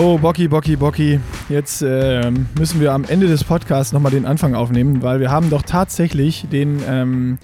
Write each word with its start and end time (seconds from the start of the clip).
Oh, 0.00 0.16
Bocky, 0.16 0.46
Bocky, 0.46 0.76
Bocky. 0.76 1.18
Jetzt 1.48 1.82
äh, 1.82 2.30
müssen 2.56 2.80
wir 2.80 2.92
am 2.92 3.02
Ende 3.02 3.26
des 3.26 3.42
Podcasts 3.42 3.92
nochmal 3.92 4.12
den 4.12 4.26
Anfang 4.26 4.54
aufnehmen, 4.54 5.02
weil 5.02 5.18
wir 5.18 5.32
haben 5.32 5.50
doch 5.50 5.62
tatsächlich 5.62 6.46
den 6.52 6.80
ähm, 6.86 7.38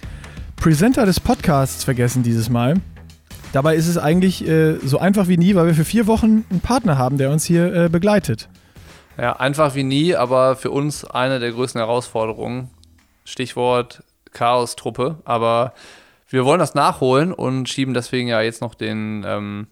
Presenter 0.55 1.05
des 1.05 1.19
Podcasts 1.19 1.83
vergessen 1.83 2.23
dieses 2.23 2.51
Mal. 2.51 2.77
Dabei 3.53 3.75
ist 3.75 3.89
es 3.89 3.99
eigentlich 3.99 4.47
äh, 4.47 4.77
so 4.77 4.99
einfach 4.99 5.27
wie 5.27 5.37
nie, 5.37 5.57
weil 5.57 5.67
wir 5.67 5.75
für 5.75 5.85
vier 5.85 6.07
Wochen 6.07 6.45
einen 6.49 6.61
Partner 6.61 6.97
haben, 6.97 7.19
der 7.19 7.33
uns 7.33 7.45
hier 7.45 7.75
äh, 7.75 7.89
begleitet. 7.89 8.49
Ja, 9.19 9.35
einfach 9.35 9.75
wie 9.75 9.83
nie, 9.83 10.15
aber 10.15 10.55
für 10.55 10.71
uns 10.71 11.05
eine 11.05 11.41
der 11.41 11.51
größten 11.51 11.81
Herausforderungen. 11.81 12.71
Stichwort 13.25 14.05
Chaos-Truppe. 14.33 15.19
Aber 15.25 15.75
wir 16.29 16.45
wollen 16.45 16.61
das 16.61 16.77
nachholen 16.77 17.33
und 17.33 17.69
schieben 17.69 17.95
deswegen 17.95 18.29
ja 18.29 18.41
jetzt 18.43 18.61
noch 18.61 18.77
den 18.77 19.25
ähm, 19.27 19.67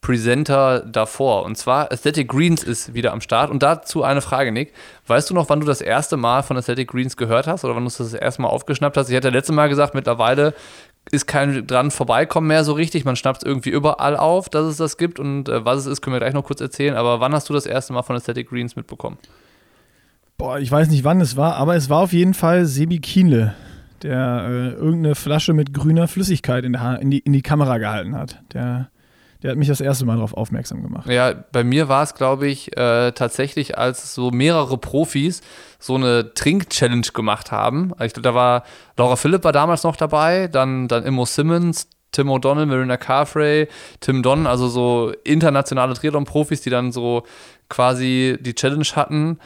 Presenter 0.00 0.80
davor. 0.80 1.44
Und 1.44 1.56
zwar 1.56 1.90
Aesthetic 1.90 2.28
Greens 2.28 2.62
ist 2.62 2.94
wieder 2.94 3.12
am 3.12 3.20
Start. 3.20 3.50
Und 3.50 3.62
dazu 3.62 4.04
eine 4.04 4.20
Frage, 4.20 4.52
Nick. 4.52 4.72
Weißt 5.06 5.28
du 5.30 5.34
noch, 5.34 5.48
wann 5.48 5.60
du 5.60 5.66
das 5.66 5.80
erste 5.80 6.16
Mal 6.16 6.42
von 6.42 6.56
Aesthetic 6.56 6.88
Greens 6.88 7.16
gehört 7.16 7.46
hast 7.46 7.64
oder 7.64 7.74
wann 7.74 7.84
du 7.84 7.90
das 7.90 8.14
erste 8.14 8.42
Mal 8.42 8.48
aufgeschnappt 8.48 8.96
hast? 8.96 9.08
Ich 9.10 9.16
hatte 9.16 9.30
letzte 9.30 9.52
Mal 9.52 9.68
gesagt, 9.68 9.94
mittlerweile 9.94 10.54
ist 11.10 11.26
kein 11.26 11.66
dran 11.66 11.90
vorbeikommen 11.90 12.48
mehr 12.48 12.64
so 12.64 12.72
richtig. 12.72 13.04
Man 13.04 13.16
schnappt 13.16 13.42
es 13.42 13.46
irgendwie 13.46 13.70
überall 13.70 14.16
auf, 14.16 14.48
dass 14.48 14.66
es 14.66 14.76
das 14.76 14.96
gibt. 14.96 15.18
Und 15.18 15.48
äh, 15.48 15.64
was 15.64 15.80
es 15.80 15.86
ist, 15.86 16.02
können 16.02 16.14
wir 16.14 16.20
gleich 16.20 16.34
noch 16.34 16.44
kurz 16.44 16.60
erzählen. 16.60 16.94
Aber 16.94 17.20
wann 17.20 17.32
hast 17.32 17.48
du 17.48 17.52
das 17.52 17.66
erste 17.66 17.92
Mal 17.92 18.02
von 18.02 18.16
Aesthetic 18.16 18.48
Greens 18.48 18.76
mitbekommen? 18.76 19.18
Boah, 20.38 20.58
ich 20.58 20.70
weiß 20.70 20.88
nicht, 20.90 21.02
wann 21.02 21.20
es 21.20 21.36
war, 21.36 21.56
aber 21.56 21.76
es 21.76 21.88
war 21.88 22.02
auf 22.02 22.12
jeden 22.12 22.34
Fall 22.34 22.66
Sebi 22.66 22.98
Kienle, 22.98 23.54
der 24.02 24.46
äh, 24.46 24.68
irgendeine 24.72 25.14
Flasche 25.14 25.54
mit 25.54 25.72
grüner 25.72 26.08
Flüssigkeit 26.08 26.64
in, 26.64 26.74
in, 26.74 27.10
die, 27.10 27.20
in 27.20 27.32
die 27.32 27.42
Kamera 27.42 27.78
gehalten 27.78 28.14
hat. 28.14 28.42
Der 28.52 28.90
der 29.46 29.52
hat 29.52 29.58
mich 29.60 29.68
das 29.68 29.80
erste 29.80 30.04
Mal 30.04 30.16
darauf 30.16 30.34
aufmerksam 30.34 30.82
gemacht. 30.82 31.08
Ja, 31.08 31.32
bei 31.52 31.62
mir 31.62 31.88
war 31.88 32.02
es, 32.02 32.16
glaube 32.16 32.48
ich, 32.48 32.76
äh, 32.76 33.12
tatsächlich, 33.12 33.78
als 33.78 34.12
so 34.12 34.32
mehrere 34.32 34.76
Profis 34.76 35.40
so 35.78 35.94
eine 35.94 36.34
Trink-Challenge 36.34 37.06
gemacht 37.14 37.52
haben. 37.52 37.92
Ich 38.02 38.12
glaube, 38.12 38.22
da 38.22 38.34
war 38.34 38.64
Laura 38.96 39.14
Philipp 39.14 39.44
war 39.44 39.52
damals 39.52 39.84
noch 39.84 39.94
dabei, 39.94 40.48
dann, 40.48 40.88
dann 40.88 41.04
Immo 41.04 41.26
Simmons, 41.26 41.88
Tim 42.10 42.28
O'Donnell, 42.28 42.66
Marina 42.66 42.96
Carfrey, 42.96 43.68
Tim 44.00 44.24
Don, 44.24 44.48
also 44.48 44.66
so 44.66 45.12
internationale 45.22 45.94
Triathlon-Profis, 45.94 46.62
die 46.62 46.70
dann 46.70 46.90
so 46.90 47.22
quasi 47.68 48.38
die 48.40 48.56
Challenge 48.56 48.84
hatten. 48.96 49.38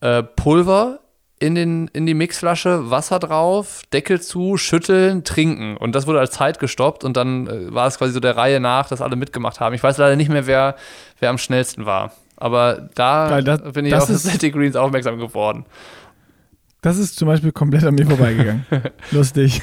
Äh, 0.00 0.24
Pulver 0.24 0.98
in, 1.38 1.54
den, 1.54 1.88
in 1.88 2.06
die 2.06 2.14
Mixflasche, 2.14 2.90
Wasser 2.90 3.18
drauf, 3.18 3.82
Deckel 3.92 4.20
zu, 4.20 4.56
schütteln, 4.56 5.24
trinken. 5.24 5.76
Und 5.76 5.94
das 5.94 6.06
wurde 6.06 6.20
als 6.20 6.32
Zeit 6.32 6.58
gestoppt 6.58 7.04
und 7.04 7.16
dann 7.16 7.46
äh, 7.46 7.74
war 7.74 7.86
es 7.86 7.98
quasi 7.98 8.12
so 8.12 8.20
der 8.20 8.36
Reihe 8.36 8.60
nach, 8.60 8.88
dass 8.88 9.02
alle 9.02 9.16
mitgemacht 9.16 9.60
haben. 9.60 9.74
Ich 9.74 9.82
weiß 9.82 9.98
leider 9.98 10.16
nicht 10.16 10.30
mehr, 10.30 10.46
wer, 10.46 10.76
wer 11.20 11.30
am 11.30 11.38
schnellsten 11.38 11.84
war. 11.84 12.12
Aber 12.36 12.88
da 12.94 13.28
Geil, 13.28 13.44
das, 13.44 13.72
bin 13.72 13.84
ich 13.84 13.94
auf 13.94 14.04
City 14.04 14.50
Greens 14.50 14.76
aufmerksam 14.76 15.18
geworden. 15.18 15.66
Das 16.82 16.98
ist 16.98 17.16
zum 17.16 17.28
Beispiel 17.28 17.52
komplett 17.52 17.84
an 17.84 17.94
mir 17.94 18.06
vorbeigegangen. 18.06 18.64
Lustig. 19.10 19.60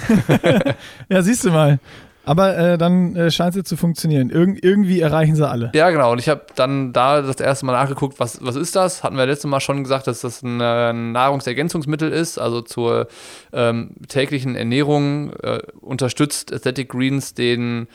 ja, 1.10 1.22
siehst 1.22 1.46
du 1.46 1.52
mal. 1.52 1.80
Aber 2.26 2.58
äh, 2.58 2.78
dann 2.78 3.16
äh, 3.16 3.32
scheint 3.32 3.56
es 3.56 3.64
zu 3.66 3.76
funktionieren. 3.76 4.30
Irg 4.30 4.60
irgendwie 4.62 5.02
erreichen 5.02 5.36
sie 5.36 5.48
alle. 5.48 5.72
Ja, 5.76 5.90
genau. 5.90 6.12
Und 6.12 6.20
ich 6.20 6.30
habe 6.30 6.42
dann 6.56 6.94
da 6.94 7.22
das 7.22 7.40
erste 7.40 7.66
Mal 7.66 7.74
nachgeguckt, 7.74 8.20
was, 8.20 8.44
was 8.44 8.56
ist 8.56 8.76
das? 8.76 9.04
Hatten 9.04 9.18
wir 9.18 9.26
letztes 9.26 9.50
Mal 9.50 9.60
schon 9.60 9.84
gesagt, 9.84 10.08
dass 10.08 10.22
das 10.22 10.42
ein, 10.42 10.62
ein 10.62 11.12
Nahrungsergänzungsmittel 11.12 12.12
ist, 12.12 12.38
also 12.38 12.62
zur 12.62 13.08
ähm, 13.52 13.92
täglichen 14.08 14.56
Ernährung 14.56 15.34
äh, 15.44 15.60
unterstützt 15.82 16.54
Aesthetic 16.54 16.90
Greens 16.90 17.34
den 17.34 17.88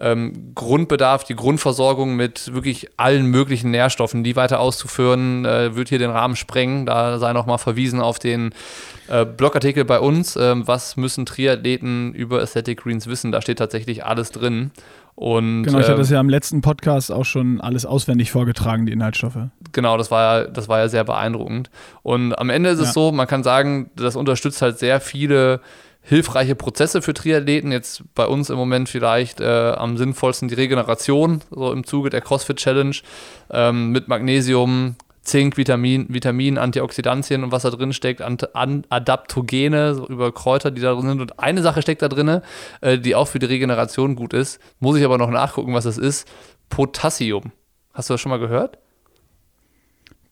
ähm, 0.00 0.52
Grundbedarf, 0.54 1.24
die 1.24 1.34
Grundversorgung 1.34 2.14
mit 2.14 2.54
wirklich 2.54 2.88
allen 2.96 3.26
möglichen 3.26 3.70
Nährstoffen, 3.70 4.24
die 4.24 4.36
weiter 4.36 4.60
auszuführen, 4.60 5.44
äh, 5.44 5.74
wird 5.74 5.88
hier 5.88 5.98
den 5.98 6.10
Rahmen 6.10 6.36
sprengen. 6.36 6.86
Da 6.86 7.18
sei 7.18 7.32
nochmal 7.32 7.58
verwiesen 7.58 8.00
auf 8.00 8.18
den 8.18 8.54
äh, 9.08 9.24
Blogartikel 9.24 9.84
bei 9.84 9.98
uns. 9.98 10.36
Äh, 10.36 10.54
was 10.66 10.96
müssen 10.96 11.26
Triathleten 11.26 12.14
über 12.14 12.40
Aesthetic 12.40 12.82
Greens 12.82 13.06
wissen? 13.06 13.32
Da 13.32 13.42
steht 13.42 13.58
tatsächlich 13.58 14.04
alles 14.04 14.30
drin. 14.30 14.70
Und, 15.16 15.64
genau, 15.64 15.80
ich 15.80 15.88
hatte 15.88 15.98
das 15.98 16.10
ähm, 16.10 16.14
ja 16.14 16.20
im 16.20 16.28
letzten 16.28 16.60
Podcast 16.60 17.10
auch 17.10 17.24
schon 17.24 17.60
alles 17.60 17.84
auswendig 17.84 18.30
vorgetragen, 18.30 18.86
die 18.86 18.92
Inhaltsstoffe. 18.92 19.48
Genau, 19.72 19.96
das 19.98 20.12
war 20.12 20.42
ja, 20.42 20.44
das 20.46 20.68
war 20.68 20.78
ja 20.78 20.88
sehr 20.88 21.02
beeindruckend. 21.02 21.70
Und 22.02 22.38
am 22.38 22.50
Ende 22.50 22.70
ist 22.70 22.78
ja. 22.78 22.84
es 22.84 22.92
so, 22.92 23.10
man 23.10 23.26
kann 23.26 23.42
sagen, 23.42 23.90
das 23.96 24.14
unterstützt 24.14 24.62
halt 24.62 24.78
sehr 24.78 25.00
viele 25.00 25.60
hilfreiche 26.08 26.54
Prozesse 26.54 27.02
für 27.02 27.12
Triathleten. 27.12 27.70
Jetzt 27.70 28.02
bei 28.14 28.26
uns 28.26 28.48
im 28.48 28.56
Moment 28.56 28.88
vielleicht 28.88 29.40
äh, 29.40 29.72
am 29.76 29.98
sinnvollsten 29.98 30.48
die 30.48 30.54
Regeneration, 30.54 31.42
so 31.50 31.70
im 31.70 31.84
Zuge 31.84 32.08
der 32.08 32.22
CrossFit 32.22 32.56
Challenge, 32.56 32.96
ähm, 33.50 33.90
mit 33.90 34.08
Magnesium, 34.08 34.96
Zink, 35.22 35.58
Vitamin, 35.58 36.06
Vitamin, 36.08 36.56
Antioxidantien 36.56 37.44
und 37.44 37.52
was 37.52 37.62
da 37.62 37.70
drin 37.70 37.92
steckt, 37.92 38.22
Ant 38.22 38.54
an 38.56 38.86
Adaptogene, 38.88 39.94
so 39.94 40.06
über 40.06 40.32
Kräuter, 40.32 40.70
die 40.70 40.80
da 40.80 40.94
drin 40.94 41.08
sind. 41.08 41.20
Und 41.20 41.38
eine 41.38 41.60
Sache 41.60 41.82
steckt 41.82 42.00
da 42.00 42.08
drin, 42.08 42.40
äh, 42.80 42.98
die 42.98 43.14
auch 43.14 43.28
für 43.28 43.38
die 43.38 43.46
Regeneration 43.46 44.16
gut 44.16 44.32
ist. 44.32 44.60
Muss 44.80 44.96
ich 44.96 45.04
aber 45.04 45.18
noch 45.18 45.30
nachgucken, 45.30 45.74
was 45.74 45.84
das 45.84 45.98
ist. 45.98 46.26
Potassium. 46.70 47.52
Hast 47.92 48.08
du 48.08 48.14
das 48.14 48.20
schon 48.22 48.30
mal 48.30 48.38
gehört? 48.38 48.78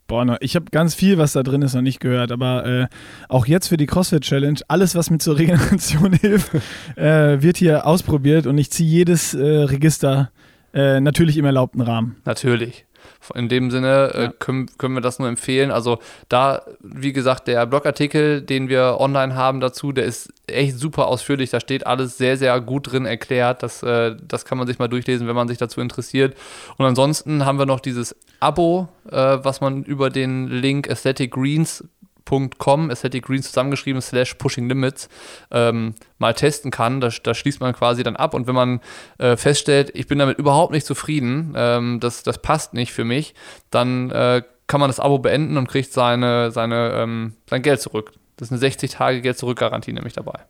Boah, 0.07 0.37
ich 0.41 0.55
habe 0.55 0.67
ganz 0.71 0.95
viel, 0.95 1.19
was 1.19 1.33
da 1.33 1.43
drin 1.43 1.63
ist, 1.63 1.75
noch 1.75 1.83
nicht 1.83 1.99
gehört, 1.99 2.31
aber 2.31 2.65
äh, 2.65 2.87
auch 3.29 3.47
jetzt 3.47 3.67
für 3.67 3.77
die 3.77 3.87
CrossFit 3.87 4.23
Challenge, 4.23 4.61
alles, 4.69 4.95
was 4.95 5.11
mit 5.11 5.21
zur 5.21 5.37
Regeneration 5.37 6.13
hilft, 6.21 6.55
äh, 6.97 7.43
wird 7.43 7.57
hier 7.57 7.87
ausprobiert 7.87 8.47
und 8.47 8.57
ich 8.57 8.71
ziehe 8.71 8.89
jedes 8.89 9.35
äh, 9.35 9.45
Register 9.45 10.31
äh, 10.73 11.01
natürlich 11.01 11.37
im 11.39 11.45
erlaubten 11.45 11.81
Rahmen. 11.81 12.17
Natürlich. 12.25 12.86
In 13.35 13.49
dem 13.49 13.71
Sinne 13.71 14.13
äh, 14.15 14.23
ja. 14.25 14.33
können, 14.39 14.67
können 14.79 14.95
wir 14.95 15.01
das 15.01 15.19
nur 15.19 15.29
empfehlen. 15.29 15.71
Also 15.71 15.99
da, 16.29 16.63
wie 16.81 17.13
gesagt, 17.13 17.49
der 17.49 17.67
Blogartikel, 17.67 18.43
den 18.43 18.69
wir 18.69 18.97
online 18.99 19.35
haben 19.35 19.61
dazu, 19.61 19.93
der 19.93 20.05
ist 20.05 20.33
echt 20.47 20.79
super 20.79 21.09
ausführlich. 21.09 21.51
Da 21.51 21.61
steht 21.61 21.87
alles 21.87 22.19
sehr, 22.19 22.37
sehr 22.37 22.61
gut 22.61 22.93
drin 22.93 23.07
erklärt. 23.07 23.63
Das, 23.63 23.83
äh, 23.83 24.17
das 24.27 24.45
kann 24.45 24.59
man 24.59 24.67
sich 24.67 24.79
mal 24.79 24.89
durchlesen, 24.89 25.27
wenn 25.27 25.37
man 25.37 25.49
sich 25.49 25.59
dazu 25.59 25.81
interessiert. 25.81 26.37
Und 26.77 26.87
ansonsten 26.87 27.45
haben 27.45 27.59
wir 27.59 27.67
noch 27.67 27.81
dieses 27.81 28.17
Abo, 28.41 28.89
äh, 29.11 29.39
was 29.43 29.61
man 29.61 29.83
über 29.85 30.11
den 30.11 30.49
Link 30.49 30.89
Aesthetic 30.89 31.33
Greens 31.33 31.85
aesthetic.com, 32.27 32.91
Aesthetic 32.91 33.25
Greens 33.25 33.47
zusammengeschrieben, 33.47 34.01
slash 34.01 34.35
Pushing 34.35 34.69
Limits, 34.69 35.09
ähm, 35.51 35.95
mal 36.19 36.35
testen 36.35 36.71
kann. 36.71 37.01
Da, 37.01 37.11
da, 37.23 37.35
schließt 37.35 37.61
man 37.61 37.73
quasi 37.75 38.03
dann 38.03 38.17
ab. 38.17 38.35
Und 38.35 38.47
wenn 38.47 38.55
man 38.55 38.81
äh, 39.19 39.37
feststellt, 39.37 39.91
ich 39.95 40.07
bin 40.07 40.19
damit 40.19 40.39
überhaupt 40.39 40.73
nicht 40.73 40.87
zufrieden, 40.87 41.55
ähm, 41.57 42.01
das, 42.01 42.23
das 42.23 42.39
passt 42.43 42.75
nicht 42.75 42.93
für 42.93 43.05
mich, 43.05 43.35
dann 43.71 44.11
äh, 44.11 44.43
kann 44.67 44.81
man 44.81 44.89
das 44.89 45.01
Abo 45.01 45.19
beenden 45.19 45.57
und 45.57 45.69
kriegt 45.69 45.93
seine, 45.93 46.51
seine, 46.51 46.93
ähm, 46.95 47.35
sein 47.49 47.63
Geld 47.63 47.81
zurück. 47.81 48.13
Das 48.37 48.51
ist 48.51 48.53
eine 48.53 48.73
60-Tage-Geld-Zurück-Garantie 48.73 49.93
nämlich 49.93 50.13
dabei. 50.13 50.41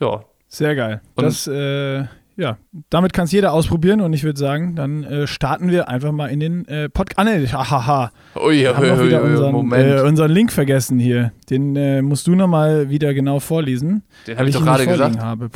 Ja. 0.00 0.24
Sehr 0.48 0.76
geil. 0.76 1.00
Und 1.16 1.24
das, 1.24 1.46
äh, 1.48 2.04
ja, 2.36 2.58
damit 2.90 3.12
kann 3.12 3.24
es 3.24 3.32
jeder 3.32 3.52
ausprobieren 3.52 4.00
und 4.00 4.12
ich 4.12 4.22
würde 4.22 4.38
sagen, 4.38 4.76
dann 4.76 5.04
äh, 5.04 5.26
starten 5.26 5.70
wir 5.70 5.88
einfach 5.88 6.12
mal 6.12 6.26
in 6.26 6.40
den 6.40 6.68
äh, 6.68 6.88
Podcast. 6.88 7.18
Ah, 7.18 7.24
ne, 7.24 7.50
hahaha. 7.50 8.12
Ui, 8.36 8.62
haben 8.64 8.82
ui, 8.82 8.90
ui, 8.90 9.14
unseren, 9.14 9.52
Moment. 9.52 10.00
Äh, 10.00 10.02
unseren 10.02 10.30
Link 10.30 10.52
vergessen 10.52 10.98
hier. 10.98 11.32
Den 11.48 11.74
äh, 11.76 12.02
musst 12.02 12.26
du 12.26 12.34
nochmal 12.34 12.90
wieder 12.90 13.14
genau 13.14 13.40
vorlesen. 13.40 14.02
Den 14.26 14.38
habe 14.38 14.48
ich 14.48 14.54
doch 14.54 14.64
gerade 14.64 14.86
gesagt. 14.86 15.18
Habe. 15.18 15.48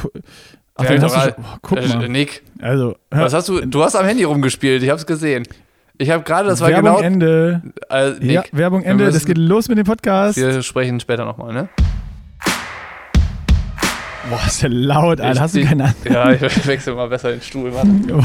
Ach, 0.75 0.87
den 0.87 1.03
hast 1.03 1.15
du, 1.15 1.35
oh, 1.39 1.45
guck 1.61 1.79
äh, 1.79 1.89
mal. 1.89 2.09
Nick. 2.09 2.43
Also, 2.61 2.97
was 3.11 3.35
hast 3.35 3.49
du? 3.51 3.61
Du 3.67 3.85
hast 3.85 3.95
am 3.95 4.07
Handy 4.07 4.25
rumgespielt, 4.25 4.83
ich 4.83 4.89
habe 4.89 4.99
es 4.99 5.07
gesehen. 5.07 5.47
Ich 5.99 6.09
habe 6.09 6.25
gerade, 6.25 6.49
das 6.49 6.63
war 6.63 6.71
Werbung 6.71 6.97
genau. 6.97 7.01
Ende. 7.01 7.63
Äh, 7.91 8.13
Nick, 8.21 8.31
ja, 8.31 8.43
Werbung 8.53 8.83
Ende. 8.85 9.11
Das 9.11 9.27
geht 9.27 9.37
los 9.37 9.69
mit 9.69 9.77
dem 9.77 9.85
Podcast. 9.85 10.39
Wir 10.39 10.63
sprechen 10.63 10.99
später 10.99 11.27
nochmal, 11.27 11.53
ne? 11.53 11.69
Boah, 14.31 14.47
ist 14.47 14.63
ja 14.63 14.69
laut, 14.71 15.21
Alter. 15.21 15.41
Hast 15.41 15.57
du 15.57 15.65
keine 15.65 15.85
Ahnung? 15.85 15.97
Ja, 16.09 16.31
ich 16.31 16.67
wechsle 16.67 16.95
mal 16.95 17.09
besser 17.09 17.33
den 17.33 17.43
Stuhl, 17.43 17.73
Mann. 17.73 18.07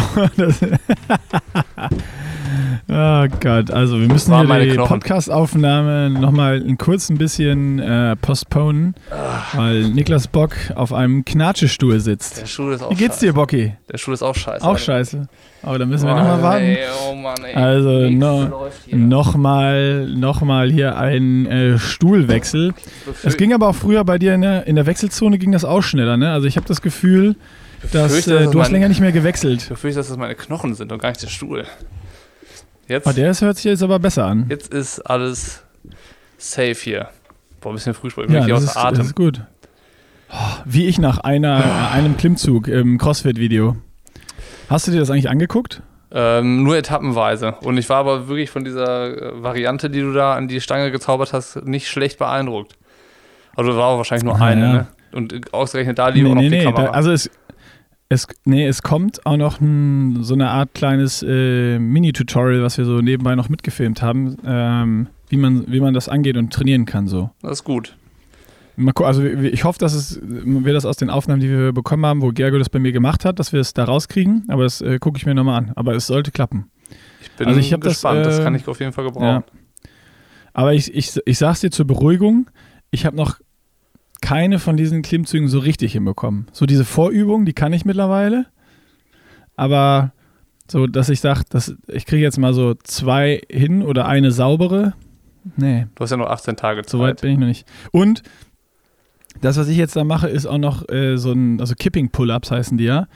oh 2.88 3.26
Gott, 3.40 3.72
also 3.72 4.00
wir 4.00 4.08
müssen 4.08 4.34
hier 4.36 4.72
die 4.72 4.78
Podcast-Aufnahme 4.78 6.10
nochmal 6.10 6.64
ein 6.66 6.78
kurz 6.78 7.10
ein 7.10 7.18
bisschen 7.18 7.80
äh, 7.80 8.16
postponen, 8.16 8.96
Ach. 9.12 9.58
weil 9.58 9.90
Niklas 9.90 10.28
Bock 10.28 10.56
auf 10.76 10.94
einem 10.94 11.26
Knatschestuhl 11.26 12.00
sitzt. 12.00 12.42
Der 12.42 12.46
Stuhl 12.46 12.74
ist 12.74 12.84
auch 12.84 12.92
Wie 12.92 12.96
geht's 12.96 13.16
scheiße. 13.16 13.26
dir, 13.28 13.34
Bocki? 13.34 13.74
Der 13.92 13.98
Stuhl 13.98 14.14
ist 14.14 14.24
auch 14.24 14.36
scheiße. 14.36 14.64
Auch 14.64 14.70
Alter. 14.70 14.80
scheiße. 14.80 15.28
Aber 15.64 15.80
da 15.80 15.86
müssen 15.86 16.06
wir 16.06 16.14
nochmal 16.16 16.44
warten. 16.44 16.64
Ey, 16.64 16.78
oh 17.10 17.16
Mann, 17.16 17.38
ey. 17.44 17.56
Also 17.56 18.10
no, 18.10 18.70
nochmal 18.92 20.08
noch 20.08 20.42
mal 20.42 20.72
hier 20.72 20.98
ein 20.98 21.48
äh, 21.48 21.80
Stuhlwechsel. 21.80 22.74
Es 23.24 23.36
ging 23.36 23.52
aber 23.54 23.70
auch 23.70 23.76
früher 23.76 24.04
bei 24.04 24.20
dir 24.20 24.36
in 24.36 24.42
der, 24.42 24.68
in 24.68 24.76
der 24.76 24.86
Wechselzone 24.86 25.40
ging 25.40 25.52
das 25.52 25.66
auch 25.66 25.82
schneller, 25.82 26.18
ne? 26.18 26.32
Also 26.32 26.46
ich 26.46 26.58
habe 26.58 26.68
das 26.68 26.82
Gefühl, 26.82 27.36
dass 27.92 28.28
äh, 28.28 28.48
du 28.48 28.62
hast 28.62 28.72
länger 28.72 28.90
nicht 28.90 29.02
mehr 29.02 29.12
gewechselt. 29.12 29.64
Ich 29.64 29.70
befürchte, 29.70 30.00
dass 30.00 30.10
das 30.10 30.18
meine 30.18 30.36
Knochen 30.36 30.76
sind 30.76 30.92
und 30.92 31.02
gar 31.02 31.10
nicht 31.10 31.24
der 31.24 31.28
Stuhl. 31.28 31.66
Jetzt, 32.88 33.08
oh, 33.08 33.12
der 33.12 33.32
ist, 33.32 33.42
hört 33.42 33.56
sich 33.58 33.66
jetzt 33.66 33.84
aber 33.84 34.00
besser 34.00 34.26
an. 34.26 34.46
Jetzt 34.50 34.74
ist 34.74 35.00
alles 35.00 35.64
safe 36.38 36.76
hier. 36.76 37.10
Boah, 37.62 37.72
ein 37.72 37.76
bisschen 37.76 37.94
Frühsport, 37.94 38.30
ich 38.30 38.34
ja, 38.48 38.56
aus 38.56 38.76
Atem. 38.76 38.98
Das 39.00 39.08
ist 39.08 39.16
gut. 39.16 39.42
Oh, 40.32 40.36
wie 40.66 40.88
ich 40.88 41.00
nach 41.00 41.20
einer, 41.20 41.92
einem 41.92 42.18
Klimmzug 42.18 42.68
im 42.68 42.98
CrossFit-Video. 42.98 43.78
Hast 44.70 44.88
du 44.88 44.92
dir 44.92 45.00
das 45.00 45.10
eigentlich 45.10 45.30
angeguckt? 45.30 45.82
Ähm, 46.12 46.64
nur 46.64 46.78
etappenweise. 46.78 47.54
Und 47.62 47.78
ich 47.78 47.90
war 47.90 47.98
aber 47.98 48.28
wirklich 48.28 48.50
von 48.50 48.64
dieser 48.64 49.34
äh, 49.34 49.44
Variante, 49.44 49.90
die 49.90 50.02
du 50.02 50.14
da 50.14 50.36
an 50.36 50.48
die 50.48 50.62
Stange 50.62 50.92
gezaubert 50.92 51.34
hast, 51.34 51.66
nicht 51.66 51.88
schlecht 51.88 52.20
beeindruckt. 52.20 52.78
Also 53.56 53.76
war 53.76 53.98
wahrscheinlich 53.98 54.24
nur 54.26 54.36
Ah, 54.40 54.46
eine, 54.46 54.62
ja. 54.62 54.74
ne? 54.74 54.88
Und 55.14 55.54
ausgerechnet 55.54 55.98
da 55.98 56.10
lief 56.10 56.28
auch 56.28 56.36
noch 56.36 56.42
die 56.42 56.50
Kamera. 56.64 56.84
Da, 56.86 56.90
also 56.92 57.12
es, 57.12 57.30
es, 58.10 58.28
nee, 58.46 58.68
es 58.68 58.82
kommt 58.84 59.26
auch 59.26 59.38
noch 59.38 59.60
ein, 59.62 60.24
so 60.24 60.34
eine 60.36 60.50
Art 60.50 60.74
kleines 60.74 61.24
äh, 61.28 61.80
Mini-Tutorial, 61.80 62.62
was 62.62 62.78
wir 62.78 62.86
so 62.86 63.02
nebenbei 63.02 63.36
noch 63.36 63.50
mitgefilmt 63.50 64.02
haben, 64.02 64.38
ähm, 64.46 65.08
wie, 65.30 65.38
man, 65.38 65.66
wie 65.72 65.80
man 65.80 65.94
das 65.94 66.08
angeht 66.08 66.38
und 66.38 66.54
trainieren 66.54 66.86
kann 66.86 67.08
so. 67.08 67.32
das 67.42 67.60
ist 67.60 67.64
gut. 67.64 67.96
Mal 68.78 68.94
Also 68.98 69.24
ich 69.24 69.64
hoffe, 69.64 69.80
dass 69.80 69.94
es, 69.94 70.20
wir 70.22 70.74
das 70.74 70.86
aus 70.86 70.98
den 70.98 71.10
Aufnahmen, 71.10 71.40
die 71.40 71.50
wir 71.50 71.72
bekommen 71.72 72.06
haben, 72.06 72.22
wo 72.22 72.30
Gergo 72.32 72.58
das 72.60 72.70
bei 72.70 72.80
mir 72.80 72.92
gemacht 72.92 73.24
hat, 73.24 73.40
dass 73.40 73.54
wir 73.54 73.62
es 73.62 73.74
da 73.74 73.86
rauskriegen. 73.86 74.44
Aber 74.50 74.64
das 74.64 74.82
äh, 74.82 75.00
gucke 75.00 75.18
ich 75.18 75.26
mir 75.26 75.34
nochmal 75.34 75.60
an. 75.60 75.72
Aber 75.76 75.96
es 75.96 76.08
sollte 76.08 76.32
klappen. 76.32 76.70
Ich 77.22 77.32
bin 77.32 77.48
Also 77.48 77.60
ich 77.60 77.70
das, 77.70 77.80
gespannt. 77.80 78.26
Das, 78.26 78.40
äh, 78.40 78.44
kann 78.44 78.54
ich 78.54 78.68
auf 78.68 78.80
jeden 78.82 78.92
Fall 78.92 79.06
Ja. 79.06 79.12
gebrauchen. 79.12 79.44
Aber 80.54 80.74
ich, 80.74 80.94
ich, 80.94 81.18
ich 81.26 81.38
sag's 81.38 81.62
dir 81.62 81.72
zur 81.72 81.86
Beruhigung, 81.88 82.50
ich 82.92 83.06
habe 83.06 83.16
noch 83.16 83.40
keine 84.22 84.60
von 84.60 84.78
diesen 84.78 85.02
Klimmzügen 85.02 85.48
so 85.48 85.60
richtig 85.60 85.94
hinbekommen. 85.94 86.48
So 86.52 86.66
diese 86.66 86.86
Vorübung, 86.86 87.46
die 87.46 87.54
kann 87.54 87.74
ich 87.74 87.86
mittlerweile. 87.86 88.46
Aber 89.56 90.12
so, 90.70 90.88
dass 90.88 91.10
ich 91.10 91.20
sage, 91.22 91.42
dass 91.50 91.76
ich 91.88 92.06
kriege 92.06 92.24
jetzt 92.24 92.38
mal 92.38 92.54
so 92.54 92.74
zwei 92.84 93.42
hin 93.50 93.84
oder 93.84 94.08
eine 94.08 94.32
saubere. 94.32 94.94
Nee, 95.58 95.88
Du 95.96 96.04
hast 96.04 96.12
ja 96.12 96.18
noch 96.18 96.30
18 96.30 96.56
Tage 96.56 96.82
Zeit. 96.82 96.90
so 96.90 97.00
weit 97.00 97.22
bin 97.22 97.32
ich 97.32 97.38
noch 97.38 97.48
nicht. 97.48 97.68
Und 97.92 98.24
das, 99.42 99.58
was 99.58 99.68
ich 99.68 99.78
jetzt 99.78 99.96
da 99.96 100.04
mache, 100.04 100.28
ist 100.28 100.46
auch 100.46 100.58
noch 100.58 100.88
äh, 100.90 101.18
so 101.18 101.32
ein, 101.32 101.60
also 101.60 101.76
Kipping 101.76 102.10
Pull-Ups 102.10 102.52
heißen 102.52 102.78
die 102.78 102.86
ja. 102.86 103.08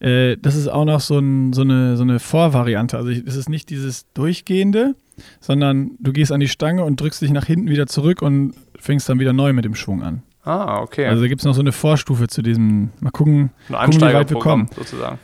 Äh, 0.00 0.36
das 0.36 0.54
ist 0.54 0.68
auch 0.68 0.84
noch 0.84 1.00
so, 1.00 1.18
ein, 1.18 1.52
so, 1.52 1.62
eine, 1.62 1.96
so 1.96 2.02
eine 2.02 2.18
Vorvariante. 2.20 2.96
Also 2.96 3.10
es 3.10 3.36
ist 3.36 3.48
nicht 3.48 3.70
dieses 3.70 4.06
durchgehende, 4.12 4.94
sondern 5.40 5.92
du 5.98 6.12
gehst 6.12 6.30
an 6.30 6.40
die 6.40 6.48
Stange 6.48 6.84
und 6.84 7.00
drückst 7.00 7.22
dich 7.22 7.30
nach 7.30 7.46
hinten 7.46 7.68
wieder 7.68 7.86
zurück 7.86 8.22
und 8.22 8.54
fängst 8.78 9.08
dann 9.08 9.18
wieder 9.18 9.32
neu 9.32 9.52
mit 9.52 9.64
dem 9.64 9.74
Schwung 9.74 10.02
an. 10.02 10.22
Ah, 10.44 10.80
okay. 10.80 11.06
Also 11.06 11.22
da 11.22 11.28
gibt 11.28 11.40
es 11.40 11.44
noch 11.44 11.54
so 11.54 11.60
eine 11.60 11.72
Vorstufe 11.72 12.26
zu 12.28 12.42
diesem, 12.42 12.90
mal 13.00 13.10
gucken, 13.10 13.34
Ein 13.34 13.46
gucken, 13.46 13.60
wie 13.68 13.68
weit 13.68 13.70
wir 13.70 13.78
Einsteigerprogramm 13.80 14.66
kommen. 14.66 14.76
sozusagen. 14.76 15.18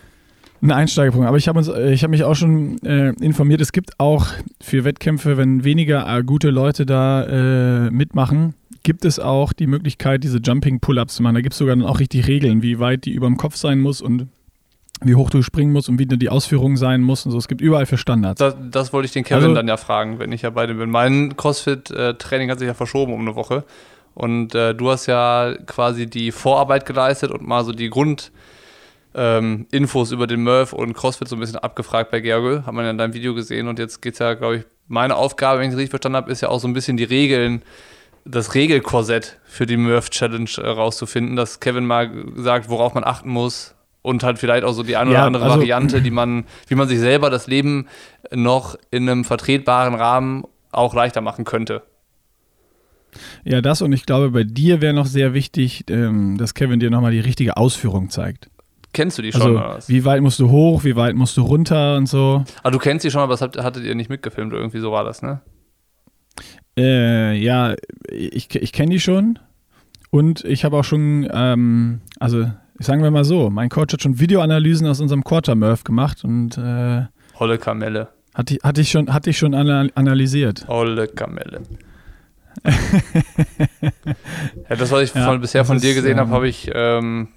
ein 0.63 0.71
Einsteigerpunkt. 0.73 1.27
Aber 1.27 1.37
ich 1.37 1.49
habe 1.49 1.61
äh, 1.61 1.97
habe 1.97 2.09
mich 2.09 2.25
auch 2.25 2.35
schon 2.37 2.79
äh, 2.85 3.11
informiert, 3.21 3.61
es 3.61 3.73
gibt 3.73 3.99
auch 3.99 4.27
für 4.61 4.85
Wettkämpfe, 4.85 5.37
wenn 5.37 5.65
weniger 5.65 6.07
äh, 6.19 6.23
gute 6.23 6.51
Leute 6.51 6.87
da 6.87 7.25
äh, 7.87 7.91
mitmachen, 7.91 8.55
gibt 8.85 9.05
es 9.05 9.19
auch 9.19 9.53
die 9.53 9.67
Möglichkeit, 9.67 10.23
diese 10.25 10.39
Jumping 10.39 10.79
Pull-Ups 10.81 11.17
zu 11.17 11.23
machen. 11.23 11.35
Da 11.35 11.41
gibt 11.41 11.53
es 11.53 11.59
sogar 11.59 11.75
dann 11.77 11.85
auch 11.85 11.99
richtig 12.01 12.27
Regeln, 12.29 12.63
wie 12.63 12.79
weit 12.79 13.05
die 13.05 13.13
über 13.13 13.27
dem 13.27 13.37
Kopf 13.37 13.57
sein 13.57 13.81
muss 13.81 14.01
und 14.01 14.29
wie 15.03 15.15
hoch 15.15 15.31
du 15.31 15.43
springen 15.43 15.73
musst 15.73 15.89
und 15.89 15.99
wie 15.99 16.07
die 16.07 16.29
Ausführung 16.29 16.77
sein 16.77 17.03
muss 17.03 17.25
und 17.27 17.33
so. 17.33 17.39
Es 17.39 17.47
gibt 17.49 17.61
überall 17.61 17.87
für 17.87 17.99
Standards. 17.99 18.39
Das, 18.39 18.57
das 18.71 18.93
wollte 18.93 19.07
ich 19.07 19.13
den 19.13 19.25
Kevin 19.25 19.43
Also- 19.45 19.55
dann 19.55 19.69
ja 19.69 19.77
fragen, 19.77 20.19
wenn 20.19 20.33
ich 20.33 20.43
ja 20.43 20.51
bei 20.51 20.67
dem 20.67 20.79
bin. 20.79 20.91
Mein 20.91 21.37
CrossFit-Training 21.37 22.51
hat 22.51 22.59
sich 22.61 22.67
ja 22.69 22.75
verschoben 22.75 23.13
um 23.13 23.21
eine 23.21 23.35
Woche. 23.35 23.65
Und 24.19 24.53
äh, 24.57 24.75
du 24.75 24.91
hast 24.91 25.07
ja 25.07 25.55
quasi 25.67 26.07
die 26.11 26.33
Vorarbeit 26.33 26.85
geleistet 26.87 27.31
und 27.31 27.47
mal 27.47 27.65
so 27.65 27.71
die 27.73 27.89
Grund. 27.89 28.33
Ähm, 29.15 29.67
Infos 29.71 30.11
über 30.13 30.27
den 30.27 30.43
Murph 30.43 30.73
und 30.73 30.93
CrossFit 30.93 31.29
so 31.29 31.37
ein 31.37 31.41
bisschen 31.41 31.57
abgefragt 31.59 32.11
bei 32.11 32.21
Gergel, 32.21 32.67
hat 32.67 32.75
man 32.75 32.85
ja 32.85 32.91
in 32.91 32.99
deinem 32.99 33.15
Video 33.15 33.33
gesehen 33.35 33.67
und 33.67 33.79
jetzt 33.79 34.03
geht 34.03 34.13
es 34.15 34.19
ja, 34.19 34.35
glaube 34.35 34.57
ich, 34.57 34.65
meine 34.87 35.17
Aufgabe, 35.17 35.61
wenn 35.61 35.69
ich 35.69 35.73
es 35.73 35.79
richtig 35.79 35.91
verstanden 35.91 36.17
habe, 36.17 36.31
ist 36.31 36.41
ja 36.43 36.51
auch 36.51 36.59
so 36.61 36.69
ein 36.69 36.75
bisschen 36.75 36.97
die 36.97 37.05
Regeln, 37.05 37.63
das 38.25 38.55
Regelkorsett 38.55 39.39
für 39.45 39.67
die 39.67 39.77
Murph 39.79 40.11
Challenge 40.11 40.51
äh, 40.59 40.69
rauszufinden, 40.69 41.37
dass 41.37 41.59
Kevin 41.61 41.87
mal 41.87 42.11
sagt, 42.37 42.69
worauf 42.69 42.95
man 42.95 43.03
achten 43.05 43.31
muss 43.31 43.75
und 44.03 44.23
halt 44.25 44.39
vielleicht 44.39 44.65
auch 44.65 44.73
so 44.73 44.83
die 44.83 44.97
eine 44.97 45.11
oder 45.11 45.21
Ja, 45.21 45.27
andere 45.27 45.45
also- 45.45 45.57
Variante, 45.57 46.03
die 46.03 46.11
man, 46.11 46.45
wie 46.69 46.75
man 46.75 46.87
sich 46.87 46.99
selber 46.99 47.31
das 47.31 47.47
Leben 47.47 47.87
noch 48.31 48.77
in 48.91 49.09
einem 49.09 49.25
vertretbaren 49.25 49.95
Rahmen 49.95 50.45
auch 50.71 50.93
leichter 50.93 51.23
machen 51.23 51.45
könnte. 51.45 51.83
Ja, 53.45 53.61
das 53.61 53.83
und 53.83 53.93
ich 53.93 54.07
glaube, 54.07 54.31
bei 54.31 54.45
dir 54.45 54.81
wäre 54.81 54.95
noch 54.95 55.07
sehr 55.07 55.35
wichtig, 55.35 55.85
ähm, 55.91 56.37
dass 56.39 56.55
Kevin 56.55 56.81
dir 56.81 56.91
nochmal 56.91 57.13
die 57.13 57.21
richtige 57.21 57.57
Ausführung 57.57 58.11
zeigt. 58.11 58.51
Kennst 58.93 59.19
du 59.19 59.23
die 59.23 59.33
schon 59.33 59.43
Also, 59.43 59.55
oder 59.55 59.69
was? 59.77 59.89
wie 59.89 60.05
weit 60.05 60.23
musst 60.23 60.39
du 60.41 60.49
hoch, 60.51 60.83
wie 60.85 60.97
weit 60.97 61.15
musst 61.15 61.37
du 61.37 61.43
runter 61.43 61.97
und 61.97 62.07
so. 62.07 62.45
Ah, 62.63 62.71
du 62.71 62.79
kennst 62.79 63.05
die 63.05 63.11
schon, 63.11 63.21
aber 63.21 63.35
das 63.37 63.43
hattet 63.43 63.85
ihr 63.85 63.95
nicht 63.95 64.09
mitgefilmt 64.11 64.53
irgendwie 64.53 64.81
so 64.81 64.91
war 64.93 65.05
das, 65.05 65.21
ne? 65.23 65.41
Äh, 66.77 67.35
ja, 67.39 67.75
ich, 68.11 68.55
ich 68.55 68.73
kenne 68.73 68.91
die 68.93 69.01
schon. 69.01 69.39
Und 70.11 70.45
ich 70.45 70.65
habe 70.65 70.77
auch 70.77 70.85
schon, 70.85 71.29
ähm, 71.33 72.01
also 72.19 72.47
sagen 72.79 73.03
wir 73.03 73.11
mal 73.11 73.25
so, 73.25 73.51
mein 73.51 73.69
Coach 73.69 73.93
hat 73.93 74.03
schon 74.03 74.19
Videoanalysen 74.21 74.87
aus 74.87 75.01
unserem 75.01 75.23
Quarter 75.25 75.55
Murph 75.55 75.85
gemacht 75.85 76.25
und 76.25 76.57
äh, 76.57 77.03
Holle 77.39 77.59
Kamelle. 77.59 78.09
hatte, 78.35 78.55
ich- 78.55 78.63
hatte 78.63 78.81
ich 78.81 78.91
schon, 78.91 79.13
hatte 79.13 79.31
ich 79.31 79.39
schon 79.39 79.55
ana- 79.55 79.89
analysiert. 79.95 80.67
Holle 80.69 81.09
Kamelle. 81.09 81.61
Ja, 84.69 84.77
das, 84.77 84.91
was 84.91 85.03
ich 85.03 85.15
Ja, 85.15 85.25
von, 85.25 85.41
bisher 85.41 85.65
von 85.65 85.79
dir 85.79 85.95
gesehen 85.95 86.19
habe, 86.19 86.29
ähm, 86.29 86.35
habe 86.35 86.49
ich, 86.49 86.71
ähm, 86.75 87.29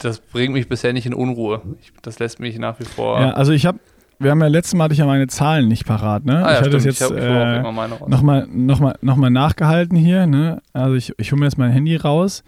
das 0.00 0.20
bringt 0.20 0.54
mich 0.54 0.68
bisher 0.68 0.92
nicht 0.92 1.06
in 1.06 1.14
Unruhe. 1.14 1.62
Ich, 1.80 1.92
das 2.02 2.18
lässt 2.18 2.40
mich 2.40 2.58
nach 2.58 2.78
wie 2.80 2.84
vor. 2.84 3.20
Ja, 3.20 3.30
also 3.32 3.52
ich 3.52 3.66
habe, 3.66 3.78
wir 4.18 4.30
haben 4.30 4.40
ja 4.40 4.46
letztes 4.46 4.74
Mal 4.74 4.84
hatte 4.84 4.94
ich 4.94 5.00
ja 5.00 5.06
meine 5.06 5.26
Zahlen 5.26 5.68
nicht 5.68 5.86
parat, 5.86 6.24
ne? 6.24 6.44
ah, 6.44 6.52
ja, 6.52 6.52
ich 6.52 6.58
hatte 6.60 6.70
das 6.70 6.84
jetzt 6.84 7.00
ich 7.00 7.06
habe 7.06 7.20
äh, 7.20 7.62
nochmal 7.62 7.88
noch 7.88 8.80
mal, 8.80 8.96
noch 9.00 9.16
mal 9.16 9.30
nachgehalten 9.30 9.96
hier, 9.96 10.26
ne? 10.26 10.62
Also 10.72 10.94
ich, 10.94 11.12
ich 11.18 11.32
hole 11.32 11.40
mir 11.40 11.46
jetzt 11.46 11.58
mein 11.58 11.70
Handy 11.70 11.96
raus 11.96 12.42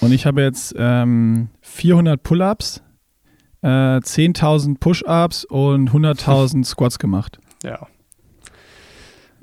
und 0.00 0.12
ich 0.12 0.26
habe 0.26 0.42
jetzt 0.42 0.74
ähm, 0.78 1.48
400 1.62 2.22
Pull-Ups, 2.22 2.82
äh, 3.62 3.68
10.000 3.68 4.78
Push-Ups 4.78 5.44
und 5.44 5.90
100.000 5.90 6.64
Squats 6.66 6.98
gemacht. 6.98 7.38
Ja. 7.62 7.86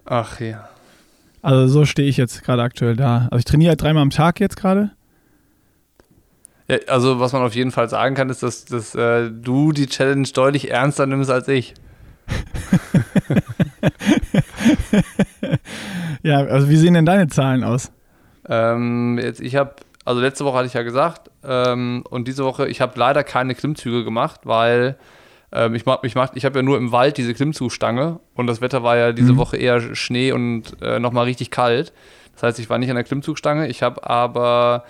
Ach 0.06 0.40
ja. 0.40 0.70
Also 1.44 1.68
so 1.68 1.86
stehe 1.86 2.10
ich 2.10 2.18
jetzt 2.18 2.44
gerade 2.44 2.64
aktuell 2.64 2.96
da. 2.96 3.28
Also 3.30 3.38
ich 3.38 3.46
trainiere 3.46 3.70
halt 3.70 3.82
dreimal 3.82 4.02
am 4.02 4.10
Tag 4.10 4.40
jetzt 4.40 4.58
gerade. 4.58 4.92
ja. 6.68 6.78
Also, 6.88 7.20
was 7.20 7.34
man 7.34 7.44
auf 7.44 7.54
jeden 7.54 7.72
Fall 7.72 7.90
sagen 7.90 8.16
kann, 8.16 8.30
ist, 8.30 8.42
dass, 8.42 8.66
dass 8.66 8.96
äh, 8.96 9.30
du 9.30 9.72
die 9.72 9.86
Challenge 9.86 10.28
deutlich 10.34 10.72
ernster 10.72 11.06
nimmst 11.06 11.30
als 11.30 11.48
ich. 11.48 11.76
Ja, 16.24 16.38
also 16.38 16.70
wie 16.70 16.78
sehen 16.78 16.94
denn 16.94 17.06
deine 17.06 17.28
Zahlen 17.28 17.66
aus? 17.66 17.92
Ähm, 18.48 19.20
jetzt, 19.22 19.42
ich 19.42 19.58
habe, 19.58 19.76
also 20.06 20.22
letzte 20.22 20.46
Woche 20.46 20.58
hatte 20.58 20.68
ich 20.68 20.74
ja 20.74 20.84
gesagt, 20.84 21.30
ähm, 21.44 22.06
und 22.10 22.30
diese 22.30 22.46
Woche, 22.46 22.68
ich 22.68 22.80
habe 22.80 22.98
leider 22.98 23.26
keine 23.26 23.56
Klimmzüge 23.56 24.06
gemacht, 24.06 24.42
weil 24.46 24.96
ähm, 25.54 25.76
ich 25.76 25.84
ich, 26.04 26.16
ich 26.34 26.46
habe 26.46 26.60
ja 26.60 26.64
nur 26.64 26.78
im 26.78 26.92
Wald 26.92 27.18
diese 27.18 27.34
Klimmzugstange 27.34 28.20
und 28.34 28.48
das 28.48 28.60
Wetter 28.62 28.84
war 28.84 28.98
ja 28.98 29.12
diese 29.14 29.34
Mhm. 29.34 29.38
Woche 29.38 29.58
eher 29.58 29.96
Schnee 29.96 30.32
und 30.32 30.82
äh, 30.82 31.00
nochmal 31.00 31.26
richtig 31.26 31.52
kalt. 31.52 31.94
Das 32.34 32.44
heißt, 32.44 32.60
ich 32.60 32.70
war 32.70 32.78
nicht 32.80 32.90
an 32.90 32.96
der 32.96 33.04
Klimmzugstange. 33.04 33.68
Ich 33.68 33.84
habe 33.84 34.10
aber 34.10 34.84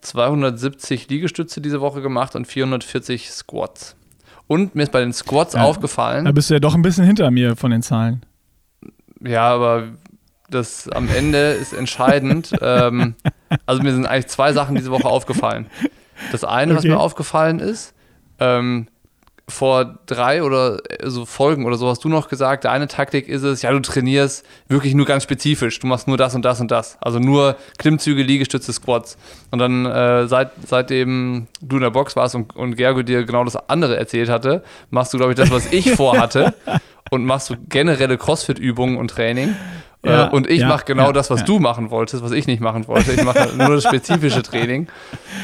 270 0.00 1.08
Liegestütze 1.08 1.60
diese 1.60 1.80
Woche 1.80 2.02
gemacht 2.02 2.34
und 2.34 2.46
440 2.46 3.30
Squats. 3.30 3.96
Und 4.46 4.74
mir 4.74 4.82
ist 4.82 4.92
bei 4.92 5.00
den 5.00 5.12
Squats 5.12 5.54
Ja. 5.54 5.62
aufgefallen, 5.62 6.24
Da 6.24 6.32
bist 6.32 6.50
du 6.50 6.54
ja 6.54 6.60
doch 6.60 6.74
ein 6.74 6.82
bisschen 6.82 7.04
hinter 7.06 7.30
mir 7.30 7.56
von 7.56 7.70
den 7.70 7.82
Zahlen. 7.82 8.24
Ja, 9.24 9.48
aber 9.54 9.84
das 10.50 10.88
am 10.88 11.08
Ende 11.08 11.52
ist 11.52 11.72
entscheidend. 11.72 12.52
ähm, 12.60 13.14
also 13.66 13.82
mir 13.82 13.92
sind 13.94 14.06
eigentlich 14.06 14.26
zwei 14.28 14.52
Sachen 14.52 14.74
diese 14.74 14.90
Woche 14.90 15.06
aufgefallen. 15.06 15.66
Das 16.32 16.44
eine, 16.44 16.74
was 16.74 16.80
Okay. 16.80 16.88
mir 16.94 17.00
aufgefallen 17.00 17.58
ist, 17.60 17.94
ähm, 18.40 18.88
vor 19.48 19.98
drei 20.06 20.42
oder 20.42 20.78
so 21.02 21.26
Folgen 21.26 21.66
oder 21.66 21.76
so 21.76 21.88
hast 21.88 22.04
du 22.04 22.08
noch 22.08 22.28
gesagt, 22.28 22.64
deine 22.64 22.86
Taktik 22.86 23.28
ist 23.28 23.42
es, 23.42 23.62
ja, 23.62 23.72
du 23.72 23.80
trainierst 23.80 24.46
wirklich 24.68 24.94
nur 24.94 25.04
ganz 25.04 25.24
spezifisch. 25.24 25.78
Du 25.80 25.86
machst 25.86 26.06
nur 26.06 26.16
das 26.16 26.34
und 26.34 26.44
das 26.44 26.60
und 26.60 26.70
das. 26.70 26.96
Also 27.00 27.18
nur 27.18 27.56
Klimmzüge, 27.78 28.22
Liegestütze, 28.22 28.72
Squats. 28.72 29.18
Und 29.50 29.58
dann, 29.58 29.84
äh, 29.84 30.26
seit, 30.28 30.52
seitdem 30.66 31.48
du 31.60 31.76
in 31.76 31.82
der 31.82 31.90
Box 31.90 32.14
warst 32.16 32.34
und, 32.34 32.54
und 32.56 32.76
Gergo 32.76 33.02
dir 33.02 33.24
genau 33.24 33.44
das 33.44 33.56
andere 33.68 33.96
erzählt 33.96 34.28
hatte, 34.28 34.62
machst 34.90 35.12
du, 35.12 35.18
glaube 35.18 35.32
ich, 35.32 35.36
das, 35.36 35.50
was 35.50 35.72
ich 35.72 35.90
vorhatte. 35.96 36.54
und 37.10 37.26
machst 37.26 37.50
du 37.50 37.56
generelle 37.68 38.16
Crossfit-Übungen 38.16 38.96
und 38.96 39.08
Training. 39.08 39.54
Ja, 40.04 40.28
äh, 40.28 40.30
und 40.30 40.48
ich 40.48 40.60
ja, 40.60 40.68
mache 40.68 40.84
genau 40.84 41.06
ja, 41.06 41.12
das, 41.12 41.30
was 41.30 41.44
du 41.44 41.58
machen 41.58 41.90
wolltest, 41.90 42.22
was 42.22 42.32
ich 42.32 42.46
nicht 42.46 42.60
machen 42.60 42.88
wollte. 42.88 43.12
Ich 43.12 43.22
mache 43.22 43.50
nur 43.56 43.74
das 43.74 43.84
spezifische 43.84 44.42
Training. 44.42 44.88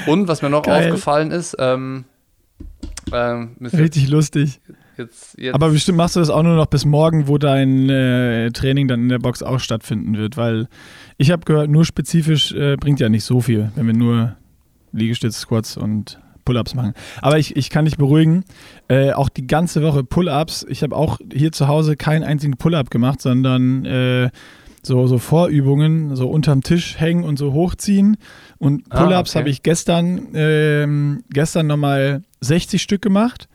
Und 0.07 0.29
was 0.29 0.41
mir 0.43 0.51
noch 0.51 0.63
Geil. 0.63 0.87
aufgefallen 0.87 1.31
ist, 1.31 1.57
ähm, 1.59 2.05
ähm, 3.13 3.57
Richtig 3.61 4.09
lustig. 4.09 4.61
jetzt, 4.97 5.39
jetzt, 5.39 5.55
Aber 5.55 5.71
bestimmt 5.71 5.99
machst 5.99 6.17
du 6.17 6.21
das 6.21 6.31
auch 6.31 6.43
nur 6.43 6.57
noch 6.57 6.67
bis 6.67 6.85
morgen, 6.85 7.29
wo 7.29 7.39
dein 7.39 7.89
äh, 7.89 8.51
Training 8.51 8.89
dann 8.89 9.03
in 9.03 9.09
der 9.09 9.19
Box 9.19 9.43
auch 9.43 9.61
stattfinden 9.61 10.17
wird, 10.17 10.37
weil 10.37 10.69
ich 11.17 11.31
habe 11.31 11.45
gehört, 11.45 11.71
nur 11.71 11.85
spezifisch 11.85 12.53
äh, 12.53 12.77
bringt 12.77 13.01
ja 13.01 13.09
nicht 13.09 13.25
so 13.25 13.41
viel, 13.41 13.71
wenn 13.75 13.87
wir 13.87 13.95
nur 13.95 14.37
Liegestütz, 14.93 15.39
Squats 15.39 15.77
und 15.77 16.19
Pull-ups 16.45 16.75
machen. 16.75 16.95
Aber 17.21 17.39
ich, 17.39 17.57
ich 17.57 17.69
kann 17.69 17.85
dich 17.85 17.99
beruhigen, 17.99 18.43
äh, 18.89 19.13
auch 19.13 19.29
die 19.29 19.47
ganze 19.47 19.83
Woche 19.83 20.03
Pull-ups. 20.03 20.65
Ich 20.71 20.83
habe 20.83 20.97
auch 20.97 21.19
hier 21.31 21.53
zu 21.53 21.69
Hause 21.69 21.95
keinen 21.97 22.25
einzigen 22.25 22.57
Pull-up 22.57 22.91
gemacht, 22.91 23.21
sondern 23.21 23.85
äh, 23.85 24.31
so, 24.89 25.07
so 25.07 25.19
Vorübungen, 25.19 26.17
so 26.17 26.29
unterm 26.29 26.63
Tisch 26.63 26.99
hängen 26.99 27.23
und 27.23 27.39
so 27.39 27.53
hochziehen. 27.53 28.17
Und 28.59 28.83
Ah, 28.91 29.05
Pull-ups 29.05 29.31
okay. 29.31 29.39
habe 29.39 29.51
ich 29.51 29.63
gestern, 29.63 30.29
ähm, 30.35 31.23
gestern 31.31 31.69
nochmal 31.69 32.23
60 32.41 32.83
Stück 32.83 33.03
gemacht. 33.03 33.49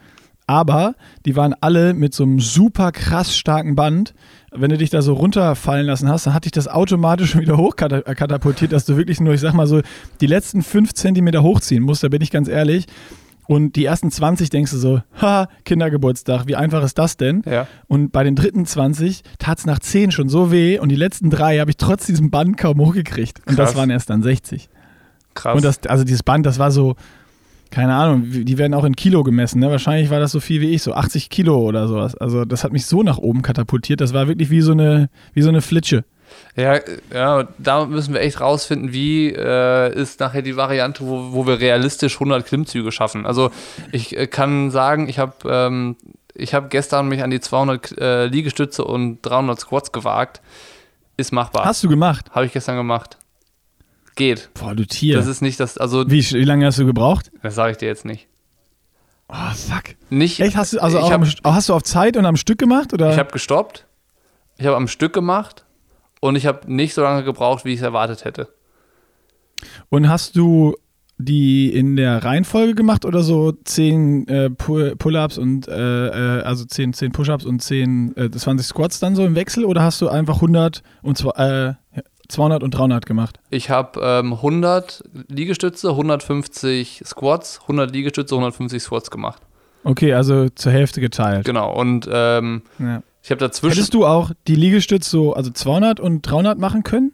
aber 0.45 0.95
die 1.25 1.37
waren 1.37 1.55
alle 1.61 1.93
mit 1.93 2.13
so 2.13 2.23
einem 2.23 2.41
super 2.41 2.91
krass 2.91 3.35
starken 3.35 3.75
Band. 3.75 4.13
Wenn 4.51 4.69
du 4.69 4.77
dich 4.77 4.89
da 4.89 5.01
so 5.01 5.13
runterfallen 5.13 5.85
lassen 5.87 6.09
hast, 6.09 6.25
dann 6.27 6.33
hat 6.33 6.43
dich 6.43 6.51
das 6.51 6.67
automatisch 6.67 7.31
schon 7.31 7.41
wieder 7.41 7.55
hochkatapultiert, 7.57 8.73
dass 8.73 8.83
du 8.85 8.97
wirklich 8.97 9.21
nur, 9.21 9.33
ich 9.33 9.39
sag 9.39 9.53
mal 9.53 9.67
so, 9.67 9.81
die 10.19 10.27
letzten 10.27 10.61
fünf 10.61 10.93
Zentimeter 10.93 11.43
hochziehen 11.43 11.81
musst, 11.81 12.03
da 12.03 12.09
bin 12.09 12.21
ich 12.21 12.29
ganz 12.29 12.49
ehrlich. 12.49 12.87
Und 13.47 13.75
die 13.75 13.85
ersten 13.85 14.09
20 14.11 14.49
denkst 14.49 14.71
du 14.71 14.77
so, 14.77 15.01
ha, 15.21 15.47
Kindergeburtstag, 15.65 16.47
wie 16.47 16.55
einfach 16.55 16.83
ist 16.83 16.97
das 16.97 17.17
denn? 17.17 17.43
Ja. 17.45 17.67
Und 17.87 18.11
bei 18.11 18.23
den 18.23 18.35
dritten 18.35 18.65
20 18.65 19.23
tat 19.39 19.59
es 19.59 19.65
nach 19.65 19.79
10 19.79 20.11
schon 20.11 20.29
so 20.29 20.51
weh 20.51 20.79
und 20.79 20.89
die 20.89 20.95
letzten 20.95 21.29
drei 21.29 21.59
habe 21.59 21.71
ich 21.71 21.77
trotz 21.77 22.05
diesem 22.05 22.31
Band 22.31 22.57
kaum 22.57 22.79
hochgekriegt. 22.79 23.39
Und 23.39 23.55
Krass. 23.55 23.69
das 23.69 23.75
waren 23.75 23.89
erst 23.89 24.09
dann 24.09 24.23
60. 24.23 24.69
Krass. 25.33 25.55
Und 25.55 25.65
das, 25.65 25.85
also 25.87 26.03
dieses 26.03 26.23
Band, 26.23 26.45
das 26.45 26.59
war 26.59 26.71
so, 26.71 26.95
keine 27.73 27.95
Ahnung, 27.95 28.27
die 28.29 28.57
werden 28.59 28.75
auch 28.75 28.83
in 28.83 28.95
Kilo 28.95 29.23
gemessen, 29.23 29.59
ne? 29.59 29.71
Wahrscheinlich 29.71 30.11
war 30.11 30.19
das 30.19 30.31
so 30.31 30.39
viel 30.39 30.61
wie 30.61 30.69
ich, 30.69 30.83
so 30.83 30.93
80 30.93 31.29
Kilo 31.31 31.57
oder 31.57 31.87
sowas. 31.87 32.15
Also 32.15 32.45
das 32.45 32.63
hat 32.63 32.71
mich 32.71 32.85
so 32.85 33.01
nach 33.01 33.17
oben 33.17 33.41
katapultiert. 33.41 33.99
Das 33.99 34.13
war 34.13 34.27
wirklich 34.27 34.51
wie 34.51 34.61
so 34.61 34.73
eine, 34.73 35.09
wie 35.33 35.41
so 35.41 35.49
eine 35.49 35.61
Flitsche. 35.61 36.05
Ja, 36.55 36.79
ja, 37.11 37.47
da 37.57 37.85
müssen 37.85 38.13
wir 38.13 38.21
echt 38.21 38.39
rausfinden, 38.39 38.93
wie 38.93 39.29
äh, 39.29 39.93
ist 39.99 40.19
nachher 40.19 40.43
die 40.43 40.55
Variante, 40.55 41.05
wo, 41.05 41.33
wo 41.33 41.47
wir 41.47 41.59
realistisch 41.59 42.15
100 42.15 42.45
Klimmzüge 42.45 42.91
schaffen. 42.91 43.25
Also 43.25 43.51
ich 43.91 44.15
äh, 44.15 44.27
kann 44.27 44.69
sagen, 44.69 45.09
ich 45.09 45.17
habe 45.17 45.33
ähm, 45.49 45.95
ich 46.35 46.53
hab 46.53 46.69
gestern 46.69 47.07
mich 47.07 47.23
an 47.23 47.31
die 47.31 47.39
200 47.39 47.97
äh, 47.97 48.25
Liegestütze 48.27 48.83
und 48.85 49.21
300 49.23 49.59
Squats 49.59 49.91
gewagt. 49.91 50.41
Ist 51.17 51.31
machbar. 51.31 51.65
Hast 51.65 51.83
du 51.83 51.89
gemacht? 51.89 52.31
Habe 52.31 52.45
ich 52.45 52.53
gestern 52.53 52.75
gemacht. 52.75 53.17
Geht. 54.15 54.49
Boah, 54.53 54.75
du 54.75 54.85
Tier. 54.85 55.15
Das 55.15 55.27
ist 55.27 55.41
nicht 55.41 55.59
das, 55.59 55.77
also 55.77 56.09
wie, 56.09 56.23
wie 56.23 56.43
lange 56.43 56.65
hast 56.67 56.77
du 56.77 56.85
gebraucht? 56.85 57.31
das 57.41 57.55
sage 57.55 57.71
ich 57.71 57.77
dir 57.77 57.87
jetzt 57.87 58.05
nicht. 58.05 58.27
Oh, 59.27 59.53
fuck. 59.55 59.95
Nicht, 60.09 60.39
Echt, 60.39 60.55
hast 60.55 60.73
du, 60.73 60.79
also 60.79 61.01
habe 61.01 61.15
am, 61.15 61.53
hast 61.55 61.69
du 61.69 61.73
auf 61.73 61.83
Zeit 61.83 62.17
und 62.17 62.25
am 62.25 62.35
Stück 62.35 62.59
gemacht? 62.59 62.93
Oder? 62.93 63.11
ich 63.11 63.17
hab 63.17 63.31
gestoppt, 63.31 63.87
ich 64.57 64.67
habe 64.67 64.75
am 64.75 64.87
Stück 64.87 65.13
gemacht 65.13 65.65
und 66.23 66.35
ich 66.35 66.45
habe 66.45 66.71
nicht 66.73 66.93
so 66.93 67.01
lange 67.01 67.23
gebraucht, 67.23 67.65
wie 67.65 67.73
ich 67.73 67.79
es 67.79 67.83
erwartet 67.83 68.23
hätte. 68.25 68.47
Und 69.89 70.09
hast 70.09 70.35
du 70.35 70.75
die 71.17 71.69
in 71.73 71.95
der 71.95 72.23
Reihenfolge 72.23 72.73
gemacht 72.75 73.05
oder 73.05 73.21
so 73.23 73.51
10 73.51 74.27
äh, 74.27 74.49
Pu- 74.49 74.95
Pull-ups 74.95 75.37
und 75.37 75.67
äh, 75.67 76.07
äh, 76.07 76.41
also 76.43 76.65
10, 76.65 76.93
10 76.93 77.11
Push-ups 77.11 77.45
und 77.45 77.61
10, 77.61 78.15
äh, 78.17 78.29
20 78.31 78.65
Squats 78.65 78.99
dann 78.99 79.15
so 79.15 79.23
im 79.25 79.35
Wechsel 79.35 79.63
oder 79.65 79.83
hast 79.83 80.01
du 80.01 80.09
einfach 80.09 80.35
100 80.35 80.81
und 81.01 81.17
zwa- 81.17 81.37
äh, 81.37 81.75
200 82.29 82.63
und 82.63 82.71
300 82.71 83.05
gemacht? 83.05 83.39
Ich 83.51 83.69
habe 83.69 83.99
ähm, 84.01 84.33
100 84.33 85.03
Liegestütze, 85.29 85.89
150 85.89 87.03
Squats, 87.05 87.59
100 87.63 87.91
Liegestütze, 87.93 88.33
150 88.35 88.81
Squats 88.81 89.11
gemacht. 89.11 89.41
Okay, 89.83 90.13
also 90.13 90.49
zur 90.49 90.71
Hälfte 90.71 90.99
geteilt. 90.99 91.45
Genau. 91.45 91.73
Und 91.79 92.07
ähm, 92.11 92.63
Ja. 92.79 93.03
Ich 93.23 93.31
habe 93.31 93.39
dazwischen. 93.39 93.75
Hättest 93.75 93.93
du 93.93 94.05
auch 94.05 94.31
die 94.47 94.55
Liegestütze 94.55 95.09
so, 95.09 95.33
also 95.33 95.49
200 95.49 95.99
und 95.99 96.21
300 96.21 96.59
machen 96.59 96.83
können? 96.83 97.13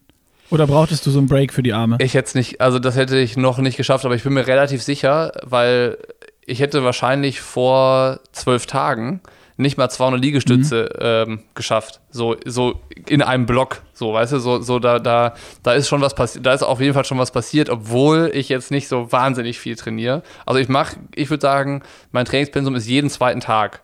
Oder 0.50 0.66
brauchtest 0.66 1.06
du 1.06 1.12
so 1.12 1.20
einen 1.20 1.28
Break 1.28 1.54
für 1.54 1.62
die 1.62 1.74
Arme? 1.74 1.98
Ich 2.02 2.16
hätte 2.16 2.28
es 2.28 2.36
nicht, 2.36 2.60
also 2.60 2.80
das 2.80 2.96
hätte 2.96 3.20
ich 3.20 3.38
noch 3.38 3.60
nicht 3.60 3.78
geschafft, 3.78 4.06
aber 4.06 4.16
ich 4.16 4.24
bin 4.24 4.34
mir 4.34 4.48
relativ 4.48 4.82
sicher, 4.82 5.32
weil 5.44 6.00
ich 6.46 6.60
hätte 6.60 6.84
wahrscheinlich 6.84 7.40
vor 7.42 8.20
zwölf 8.32 8.66
Tagen 8.66 9.22
nicht 9.58 9.78
mal 9.78 9.90
200 9.90 10.20
Liegestütze 10.20 10.90
ähm, 11.00 11.44
geschafft. 11.54 12.00
So, 12.10 12.38
so 12.46 12.80
in 13.08 13.22
einem 13.22 13.46
Block. 13.46 13.82
So, 13.94 14.14
weißt 14.14 14.32
du, 14.32 14.40
so, 14.40 14.62
so 14.62 14.80
da, 14.80 15.00
da, 15.00 15.36
da 15.62 15.74
ist 15.74 15.90
schon 15.90 16.02
was 16.02 16.16
passiert, 16.16 16.46
da 16.46 16.54
ist 16.54 16.64
auf 16.64 16.80
jeden 16.80 16.94
Fall 16.94 17.06
schon 17.06 17.20
was 17.20 17.32
passiert, 17.32 17.70
obwohl 17.70 18.32
ich 18.34 18.50
jetzt 18.50 18.72
nicht 18.72 18.88
so 18.88 19.12
wahnsinnig 19.12 19.60
viel 19.60 19.76
trainiere. 19.76 20.24
Also 20.46 20.60
ich 20.60 20.70
mache, 20.70 20.96
ich 21.14 21.30
würde 21.30 21.42
sagen, 21.42 21.84
mein 22.12 22.26
Trainingspensum 22.26 22.74
ist 22.76 22.88
jeden 22.88 23.10
zweiten 23.10 23.42
Tag 23.42 23.84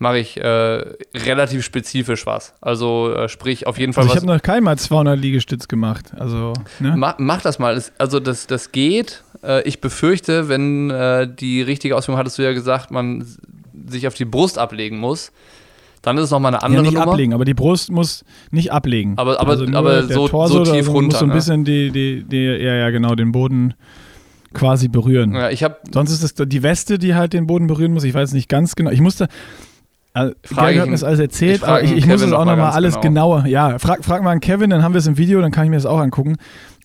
mache 0.00 0.18
ich 0.18 0.36
äh, 0.38 0.42
relativ 1.14 1.62
spezifisch 1.64 2.26
was. 2.26 2.54
Also 2.60 3.12
äh, 3.14 3.28
sprich 3.28 3.66
auf 3.66 3.78
jeden 3.78 3.92
Fall 3.92 4.02
Also 4.02 4.12
ich 4.14 4.16
was. 4.16 4.22
habe 4.26 4.34
noch 4.36 4.42
keinmal 4.42 4.76
200 4.78 5.18
Liegestütz 5.18 5.68
gemacht. 5.68 6.12
Also, 6.18 6.54
ne? 6.80 6.96
Ma 6.96 7.14
mach 7.18 7.42
das 7.42 7.58
mal. 7.58 7.80
Also 7.98 8.18
das, 8.18 8.46
das 8.48 8.72
geht. 8.72 9.22
Äh, 9.44 9.62
ich 9.68 9.80
befürchte, 9.80 10.48
wenn 10.48 10.90
äh, 10.90 11.28
die 11.32 11.62
richtige 11.62 11.96
Ausführung 11.96 12.18
hattest 12.18 12.38
du 12.38 12.42
ja 12.42 12.52
gesagt, 12.52 12.90
man 12.90 13.24
sich 13.88 14.06
auf 14.08 14.14
die 14.14 14.24
Brust 14.24 14.58
ablegen 14.58 14.98
muss, 14.98 15.32
dann 16.02 16.16
ist 16.16 16.24
es 16.24 16.30
nochmal 16.30 16.54
eine 16.54 16.60
Ja, 16.62 16.66
andere 16.66 16.82
nicht 16.82 16.94
Nummer. 16.94 17.12
ablegen, 17.12 17.34
aber 17.34 17.44
die 17.44 17.52
Brust 17.52 17.90
muss 17.92 18.24
nicht 18.50 18.72
ablegen. 18.72 19.18
Aber- 19.18 19.38
aber- 19.38 19.50
also 19.50 19.66
aber 19.74 20.02
so- 20.04 20.28
Torso 20.28 20.64
so 20.64 20.72
tief 20.72 20.86
muss 20.86 20.94
runter, 20.94 21.18
so 21.18 21.24
ein 21.26 21.28
ne? 21.28 21.34
bisschen 21.34 21.64
die, 21.64 21.90
die, 21.90 22.24
die, 22.24 22.42
ja, 22.42 22.74
ja, 22.74 22.88
genau, 22.90 23.14
den 23.14 23.32
Boden 23.32 23.74
quasi 24.54 24.88
berühren. 24.88 25.34
Ja, 25.34 25.50
ich 25.50 25.62
habe 25.62 25.76
Sonst 25.92 26.10
ist 26.10 26.22
es 26.22 26.34
die 26.48 26.62
Weste, 26.62 26.98
die 26.98 27.14
halt 27.14 27.34
den 27.34 27.46
Boden 27.46 27.66
berühren 27.66 27.92
muss. 27.92 28.04
Ich 28.04 28.14
weiß 28.14 28.32
nicht 28.32 28.48
ganz 28.48 28.76
genau. 28.76 28.90
Ich 28.90 29.02
musste. 29.02 29.28
Also, 30.12 30.34
Frage 30.42 30.56
Gerge 30.56 30.74
ich 30.74 30.80
hat 30.80 30.86
mir 30.86 30.92
das 30.92 31.04
alles 31.04 31.20
erzählt, 31.20 31.56
ich 31.58 31.68
aber 31.68 31.82
ich, 31.82 31.92
ich 31.92 32.06
muss 32.06 32.20
es 32.20 32.32
auch 32.32 32.38
noch 32.40 32.46
mal 32.46 32.56
nochmal 32.56 32.72
alles 32.72 32.94
genau. 32.94 33.36
genauer. 33.36 33.46
Ja, 33.46 33.78
frag, 33.78 34.04
frag 34.04 34.22
mal 34.22 34.32
an 34.32 34.40
Kevin, 34.40 34.70
dann 34.70 34.82
haben 34.82 34.92
wir 34.92 34.98
es 34.98 35.06
im 35.06 35.16
Video, 35.16 35.40
dann 35.40 35.52
kann 35.52 35.64
ich 35.64 35.70
mir 35.70 35.76
das 35.76 35.86
auch 35.86 35.98
angucken. 35.98 36.36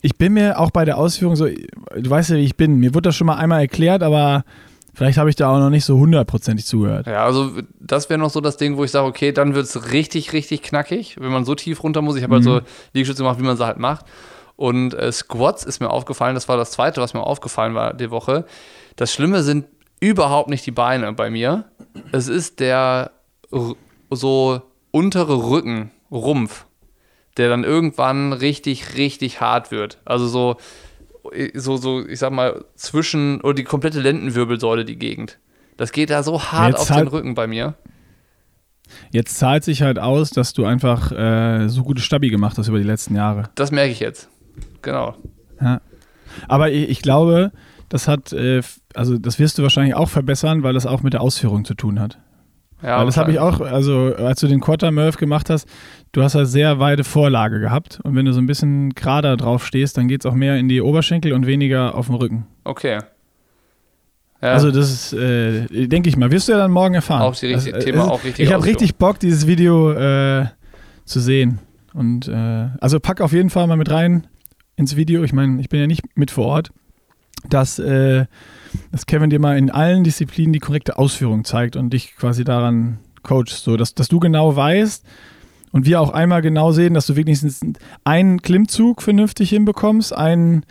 Ich 0.01 0.15
bin 0.17 0.33
mir 0.33 0.59
auch 0.59 0.69
bei 0.69 0.85
der 0.85 0.97
Ausführung 0.97 1.35
so, 1.35 1.47
du 1.47 2.09
weißt 2.09 2.29
ja, 2.29 2.35
wie 2.35 2.43
ich 2.43 2.55
bin. 2.55 2.75
Mir 2.75 2.93
wurde 2.93 3.09
das 3.09 3.15
schon 3.15 3.25
mal 3.25 3.37
einmal 3.37 3.61
erklärt, 3.61 4.03
aber 4.03 4.43
vielleicht 4.93 5.17
habe 5.17 5.31
ich 5.31 5.35
da 5.35 5.49
auch 5.49 5.57
noch 5.57 5.71
nicht 5.71 5.85
so 5.85 5.97
hundertprozentig 5.97 6.67
zugehört. 6.67 7.07
Ja, 7.07 7.25
also 7.25 7.51
das 7.79 8.09
wäre 8.09 8.19
noch 8.19 8.29
so 8.29 8.41
das 8.41 8.57
Ding, 8.57 8.77
wo 8.77 8.83
ich 8.83 8.91
sage, 8.91 9.07
okay, 9.07 9.31
dann 9.31 9.55
wird 9.55 9.65
es 9.65 9.91
richtig, 9.91 10.31
richtig 10.31 10.61
knackig, 10.61 11.15
wenn 11.19 11.31
man 11.31 11.45
so 11.45 11.55
tief 11.55 11.81
runter 11.81 12.03
muss. 12.03 12.17
Ich 12.17 12.23
habe 12.23 12.35
halt 12.35 12.43
so 12.43 12.61
Liegestütze 12.93 13.23
gemacht, 13.23 13.39
wie 13.39 13.43
man 13.43 13.57
sie 13.57 13.65
halt 13.65 13.79
macht. 13.79 14.05
Und 14.55 14.93
äh, 14.93 15.11
Squats 15.11 15.63
ist 15.63 15.79
mir 15.79 15.89
aufgefallen, 15.89 16.35
das 16.35 16.47
war 16.47 16.57
das 16.57 16.71
zweite, 16.71 17.01
was 17.01 17.13
mir 17.13 17.21
aufgefallen 17.21 17.73
war 17.73 17.93
die 17.93 18.11
Woche. 18.11 18.45
Das 18.95 19.11
Schlimme 19.11 19.41
sind 19.43 19.65
überhaupt 19.99 20.49
nicht 20.49 20.65
die 20.65 20.71
Beine 20.71 21.11
bei 21.13 21.29
mir. 21.29 21.65
Es 22.11 22.27
ist 22.27 22.59
der 22.59 23.11
so 24.11 24.61
untere 24.91 25.49
Rücken, 25.49 25.91
Rumpf, 26.11 26.65
der 27.37 27.49
dann 27.49 27.63
irgendwann 27.63 28.33
richtig, 28.33 28.95
richtig 28.97 29.41
hart 29.41 29.71
wird. 29.71 29.99
Also 30.05 30.27
so, 30.27 30.57
so, 31.53 31.77
so, 31.77 32.05
ich 32.05 32.19
sag 32.19 32.31
mal, 32.31 32.63
zwischen, 32.75 33.41
oder 33.41 33.55
die 33.55 33.63
komplette 33.63 33.99
Lendenwirbelsäule, 33.99 34.85
die 34.85 34.97
Gegend. 34.97 35.39
Das 35.77 35.91
geht 35.91 36.09
da 36.09 36.23
so 36.23 36.41
hart 36.41 36.69
Jetzt 36.73 36.81
auf 36.81 36.87
den 36.87 36.95
halt- 36.97 37.11
Rücken 37.11 37.33
bei 37.33 37.47
mir. 37.47 37.75
Jetzt 39.11 39.37
zahlt 39.39 39.63
sich 39.63 39.81
halt 39.81 39.97
aus, 39.97 40.29
dass 40.29 40.53
du 40.53 40.63
einfach 40.65 41.11
äh, 41.11 41.67
so 41.69 41.83
gute 41.83 42.01
Stabi 42.01 42.29
gemacht 42.29 42.57
hast 42.57 42.67
über 42.67 42.77
die 42.77 42.83
letzten 42.83 43.15
Jahre. 43.15 43.49
Das 43.55 43.71
merke 43.71 43.91
ich 43.91 43.99
jetzt. 43.99 44.29
Genau. 44.83 45.15
Ja. 45.59 45.81
Aber 46.47 46.69
ich, 46.71 46.89
ich 46.89 47.01
glaube, 47.01 47.51
das 47.89 48.07
hat, 48.07 48.31
äh, 48.31 48.61
also 48.93 49.17
das 49.17 49.39
wirst 49.39 49.57
du 49.57 49.63
wahrscheinlich 49.63 49.95
auch 49.95 50.09
verbessern, 50.09 50.61
weil 50.63 50.73
das 50.73 50.85
auch 50.85 51.01
mit 51.01 51.13
der 51.13 51.21
Ausführung 51.21 51.65
zu 51.65 51.73
tun 51.73 51.99
hat. 51.99 52.19
Ja, 52.83 52.99
weil 52.99 53.05
das 53.05 53.17
habe 53.17 53.31
ich 53.31 53.39
auch, 53.39 53.61
also 53.61 54.13
als 54.15 54.39
du 54.41 54.47
den 54.47 54.59
Quarter 54.59 54.91
Murph 54.91 55.17
gemacht 55.17 55.49
hast, 55.49 55.67
du 56.11 56.21
hast 56.21 56.35
halt 56.35 56.47
sehr 56.47 56.77
weite 56.79 57.03
Vorlage 57.03 57.59
gehabt. 57.59 57.99
Und 58.03 58.15
wenn 58.15 58.25
du 58.25 58.33
so 58.33 58.39
ein 58.39 58.45
bisschen 58.47 58.91
gerader 58.91 59.37
drauf 59.37 59.65
stehst, 59.65 59.97
dann 59.97 60.07
geht 60.07 60.21
es 60.21 60.25
auch 60.25 60.35
mehr 60.35 60.57
in 60.57 60.67
die 60.69 60.81
Oberschenkel 60.81 61.33
und 61.33 61.47
weniger 61.47 61.95
auf 61.95 62.07
den 62.07 62.15
Rücken. 62.15 62.45
Okay. 62.63 62.99
Ja, 64.41 64.49
Also 64.51 64.69
das 64.71 64.91
ist, 64.91 65.13
äh, 65.13 65.87
denke 65.87 66.09
ich 66.09 66.17
mal, 66.17 66.29
wirst 66.31 66.47
du 66.47 66.51
ja 66.51 66.57
dann 66.59 66.71
morgen 66.71 66.93
erfahren. 66.93 67.21
Auch 67.23 67.35
die 67.35 67.47
richtige- 67.47 67.75
Also, 67.75 67.85
Thema, 67.87 68.03
es- 68.03 68.09
auch 68.09 68.23
richtige 68.23 68.43
Ich 68.43 68.53
habe 68.53 68.65
richtig 68.65 68.95
Bock, 68.97 69.19
dieses 69.19 69.47
Video 69.47 69.91
äh, 69.93 70.45
zu 71.05 71.19
sehen. 71.19 71.59
Und 71.93 72.27
äh, 72.27 72.67
also 72.81 72.99
pack 72.99 73.21
auf 73.21 73.31
jeden 73.31 73.49
Fall 73.49 73.65
mal 73.67 73.77
mit 73.77 73.89
rein 73.89 74.27
ins 74.75 74.95
Video. 74.97 75.23
Ich 75.23 75.31
meine, 75.33 75.61
ich 75.61 75.69
bin 75.69 75.79
ja 75.79 75.87
nicht 75.87 76.03
mit 76.17 76.29
vor 76.29 76.45
Ort, 76.47 76.71
dass, 77.49 77.79
äh, 77.79 78.25
dass 78.91 79.05
Kevin 79.05 79.29
dir 79.29 79.39
mal 79.39 79.57
in 79.57 79.69
allen 79.71 80.03
Disziplinen 80.03 80.53
die 80.53 80.59
korrekte 80.59 80.97
Ausführung 80.97 81.45
zeigt 81.45 81.75
und 81.75 81.91
dich 81.91 82.15
quasi 82.15 82.43
daran 82.43 82.99
coachst, 83.23 83.63
so 83.63 83.77
dass, 83.77 83.95
dass 83.95 84.07
du 84.07 84.19
genau 84.19 84.55
weißt 84.55 85.05
und 85.71 85.85
wir 85.85 85.99
auch 85.99 86.11
einmal 86.11 86.41
genau 86.41 86.71
sehen, 86.71 86.93
dass 86.93 87.07
du 87.07 87.15
wenigstens 87.15 87.59
einen 88.03 88.41
Klimmzug 88.41 89.01
vernünftig 89.01 89.49
hinbekommst, 89.49 90.15
einen 90.15 90.63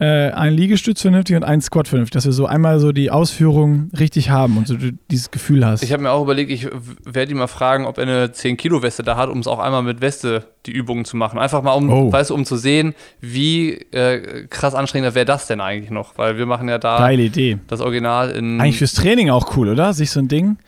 äh, 0.00 0.30
ein 0.30 0.52
Liegestütz 0.54 1.02
vernünftig 1.02 1.34
und 1.34 1.42
ein 1.42 1.60
Squat 1.60 1.88
vernünftig, 1.88 2.12
dass 2.14 2.24
wir 2.24 2.32
so 2.32 2.46
einmal 2.46 2.78
so 2.78 2.92
die 2.92 3.10
Ausführung 3.10 3.90
richtig 3.98 4.30
haben 4.30 4.56
und 4.56 4.68
so 4.68 4.76
du 4.76 4.92
dieses 5.10 5.32
Gefühl 5.32 5.66
hast. 5.66 5.82
ich 5.82 5.92
habe 5.92 6.04
mir 6.04 6.12
auch 6.12 6.22
überlegt, 6.22 6.52
ich 6.52 6.68
werde 7.04 7.32
ihn 7.32 7.38
mal 7.38 7.48
fragen, 7.48 7.84
ob 7.84 7.98
er 7.98 8.02
eine 8.04 8.26
10-Kilo-Weste 8.26 9.02
da 9.02 9.16
hat, 9.16 9.28
um 9.28 9.38
es 9.40 9.48
auch 9.48 9.58
einmal 9.58 9.82
mit 9.82 10.00
Weste 10.00 10.44
die 10.66 10.70
Übungen 10.72 11.04
zu 11.04 11.16
machen. 11.16 11.38
Einfach 11.40 11.62
mal, 11.62 11.72
um, 11.72 11.90
Oh. 11.90 12.12
weißt 12.12 12.30
du, 12.30 12.34
um 12.36 12.44
zu 12.44 12.56
sehen, 12.56 12.94
wie 13.20 13.72
äh, 13.90 14.46
krass 14.48 14.74
anstrengender 14.76 15.16
wäre 15.16 15.26
das 15.26 15.48
denn 15.48 15.60
eigentlich 15.60 15.90
noch. 15.90 16.16
Weil 16.16 16.38
wir 16.38 16.46
machen 16.46 16.68
ja 16.68 16.78
da 16.78 16.98
Geile 16.98 17.22
Idee. 17.24 17.58
das 17.66 17.80
Original 17.80 18.30
in. 18.30 18.60
Eigentlich 18.60 18.78
fürs 18.78 18.94
Training 18.94 19.30
auch 19.30 19.56
cool, 19.56 19.68
oder? 19.68 19.92
Sich 19.94 20.12
so 20.12 20.20
ein 20.20 20.28
Ding 20.28 20.58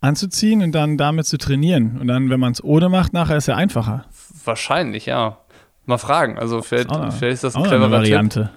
anzuziehen 0.00 0.62
und 0.62 0.72
dann 0.72 0.96
damit 0.96 1.26
zu 1.26 1.36
trainieren. 1.36 1.98
Und 2.00 2.06
dann, 2.06 2.30
wenn 2.30 2.40
man 2.40 2.52
es 2.52 2.64
ohne 2.64 2.88
macht, 2.88 3.12
nachher 3.12 3.36
ist 3.36 3.46
ja 3.48 3.56
einfacher. 3.56 4.06
Wahrscheinlich, 4.46 5.04
ja. 5.04 5.36
Mal 5.84 5.98
fragen. 5.98 6.38
Also 6.38 6.62
vielleicht, 6.62 6.88
noch- 6.88 7.12
vielleicht 7.12 7.34
ist 7.34 7.44
das 7.44 7.56
eine 7.56 7.68
cleverer 7.68 8.02
Tipp. 8.02 8.48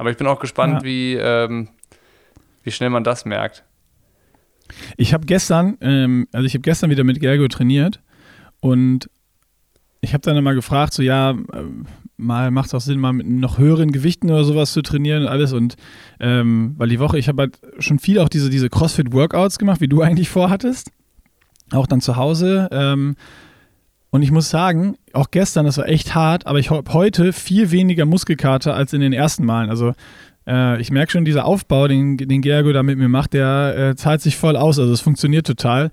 Aber 0.00 0.10
ich 0.10 0.16
bin 0.16 0.26
auch 0.26 0.40
gespannt, 0.40 0.76
Ja. 0.76 0.82
wie, 0.82 1.12
ähm, 1.14 1.68
wie 2.62 2.70
schnell 2.70 2.88
man 2.88 3.04
das 3.04 3.26
merkt. 3.26 3.64
Ich 4.96 5.12
habe 5.12 5.26
gestern, 5.26 5.76
ähm, 5.82 6.26
also 6.32 6.46
ich 6.46 6.54
habe 6.54 6.62
gestern 6.62 6.88
wieder 6.88 7.04
mit 7.04 7.20
Gergo 7.20 7.46
trainiert 7.48 8.00
und 8.60 9.10
ich 10.00 10.14
habe 10.14 10.22
dann 10.22 10.38
immer 10.38 10.54
gefragt, 10.54 10.94
so 10.94 11.02
ja, 11.02 11.32
ähm, 11.32 11.84
mal 12.16 12.50
macht 12.50 12.68
es 12.68 12.74
auch 12.74 12.80
Sinn, 12.80 12.98
mal 12.98 13.12
mit 13.12 13.28
noch 13.28 13.58
höheren 13.58 13.92
Gewichten 13.92 14.30
oder 14.30 14.44
sowas 14.44 14.72
zu 14.72 14.80
trainieren 14.80 15.24
und 15.24 15.28
alles. 15.28 15.52
Und 15.52 15.76
ähm, 16.18 16.74
weil 16.78 16.88
die 16.88 16.98
Woche, 16.98 17.18
ich 17.18 17.28
habe 17.28 17.42
halt 17.42 17.58
schon 17.78 17.98
viel 17.98 18.20
auch 18.20 18.30
diese, 18.30 18.48
diese 18.48 18.70
CrossFit-Workouts 18.70 19.58
gemacht, 19.58 19.82
wie 19.82 19.88
du 19.88 20.00
eigentlich 20.00 20.30
vorhattest. 20.30 20.90
Auch 21.72 21.86
dann 21.86 22.00
zu 22.00 22.16
Hause. 22.16 22.68
Ähm, 22.72 23.16
und 24.10 24.22
ich 24.22 24.32
muss 24.32 24.50
sagen, 24.50 24.96
auch 25.12 25.30
gestern, 25.30 25.66
das 25.66 25.78
war 25.78 25.88
echt 25.88 26.14
hart, 26.14 26.46
aber 26.46 26.58
ich 26.58 26.70
habe 26.70 26.92
heute 26.92 27.32
viel 27.32 27.70
weniger 27.70 28.06
Muskelkater 28.06 28.74
als 28.74 28.92
in 28.92 29.00
den 29.00 29.12
ersten 29.12 29.44
Malen. 29.44 29.70
Also 29.70 29.92
äh, 30.46 30.80
ich 30.80 30.90
merke 30.90 31.12
schon, 31.12 31.24
dieser 31.24 31.44
Aufbau, 31.44 31.86
den, 31.86 32.16
den 32.16 32.42
Gergo 32.42 32.72
da 32.72 32.82
mit 32.82 32.98
mir 32.98 33.08
macht, 33.08 33.34
der 33.34 33.76
äh, 33.76 33.96
zahlt 33.96 34.20
sich 34.20 34.36
voll 34.36 34.56
aus. 34.56 34.78
Also 34.78 34.92
es 34.92 35.00
funktioniert 35.00 35.46
total. 35.46 35.90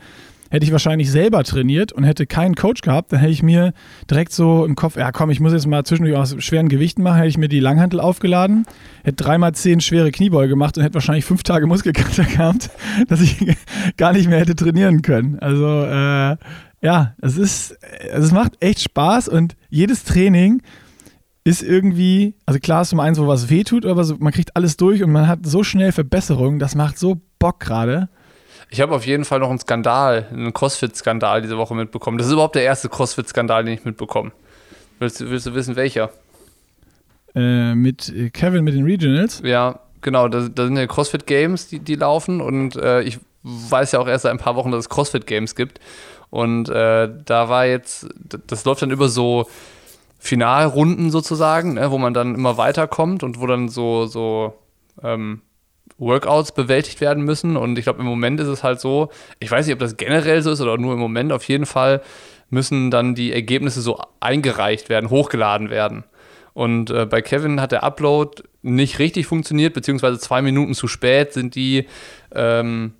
Hätte 0.49 0.65
ich 0.65 0.71
wahrscheinlich 0.71 1.11
selber 1.11 1.43
trainiert 1.43 1.91
und 1.91 2.05
hätte 2.05 2.25
keinen 2.25 2.55
Coach 2.55 2.81
gehabt, 2.81 3.11
dann 3.11 3.19
hätte 3.19 3.33
ich 3.33 3.43
mir 3.43 3.73
direkt 4.09 4.31
so 4.31 4.63
im 4.63 4.75
Kopf, 4.75 4.95
ja 4.95 5.11
komm, 5.11 5.29
ich 5.29 5.41
muss 5.41 5.51
jetzt 5.51 5.67
mal 5.67 5.83
zwischendurch 5.83 6.17
aus 6.17 6.35
schweren 6.39 6.69
Gewichten 6.69 7.03
machen, 7.03 7.17
hätte 7.17 7.27
ich 7.27 7.37
mir 7.37 7.49
die 7.49 7.59
Langhantel 7.59 7.99
aufgeladen, 7.99 8.65
hätte 9.03 9.21
dreimal 9.21 9.53
zehn 9.55 9.81
schwere 9.81 10.09
Kniebeuge 10.09 10.47
gemacht 10.47 10.77
und 10.77 10.83
hätte 10.83 10.93
wahrscheinlich 10.93 11.25
fünf 11.25 11.43
Tage 11.43 11.67
Muskelkater 11.67 12.23
gehabt, 12.37 12.69
dass 13.09 13.19
ich 13.19 13.45
gar 13.97 14.13
nicht 14.13 14.29
mehr 14.29 14.39
hätte 14.39 14.55
trainieren 14.55 15.01
können. 15.01 15.37
Also 15.39 15.83
äh, 15.83 16.37
ja, 16.81 17.15
es 17.21 17.37
ist, 17.37 17.77
es 18.11 18.31
macht 18.31 18.53
echt 18.59 18.81
Spaß 18.81 19.27
und 19.29 19.55
jedes 19.69 20.03
Training 20.03 20.61
ist 21.43 21.63
irgendwie, 21.63 22.35
also 22.45 22.59
klar 22.59 22.81
ist 22.81 22.89
zum 22.89 22.99
einen 22.99 23.15
so 23.15 23.27
was 23.27 23.49
wehtut, 23.49 23.85
aber 23.85 24.03
so, 24.03 24.15
man 24.19 24.33
kriegt 24.33 24.55
alles 24.55 24.77
durch 24.77 25.01
und 25.01 25.11
man 25.11 25.27
hat 25.27 25.39
so 25.43 25.63
schnell 25.63 25.91
Verbesserungen, 25.91 26.59
das 26.59 26.75
macht 26.75 26.99
so 26.99 27.21
Bock 27.39 27.59
gerade. 27.61 28.09
Ich 28.69 28.81
habe 28.81 28.93
auf 28.93 29.05
jeden 29.05 29.23
Fall 29.23 29.39
noch 29.39 29.49
einen 29.49 29.59
Skandal, 29.59 30.27
einen 30.31 30.53
CrossFit-Skandal 30.53 31.41
diese 31.41 31.57
Woche 31.57 31.73
mitbekommen. 31.73 32.17
Das 32.17 32.27
ist 32.27 32.33
überhaupt 32.33 32.55
der 32.55 32.63
erste 32.63 32.89
CrossFit-Skandal, 32.89 33.63
den 33.63 33.75
ich 33.75 33.85
mitbekomme. 33.85 34.31
Willst, 34.99 35.21
willst 35.21 35.45
du 35.45 35.53
wissen, 35.53 35.75
welcher? 35.77 36.09
Äh, 37.33 37.75
mit 37.75 38.11
Kevin 38.33 38.63
mit 38.63 38.73
den 38.73 38.83
Regionals? 38.83 39.41
Ja, 39.45 39.79
genau. 40.01 40.27
Da, 40.27 40.49
da 40.49 40.65
sind 40.65 40.75
ja 40.75 40.85
CrossFit 40.87 41.27
Games, 41.27 41.67
die, 41.67 41.79
die 41.79 41.95
laufen. 41.95 42.41
Und 42.41 42.75
äh, 42.75 43.03
ich 43.03 43.19
weiß 43.43 43.93
ja 43.93 43.99
auch 43.99 44.07
erst 44.07 44.23
seit 44.23 44.31
ein 44.31 44.37
paar 44.37 44.55
Wochen, 44.55 44.71
dass 44.71 44.81
es 44.81 44.89
CrossFit 44.89 45.27
Games 45.27 45.55
gibt. 45.55 45.79
Und 46.29 46.69
äh, 46.69 47.09
da 47.25 47.49
war 47.49 47.65
jetzt, 47.65 48.07
das 48.47 48.65
läuft 48.65 48.81
dann 48.81 48.91
über 48.91 49.09
so 49.09 49.47
Finalrunden 50.19 51.11
sozusagen, 51.11 51.75
ne, 51.75 51.91
wo 51.91 51.97
man 51.97 52.13
dann 52.13 52.35
immer 52.35 52.57
weiterkommt 52.57 53.23
und 53.23 53.39
wo 53.39 53.47
dann 53.47 53.69
so, 53.69 54.07
so 54.07 54.53
ähm, 55.01 55.41
Workouts 55.97 56.51
bewältigt 56.51 57.01
werden 57.01 57.23
müssen. 57.23 57.55
Und 57.55 57.77
ich 57.79 57.85
glaube, 57.85 57.99
im 57.99 58.05
Moment 58.05 58.39
ist 58.39 58.47
es 58.47 58.63
halt 58.63 58.79
so, 58.79 59.09
ich 59.39 59.49
weiß 59.49 59.65
nicht, 59.65 59.73
ob 59.73 59.79
das 59.79 59.97
generell 59.97 60.41
so 60.41 60.51
ist 60.51 60.61
oder 60.61 60.77
nur 60.77 60.93
im 60.93 60.99
Moment, 60.99 61.31
auf 61.31 61.47
jeden 61.47 61.65
Fall 61.65 62.01
müssen 62.49 62.91
dann 62.91 63.15
die 63.15 63.33
Ergebnisse 63.33 63.81
so 63.81 63.99
eingereicht 64.19 64.89
werden, 64.89 65.09
hochgeladen 65.09 65.69
werden. 65.69 66.03
Und 66.53 66.89
äh, 66.89 67.05
bei 67.05 67.21
Kevin 67.21 67.61
hat 67.61 67.71
der 67.71 67.83
Upload 67.83 68.43
nicht 68.63 68.99
richtig 68.99 69.27
funktioniert, 69.27 69.73
beziehungsweise 69.73 70.17
zwei 70.17 70.41
Minuten 70.41 70.73
zu 70.73 70.87
spät 70.87 71.33
sind 71.33 71.55
die, 71.55 71.87
ähm, 72.33 72.93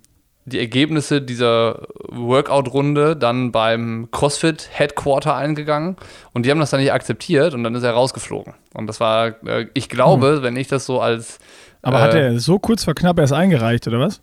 die 0.48 0.58
Ergebnisse 0.58 1.22
dieser 1.22 1.86
Workout-Runde 2.08 3.16
dann 3.16 3.52
beim 3.52 4.08
CrossFit 4.10 4.68
Headquarter 4.72 5.36
eingegangen 5.36 5.96
und 6.32 6.46
die 6.46 6.50
haben 6.50 6.60
das 6.60 6.70
dann 6.70 6.80
nicht 6.80 6.92
akzeptiert 6.92 7.54
und 7.54 7.64
dann 7.64 7.74
ist 7.74 7.82
er 7.82 7.92
rausgeflogen. 7.92 8.54
Und 8.74 8.86
das 8.86 9.00
war, 9.00 9.42
äh, 9.46 9.66
ich 9.74 9.88
glaube, 9.88 10.36
hm. 10.36 10.42
wenn 10.42 10.56
ich 10.56 10.68
das 10.68 10.86
so 10.86 11.00
als 11.00 11.38
aber 11.82 11.98
äh, 11.98 12.02
hat 12.02 12.14
er 12.14 12.40
so 12.40 12.58
kurz 12.58 12.84
vor 12.84 12.94
knapp 12.94 13.18
erst 13.18 13.32
eingereicht, 13.32 13.86
oder 13.86 14.00
was? 14.00 14.20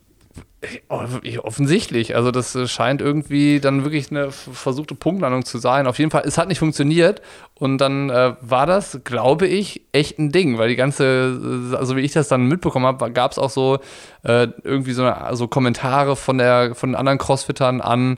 Offensichtlich. 0.89 2.15
Also, 2.15 2.31
das 2.31 2.55
äh, 2.55 2.67
scheint 2.67 3.01
irgendwie 3.01 3.59
dann 3.59 3.83
wirklich 3.83 4.11
eine 4.11 4.31
versuchte 4.31 4.95
Punktlandung 4.95 5.45
zu 5.45 5.57
sein. 5.57 5.87
Auf 5.87 5.99
jeden 5.99 6.11
Fall, 6.11 6.23
es 6.25 6.37
hat 6.37 6.47
nicht 6.47 6.59
funktioniert. 6.59 7.21
Und 7.57 7.77
dann 7.77 8.09
äh, 8.09 8.33
war 8.41 8.65
das, 8.65 8.99
glaube 9.03 9.47
ich, 9.47 9.81
echt 9.91 10.19
ein 10.19 10.31
Ding, 10.31 10.57
weil 10.57 10.69
die 10.69 10.75
ganze, 10.75 11.73
also 11.77 11.95
wie 11.95 12.01
ich 12.01 12.11
das 12.11 12.27
dann 12.27 12.47
mitbekommen 12.47 12.85
habe, 12.85 13.11
gab 13.11 13.31
es 13.31 13.39
auch 13.39 13.49
so 13.49 13.79
äh, 14.23 14.47
irgendwie 14.63 14.91
so, 14.91 15.03
eine, 15.03 15.35
so 15.35 15.47
Kommentare 15.47 16.15
von, 16.15 16.37
der, 16.37 16.75
von 16.75 16.95
anderen 16.95 17.17
Crossfittern 17.17 17.79
an 17.79 18.17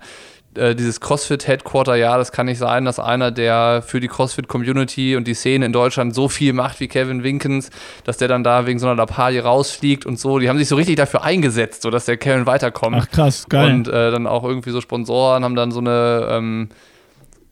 äh, 0.58 0.76
dieses 0.76 1.00
CrossFit-Headquarter, 1.00 1.96
ja, 1.96 2.18
das 2.18 2.32
kann 2.32 2.48
nicht 2.48 2.58
sein, 2.58 2.86
dass 2.86 3.00
einer, 3.00 3.32
der 3.32 3.84
für 3.86 4.00
die 4.00 4.08
CrossFit-Community 4.08 5.16
und 5.16 5.28
die 5.28 5.34
Szene 5.34 5.66
in 5.66 5.74
Deutschland 5.74 6.14
so 6.14 6.28
viel 6.28 6.54
macht 6.54 6.80
wie 6.80 6.88
Kevin 6.88 7.24
Winkens, 7.24 7.70
dass 8.04 8.18
der 8.18 8.28
dann 8.28 8.44
da 8.44 8.66
wegen 8.66 8.80
so 8.80 8.88
einer 8.88 8.96
Lappalie 8.96 9.42
rausfliegt 9.42 10.06
und 10.06 10.20
so. 10.20 10.40
Die 10.40 10.50
haben 10.50 10.58
sich 10.58 10.68
so 10.68 10.76
richtig 10.76 10.96
dafür 10.98 11.24
eingesetzt, 11.24 11.82
so 11.84 11.90
dass 11.90 12.06
der 12.06 12.18
Kevin 12.18 12.46
weiterkommt. 12.46 12.98
Ach 13.00 13.10
krass, 13.10 13.46
geil. 13.48 13.72
Und 13.72 13.88
äh, 13.88 14.12
dann 14.12 14.28
auch 14.28 14.44
irgendwie 14.44 14.72
so 14.72 14.82
Sponsoren 14.82 15.44
haben 15.44 15.56
dann 15.56 15.72
so 15.72 15.80
eine 15.80 16.28
ähm, 16.32 16.70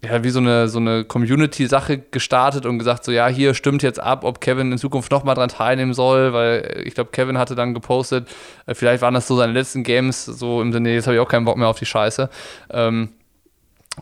ja, 0.06 0.24
wie 0.24 0.30
so 0.30 0.39
eine, 0.39 0.68
so 0.68 0.80
eine 0.80 1.04
Community-Sache 1.04 2.00
gestartet 2.12 2.65
und 2.65 2.80
gesagt, 2.80 3.04
so 3.04 3.12
ja, 3.12 3.28
hier 3.28 3.54
stimmt 3.54 3.84
jetzt 3.84 4.00
ab, 4.00 4.24
ob 4.24 4.41
Kevin 4.41 4.72
in 4.72 4.78
Zukunft 4.78 5.12
nochmal 5.12 5.36
dran 5.36 5.50
teilnehmen 5.50 5.94
soll, 5.94 6.34
weil 6.34 6.84
ich 6.86 6.96
glaube, 6.96 7.12
Kevin 7.12 7.38
hatte 7.38 7.56
dann 7.56 7.74
gepostet, 7.74 8.28
äh, 8.65 8.74
vielleicht 8.74 9.02
waren 9.02 9.13
das 9.13 9.28
so 9.28 9.36
seine 9.36 9.54
letzten 9.54 9.84
Games, 9.84 10.26
so 10.26 10.62
im 10.62 10.72
Sinne, 10.72 10.94
jetzt 10.94 11.08
habe 11.08 11.15
ich 11.15 11.22
auch 11.22 11.28
keinen 11.28 11.46
Bock 11.46 11.58
mehr 11.58 11.68
auf 11.68 11.80
die 11.80 11.86
Scheiße. 11.86 12.30
Ähm, 12.72 13.10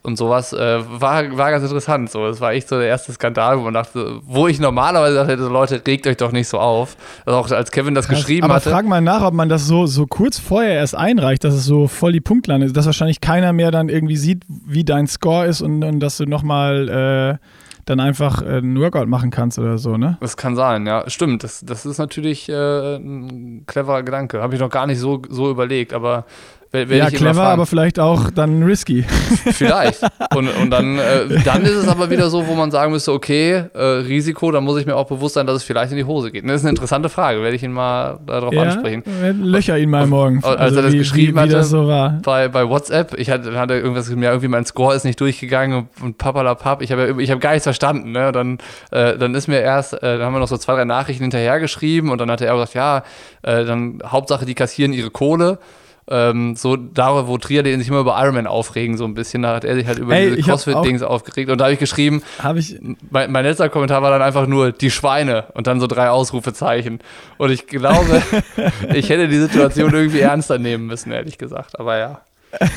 und 0.02 0.18
sowas 0.18 0.54
äh, 0.54 0.80
war, 1.00 1.38
war 1.38 1.52
ganz 1.52 1.64
interessant. 1.64 2.10
So, 2.10 2.26
das 2.26 2.42
war 2.42 2.54
echt 2.54 2.68
so 2.68 2.78
der 2.78 2.88
erste 2.88 3.12
Skandal, 3.12 3.60
wo 3.60 3.64
man 3.64 3.74
dachte, 3.74 4.20
wo 4.24 4.48
ich 4.48 4.60
normalerweise 4.60 5.16
dachte, 5.16 5.36
Leute, 5.36 5.82
regt 5.86 6.08
euch 6.08 6.18
doch 6.18 6.32
nicht 6.32 6.48
so 6.48 6.60
auf. 6.60 6.98
Also 7.26 7.38
auch 7.38 7.52
als 7.52 7.72
Kevin 7.72 7.94
das 7.94 8.08
Krass, 8.08 8.20
geschrieben 8.20 8.46
aber 8.46 8.56
hatte. 8.56 8.70
Aber 8.70 8.78
frag 8.78 8.88
mal 8.88 9.02
nach, 9.02 9.22
ob 9.22 9.34
man 9.34 9.50
das 9.50 9.68
so, 9.68 9.86
so 9.86 10.08
kurz 10.08 10.40
vorher 10.40 10.74
erst 10.74 10.96
einreicht, 10.96 11.44
dass 11.44 11.54
es 11.54 11.66
so 11.66 11.88
voll 11.88 12.12
die 12.12 12.22
Punktlandung 12.22 12.68
ist, 12.68 12.76
dass 12.76 12.86
wahrscheinlich 12.86 13.22
keiner 13.22 13.54
mehr 13.54 13.72
dann 13.72 13.90
irgendwie 13.90 14.18
sieht, 14.18 14.44
wie 14.48 14.84
dein 14.84 15.08
Score 15.08 15.46
ist 15.46 15.62
und, 15.62 15.84
und 15.84 16.00
dass 16.00 16.18
du 16.18 16.26
nochmal 16.26 17.40
äh, 17.40 17.48
dann 17.86 18.00
einfach 18.00 18.42
äh, 18.42 18.58
einen 18.58 18.80
Workout 18.80 19.08
machen 19.08 19.30
kannst 19.30 19.60
oder 19.60 19.78
so, 19.78 19.98
ne? 19.98 20.18
Das 20.22 20.38
kann 20.38 20.56
sein, 20.56 20.88
ja. 20.88 21.10
Stimmt, 21.10 21.44
das, 21.44 21.62
das 21.62 21.86
ist 21.86 21.98
natürlich 21.98 22.50
äh, 22.50 22.96
ein 22.96 23.66
cleverer 23.68 24.04
Gedanke. 24.04 24.42
Habe 24.42 24.56
ich 24.56 24.62
noch 24.62 24.70
gar 24.70 24.88
nicht 24.88 25.00
so, 25.00 25.22
so 25.30 25.50
überlegt, 25.50 25.94
aber 25.94 26.26
ja, 26.74 27.10
clever, 27.12 27.44
aber 27.44 27.68
vielleicht 27.68 28.00
auch 28.00 28.32
dann 28.32 28.64
risky. 28.64 29.04
Vielleicht. 29.52 30.02
Und, 30.36 30.48
und 30.48 30.72
dann, 30.72 30.98
äh, 30.98 31.40
dann 31.46 31.62
ist 31.62 31.76
es 31.76 31.88
aber 31.88 32.10
wieder 32.10 32.32
so, 32.32 32.48
wo 32.48 32.56
man 32.56 32.72
sagen 32.72 32.92
müsste, 32.92 33.12
okay, 33.12 33.66
äh, 33.76 33.80
Risiko, 33.80 34.52
dann 34.52 34.64
muss 34.64 34.80
ich 34.80 34.88
mir 34.88 34.96
auch 34.96 35.06
bewusst 35.06 35.36
sein, 35.36 35.46
dass 35.46 35.58
es 35.58 35.64
vielleicht 35.64 35.92
in 35.92 35.98
die 35.98 36.04
Hose 36.06 36.32
geht. 36.32 36.44
Das 36.46 36.56
ist 36.56 36.62
eine 36.62 36.72
interessante 36.72 37.10
Frage, 37.10 37.44
werde 37.44 37.56
ich 37.56 37.62
ihn 37.62 37.74
mal 37.74 38.20
darauf 38.26 38.54
ja, 38.54 38.64
ansprechen. 38.64 39.04
Löcher 39.44 39.78
ihn 39.78 39.92
mal 39.92 40.08
morgen. 40.08 40.44
Als 40.44 40.60
also 40.60 40.78
er 40.78 40.84
das 40.84 40.94
wie, 40.94 40.98
geschrieben 40.98 41.34
wie, 41.34 41.36
wie 41.36 41.40
hatte 41.42 41.52
das 41.52 41.70
so 41.70 41.88
war. 41.88 42.20
Bei, 42.24 42.48
bei 42.48 42.68
WhatsApp, 42.68 43.20
ich 43.20 43.30
hatte, 43.30 43.56
hatte 43.60 43.76
irgendwas 43.76 44.10
ja, 44.10 44.16
irgendwie 44.16 44.48
mein 44.48 44.66
Score 44.66 44.96
ist 44.96 45.04
nicht 45.04 45.20
durchgegangen 45.22 45.78
und, 45.78 46.04
und 46.04 46.18
papalapap, 46.18 46.82
ich 46.82 46.92
habe 46.92 47.22
ich 47.22 47.30
hab 47.30 47.40
gar 47.40 47.52
nichts 47.52 47.66
verstanden. 47.66 48.14
Ne? 48.14 48.32
Dann, 48.32 48.58
äh, 48.90 49.16
dann 49.18 49.36
ist 49.36 49.48
mir 49.48 49.62
erst, 49.62 49.94
äh, 49.94 50.00
dann 50.18 50.24
haben 50.24 50.34
wir 50.34 50.40
noch 50.40 50.48
so 50.48 50.58
zwei, 50.58 50.74
drei 50.74 50.86
Nachrichten 50.86 51.24
hinterher 51.24 51.60
geschrieben 51.60 52.10
und 52.10 52.18
dann 52.20 52.32
hat 52.32 52.42
er 52.42 52.54
gesagt, 52.54 52.74
ja, 52.74 53.04
äh, 53.44 53.64
dann 53.64 54.02
Hauptsache, 54.04 54.46
die 54.46 54.56
kassieren 54.56 54.92
ihre 54.92 55.12
Kohle 55.12 55.60
ähm, 56.08 56.56
so 56.56 56.76
darüber, 56.76 57.28
wo 57.28 57.38
Trier 57.38 57.64
sich 57.64 57.88
immer 57.88 58.00
über 58.00 58.22
Ironman 58.22 58.48
aufregen, 58.48 58.98
so 58.98 59.06
ein 59.06 59.14
bisschen. 59.14 59.44
Da 59.44 59.56
hat 59.56 59.64
er 59.64 59.76
sich 59.76 59.88
halt 59.88 60.00
über 60.00 60.16
Ey, 60.16 60.36
diese 60.36 60.50
CrossFit-Dings 60.50 61.02
aufgeregt. 61.02 61.50
Und 61.50 61.60
da 61.60 61.66
habe 61.66 61.74
ich 61.74 61.80
geschrieben, 61.80 62.22
hab 62.40 62.58
ich 62.58 62.80
mein, 63.10 63.32
mein, 63.32 63.46
letzter 63.46 63.70
Kommentar 63.70 64.02
war 64.02 64.12
dann 64.12 64.22
einfach 64.22 64.48
nur 64.48 64.72
die 64.72 64.92
Schweine 64.92 65.46
und 65.54 65.68
dann 65.68 65.80
so 65.80 65.88
drei 65.88 66.10
Ausrufezeichen. 66.10 67.00
Und 67.38 67.52
ich 67.52 67.68
glaube, 67.68 68.22
ich 68.94 69.10
hätte 69.10 69.28
die 69.28 69.38
Situation 69.38 69.94
irgendwie 69.94 70.20
ernster 70.20 70.58
nehmen 70.58 70.88
müssen, 70.88 71.12
ehrlich 71.12 71.38
gesagt. 71.38 71.80
Aber 71.80 71.98
ja. 71.98 72.22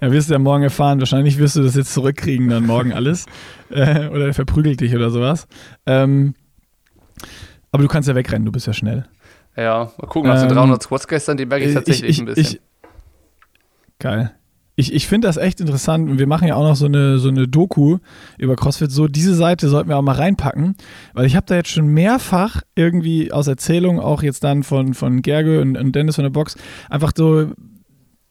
ja, 0.00 0.10
wirst 0.10 0.28
du 0.30 0.34
ja 0.34 0.38
morgen 0.38 0.64
erfahren. 0.64 0.98
Wahrscheinlich 0.98 1.38
wirst 1.38 1.56
du 1.56 1.62
das 1.62 1.76
jetzt 1.76 1.92
zurückkriegen, 1.92 2.48
dann 2.48 2.66
morgen 2.66 2.92
alles. 2.92 3.26
Äh, 3.68 4.06
oder 4.10 4.26
er 4.26 4.32
verprügelt 4.32 4.80
dich 4.80 4.94
oder 4.94 5.10
sowas. 5.10 5.48
Ähm, 5.86 6.36
aber 7.72 7.82
du 7.82 7.88
kannst 7.88 8.08
ja 8.08 8.14
wegrennen, 8.14 8.46
du 8.46 8.52
bist 8.52 8.68
ja 8.68 8.72
schnell. 8.72 9.06
Ja, 9.56 9.90
mal 9.98 10.06
gucken, 10.06 10.30
nach 10.30 10.40
ähm, 10.42 10.48
den 10.48 10.56
300 10.56 10.82
Squats 10.82 11.08
gestern, 11.08 11.36
die 11.36 11.46
merke 11.46 11.64
ich 11.64 11.74
tatsächlich 11.74 12.10
ich, 12.10 12.16
ich, 12.16 12.20
ein 12.20 12.26
bisschen. 12.26 12.44
Ich, 12.44 12.60
geil. 13.98 14.32
Ich, 14.78 14.92
ich 14.92 15.06
finde 15.06 15.26
das 15.26 15.38
echt 15.38 15.60
interessant 15.60 16.10
und 16.10 16.18
wir 16.18 16.26
machen 16.26 16.46
ja 16.46 16.54
auch 16.54 16.62
noch 16.62 16.76
so 16.76 16.84
eine, 16.84 17.18
so 17.18 17.30
eine 17.30 17.48
Doku 17.48 17.96
über 18.36 18.56
CrossFit. 18.56 18.90
So, 18.90 19.08
diese 19.08 19.34
Seite 19.34 19.70
sollten 19.70 19.88
wir 19.88 19.96
auch 19.96 20.02
mal 20.02 20.16
reinpacken, 20.16 20.76
weil 21.14 21.24
ich 21.24 21.34
habe 21.34 21.46
da 21.46 21.54
jetzt 21.54 21.70
schon 21.70 21.88
mehrfach 21.88 22.60
irgendwie 22.74 23.32
aus 23.32 23.46
Erzählungen, 23.46 24.00
auch 24.00 24.22
jetzt 24.22 24.44
dann 24.44 24.64
von, 24.64 24.92
von 24.92 25.22
Gerge 25.22 25.62
und, 25.62 25.78
und 25.78 25.92
Dennis 25.92 26.16
von 26.16 26.24
der 26.24 26.30
Box, 26.30 26.56
einfach 26.90 27.12
so 27.16 27.52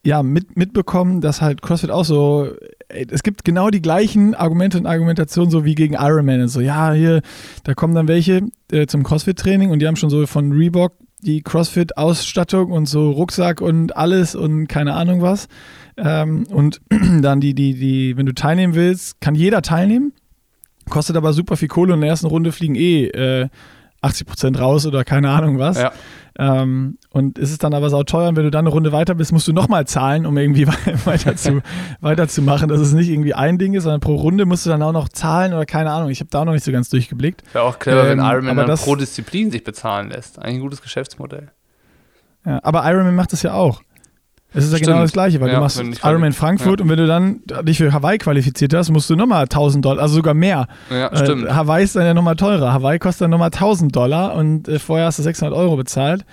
ja, 0.05 0.21
mit, 0.21 0.55
mitbekommen, 0.55 1.19
dass 1.19 1.41
halt 1.41 1.63
CrossFit 1.63 1.89
auch 1.89 2.05
so, 2.05 2.51
es 2.89 3.23
gibt 3.23 3.43
genau 3.43 3.71
die 3.71 3.81
gleichen 3.81 4.35
Argumente 4.35 4.77
und 4.77 4.85
Argumentationen 4.85 5.49
so 5.49 5.65
wie 5.65 5.73
gegen 5.73 5.95
Ironman 5.95 6.41
und 6.41 6.49
so, 6.49 6.61
ja, 6.61 6.91
hier, 6.93 7.23
da 7.63 7.73
kommen 7.73 7.95
dann 7.95 8.07
welche 8.07 8.43
äh, 8.71 8.85
zum 8.85 9.01
CrossFit-Training 9.01 9.71
und 9.71 9.79
die 9.79 9.87
haben 9.87 9.95
schon 9.95 10.11
so 10.11 10.27
von 10.27 10.51
Reebok 10.51 10.93
die 11.25 11.41
CrossFit-Ausstattung 11.41 12.71
und 12.71 12.85
so 12.87 13.11
Rucksack 13.11 13.61
und 13.61 13.97
alles 13.97 14.35
und 14.35 14.67
keine 14.67 14.93
Ahnung 14.93 15.21
was. 15.21 15.47
Ähm, 15.97 16.45
und 16.49 16.81
dann 17.21 17.41
die, 17.41 17.53
die, 17.53 17.73
die, 17.73 18.17
wenn 18.17 18.25
du 18.25 18.33
teilnehmen 18.33 18.75
willst, 18.75 19.19
kann 19.21 19.35
jeder 19.35 19.61
teilnehmen. 19.61 20.13
Kostet 20.89 21.15
aber 21.15 21.33
super 21.33 21.57
viel 21.57 21.67
Kohle 21.67 21.93
und 21.93 21.97
in 21.97 22.01
der 22.01 22.11
ersten 22.11 22.27
Runde 22.27 22.51
fliegen 22.51 22.75
eh 22.75 23.05
äh, 23.07 23.49
80 24.01 24.27
Prozent 24.27 24.59
raus 24.59 24.85
oder 24.85 25.03
keine 25.03 25.29
Ahnung 25.31 25.57
was. 25.57 25.77
Ja. 25.79 25.91
Ähm, 26.37 26.97
und 27.11 27.37
ist 27.39 27.51
es 27.51 27.59
dann 27.59 27.73
aber 27.73 27.89
sau 27.89 28.03
teuer 28.03 28.27
und 28.27 28.35
wenn 28.35 28.43
du 28.43 28.51
dann 28.51 28.65
eine 28.65 28.69
Runde 28.69 28.91
weiter 28.91 29.15
bist, 29.15 29.31
musst 29.31 29.47
du 29.47 29.53
nochmal 29.53 29.87
zahlen, 29.87 30.25
um 30.25 30.37
irgendwie 30.37 30.67
weiter 31.05 31.35
zu, 31.37 31.61
weiterzumachen, 32.01 32.67
dass 32.67 32.81
es 32.81 32.91
nicht 32.93 33.09
irgendwie 33.09 33.33
ein 33.33 33.57
Ding 33.57 33.73
ist, 33.73 33.83
sondern 33.83 34.01
pro 34.01 34.15
Runde 34.15 34.45
musst 34.45 34.65
du 34.65 34.69
dann 34.69 34.81
auch 34.81 34.91
noch 34.91 35.07
zahlen 35.07 35.53
oder 35.53 35.65
keine 35.65 35.91
Ahnung. 35.91 36.09
Ich 36.09 36.19
habe 36.19 36.29
da 36.29 36.41
auch 36.41 36.45
noch 36.45 36.51
nicht 36.51 36.65
so 36.65 36.73
ganz 36.73 36.89
durchgeblickt. 36.89 37.41
Wäre 37.53 37.63
auch 37.63 37.79
clever, 37.79 38.03
Ähm, 38.03 38.19
wenn 38.19 38.25
Ironman 38.25 38.57
dann 38.57 38.67
das- 38.67 38.83
pro 38.83 38.95
Disziplin 38.97 39.49
sich 39.49 39.63
bezahlen 39.63 40.09
lässt. 40.09 40.37
Eigentlich 40.39 40.55
ein 40.55 40.61
gutes 40.61 40.81
Geschäftsmodell. 40.81 41.51
Ja, 42.45 42.59
aber 42.63 42.83
Ironman 42.91 43.15
macht 43.15 43.31
das 43.31 43.41
ja 43.41 43.53
auch. 43.53 43.81
Es 44.55 44.63
ist 44.63 44.71
ja 44.71 44.77
Stimmt. 44.77 44.87
genau 44.89 45.01
das 45.01 45.11
Gleiche, 45.11 45.41
weil 45.41 45.49
Ja, 45.49 45.55
du 45.55 45.61
machst 45.61 45.81
Ironman 46.03 46.33
Frankfurt 46.33 46.79
und 46.81 46.89
wenn 46.89 46.97
du 46.97 47.05
dann 47.07 47.41
dich 47.63 47.77
für 47.77 47.91
Hawaii 47.91 48.17
qualifiziert 48.17 48.73
hast, 48.73 48.89
musst 48.89 49.09
du 49.09 49.15
nochmal 49.15 49.43
1000 49.43 49.83
Dollar, 49.83 50.01
also 50.01 50.15
sogar 50.15 50.33
mehr. 50.33 50.67
Ja, 50.89 51.07
Äh, 51.09 51.17
stimmt. 51.17 51.53
Hawaii 51.53 51.83
ist 51.83 51.95
dann 51.95 52.05
ja 52.05 52.13
nochmal 52.13 52.35
teurer. 52.35 52.71
Hawaii 52.73 52.97
kostet 52.99 53.23
dann 53.25 53.31
nochmal 53.31 53.51
1000 53.51 53.95
Dollar 53.95 54.33
und 54.35 54.67
äh, 54.67 54.79
vorher 54.79 55.07
hast 55.07 55.19
du 55.19 55.23
600 55.23 55.53
Euro 55.57 55.75
bezahlt. 55.75 56.25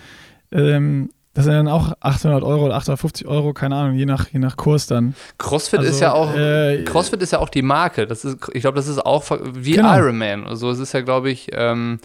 Ähm, 0.50 1.10
das 1.34 1.46
sind 1.46 1.54
dann 1.54 1.68
auch 1.68 1.92
800 2.00 2.42
Euro 2.42 2.66
oder 2.66 2.74
850 2.76 3.26
Euro, 3.26 3.54
keine 3.54 3.74
Ahnung, 3.74 3.94
je 3.96 4.04
nach, 4.04 4.28
je 4.30 4.38
nach 4.38 4.56
Kurs 4.58 4.86
dann. 4.86 5.14
CrossFit 5.38 5.78
Also, 5.80 5.90
ist 5.90 6.00
ja 6.00 6.12
auch 6.12 6.34
äh, 6.36 6.84
CrossFit 6.84 7.22
ist 7.22 7.32
ja 7.32 7.38
auch 7.38 7.48
die 7.48 7.62
Marke. 7.62 8.06
Das 8.06 8.24
ist, 8.26 8.36
ich 8.52 8.60
glaube, 8.60 8.76
das 8.76 8.86
ist 8.86 8.98
auch 9.04 9.24
wie 9.54 9.72
Genau. 9.72 9.96
Ironman. 9.96 10.46
Also 10.46 10.70
es 10.70 10.78
ist 10.78 10.92
ja, 10.92 11.00
glaube 11.00 11.30
ich, 11.30 11.48
ähm, 11.54 11.98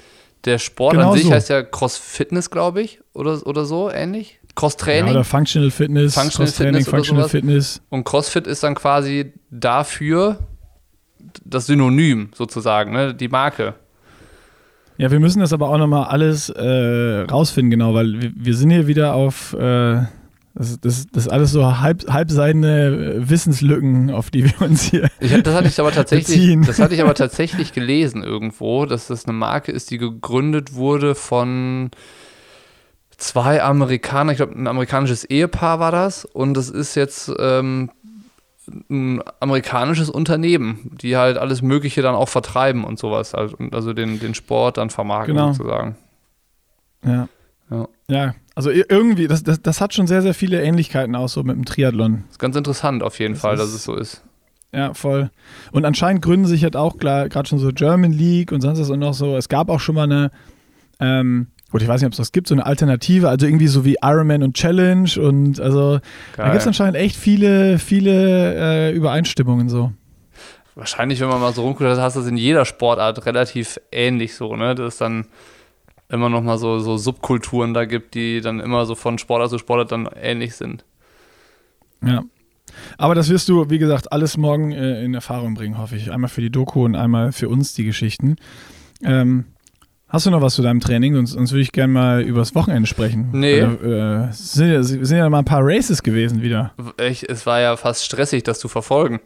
der 0.45 0.60
Sport 0.60 0.93
Genau 0.93 1.10
an 1.12 1.17
sich 1.17 1.25
so. 1.27 1.32
heißt 1.34 1.49
ja 1.49 1.62
Cross-Fitness, 1.62 2.49
glaube 2.51 2.82
ich, 2.82 3.01
oder, 3.13 3.45
oder 3.45 3.65
so 3.65 3.91
ähnlich. 3.91 4.39
Ja, 4.58 4.62
Cross-Training. 4.62 5.12
oder 5.12 5.24
Functional 5.24 5.72
Fitness, 5.72 6.15
Functional 6.15 6.52
Fitness 6.52 6.88
Functional 6.88 7.24
sowas. 7.24 7.32
Fitness. 7.32 7.82
und 7.89 8.04
CrossFit 8.04 8.48
ist 8.48 8.63
dann 8.63 8.76
quasi 8.76 9.34
dafür 9.52 10.39
das 11.46 11.67
Synonym 11.67 12.30
sozusagen, 12.34 12.91
ne? 12.91 13.13
die 13.13 13.28
Marke. 13.28 13.76
Ja, 14.98 15.12
wir 15.12 15.20
müssen 15.20 15.41
das 15.41 15.54
aber 15.54 15.70
auch 15.70 15.78
nochmal 15.78 16.06
alles 16.06 16.50
äh, 16.50 17.22
rausfinden, 17.30 17.70
genau, 17.70 17.93
weil 17.93 18.20
wir, 18.20 18.32
wir 18.36 18.56
sind 18.56 18.72
hier 18.72 18.88
wieder 18.88 19.13
auf, 19.13 19.54
äh, 19.54 20.02
das, 20.56 20.80
das, 20.82 21.06
das 21.12 21.26
ist 21.26 21.28
alles 21.32 21.52
so 21.52 21.80
halb, 21.80 22.12
halbseidene 22.12 23.30
Wissenslücken, 23.30 24.10
auf 24.10 24.32
die 24.32 24.46
wir 24.46 24.60
uns 24.62 24.82
hier. 24.82 25.08
Ich, 25.20 25.32
das 25.43 25.54
hatte 25.54 25.67
ich 25.67 25.80
aber 25.80 25.91
tatsächlich, 25.93 26.38
Beziehen. 26.38 26.63
das 26.63 26.80
hatte 26.80 26.96
ich 26.96 27.02
aber 27.02 27.13
tatsächlich 27.13 27.74
gelesen 27.74 28.24
irgendwo, 28.24 28.88
dass 28.88 29.08
das 29.08 29.26
eine 29.26 29.34
Marke 29.34 29.72
ist, 29.72 29.91
die 29.91 30.00
gegründet 30.00 30.74
wurde 30.74 31.13
von 31.13 31.91
zwei 33.17 33.62
Amerikanern, 33.63 34.32
ich 34.32 34.38
glaube 34.38 34.53
ein 34.60 34.67
amerikanisches 34.67 35.23
Ehepaar 35.25 35.80
war 35.80 35.91
das 35.91 36.25
und 36.25 36.53
das 36.56 36.69
ist 36.69 36.95
jetzt 36.95 37.32
ähm, 37.39 37.89
ein 38.89 39.21
amerikanisches 39.39 40.10
Unternehmen, 40.10 40.91
die 41.01 41.15
halt 41.17 41.38
alles 41.38 41.62
Mögliche 41.62 42.01
dann 42.01 42.15
auch 42.15 42.30
vertreiben 42.30 42.84
und 42.84 42.99
sowas, 42.99 43.34
also, 43.34 43.56
also 43.71 43.93
den, 43.93 44.19
den 44.19 44.34
Sport 44.36 44.77
dann 44.77 44.89
vermarkten 44.89 45.36
Genau. 45.36 45.53
sozusagen. 45.53 45.95
Ja. 47.06 47.27
Ja. 47.69 47.88
Ja, 48.10 48.36
also 48.56 48.69
ir- 48.69 48.86
irgendwie, 48.89 49.27
das, 49.27 49.43
das, 49.43 49.62
das 49.62 49.82
hat 49.82 49.93
schon 49.93 50.08
sehr, 50.08 50.21
sehr 50.21 50.34
viele 50.34 50.62
Ähnlichkeiten 50.63 51.15
auch 51.15 51.27
so 51.27 51.43
mit 51.43 51.56
dem 51.58 51.65
Triathlon. 51.65 52.23
Ist 52.30 52.39
ganz 52.39 52.56
interessant 52.56 53.03
auf 53.03 53.19
jeden 53.19 53.34
Das 53.34 53.41
Fall, 53.41 53.56
ist- 53.56 53.60
dass 53.62 53.73
es 53.73 53.84
so 53.84 53.95
ist. 53.95 54.23
Ja, 54.73 54.93
voll. 54.93 55.32
Und 55.71 55.86
anscheinend 55.86 56.21
gründen 56.21 56.45
sich 56.45 56.63
halt 56.63 56.75
auch 56.75 56.97
gerade 56.97 57.45
schon 57.47 57.60
so 57.60 57.69
German 57.73 58.12
League 58.12 58.51
und 58.51 58.62
sonst 58.62 58.80
was 58.80 58.89
und 58.89 58.99
noch 58.99 59.13
so. 59.13 59.36
Es 59.38 59.49
gab 59.49 59.69
auch 59.69 59.80
schon 59.80 59.95
mal 59.95 60.03
eine, 60.03 60.32
ähm, 60.99 61.47
gut, 61.71 61.82
ich 61.82 61.88
weiß 61.88 62.01
nicht, 62.01 62.08
ob 62.08 62.13
es 62.13 62.17
das 62.17 62.32
gibt, 62.32 62.47
so 62.47 62.56
eine 62.56 62.65
Alternative, 62.65 63.30
also 63.30 63.45
irgendwie 63.45 63.67
so 63.67 63.86
wie 63.86 63.97
Ironman 64.01 64.43
und 64.43 64.56
Challenge 64.56 65.10
und 65.19 65.60
also 65.60 65.99
da 66.36 66.45
gibt 66.45 66.58
es 66.58 66.63
Geil. 66.63 66.67
anscheinend 66.67 66.95
echt 66.95 67.15
viele, 67.15 67.80
viele 67.80 68.89
äh, 68.89 68.91
Übereinstimmungen 68.95 69.69
so. 69.69 69.91
Wahrscheinlich, 70.75 71.19
wenn 71.19 71.27
man 71.27 71.41
mal 71.41 71.53
so 71.53 71.63
rumguckt, 71.63 71.89
hast 71.89 72.15
du 72.15 72.19
das 72.19 72.30
in 72.30 72.38
jeder 72.38 72.63
Sportart 72.63 73.25
relativ 73.25 73.80
ähnlich 73.91 74.36
so, 74.36 74.56
ne? 74.56 74.75
Dass 74.75 74.93
es 74.93 74.97
dann 74.99 75.25
immer 76.08 76.30
noch 76.30 76.43
mal 76.43 76.58
so, 76.60 76.80
so 76.80 76.97
Subkulturen 76.97 77.73
da 77.73 77.86
gibt, 77.86 78.13
die 78.13 78.41
dann 78.41 78.60
immer 78.60 78.86
so 78.86 78.93
von 78.93 79.17
Sportart 79.17 79.49
zu 79.49 79.58
Sportart 79.58 79.91
dann 79.91 80.08
ähnlich 80.21 80.56
sind. 80.56 80.86
Ja. 82.06 82.23
Aber 82.97 83.15
das 83.15 83.30
wirst 83.30 83.49
du, 83.49 83.69
wie 83.69 83.80
gesagt, 83.80 84.12
alles 84.12 84.38
morgen 84.38 84.71
äh, 84.71 85.03
in 85.03 85.15
Erfahrung 85.15 85.56
bringen, 85.56 85.77
hoffe 85.77 85.95
ich. 85.95 86.12
Einmal 86.12 86.30
für 86.30 86.41
die 86.41 86.51
Doku 86.51 86.86
und 86.86 86.95
einmal 86.95 87.32
für 87.32 87.49
uns 87.49 87.73
die 87.73 87.84
Geschichten. 87.84 88.36
Ähm, 89.03 89.45
hast 90.08 90.26
du 90.26 90.32
noch 90.32 90.41
was 90.41 90.56
zu 90.56 90.62
deinem 90.62 90.80
Training? 90.80 91.15
Sonst, 91.15 91.32
sonst 91.32 91.52
würde 91.52 91.62
ich 91.62 91.72
gerne 91.72 91.93
mal 91.93 92.22
übers 92.22 92.56
Wochenende 92.56 92.88
sprechen. 92.88 93.30
Nee. 93.34 93.60
Äh, 93.60 93.63
äh, 93.65 94.28
es 94.30 94.54
sind, 94.54 94.72
ja, 94.72 94.84
sind 94.84 95.17
ja 95.17 95.30
mal 95.30 95.39
ein 95.39 95.46
paar 95.46 95.62
Races 95.63 96.04
gewesen 96.04 96.41
wieder. 96.41 96.74
Ich, 97.00 97.28
es 97.30 97.46
war 97.46 97.60
ja 97.60 97.76
fast 97.78 98.06
stressig, 98.06 98.43
das 98.43 98.60
zu 98.60 98.67
verfolgen. 98.67 99.20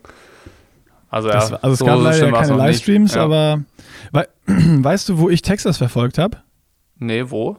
Also 1.09 1.27
ja, 1.29 1.35
Das 1.35 1.53
also 1.53 1.73
es 1.73 1.79
so 1.79 1.85
gab 1.85 2.01
leider 2.01 2.31
keine. 2.31 2.55
Livestreams, 2.55 3.15
ja. 3.15 3.23
aber 3.23 3.63
wei 4.11 4.27
weißt 4.47 5.09
du, 5.09 5.17
wo 5.19 5.29
ich 5.29 5.41
Texas 5.41 5.77
verfolgt 5.77 6.17
habe 6.17 6.37
Nee, 6.97 7.25
wo? 7.29 7.57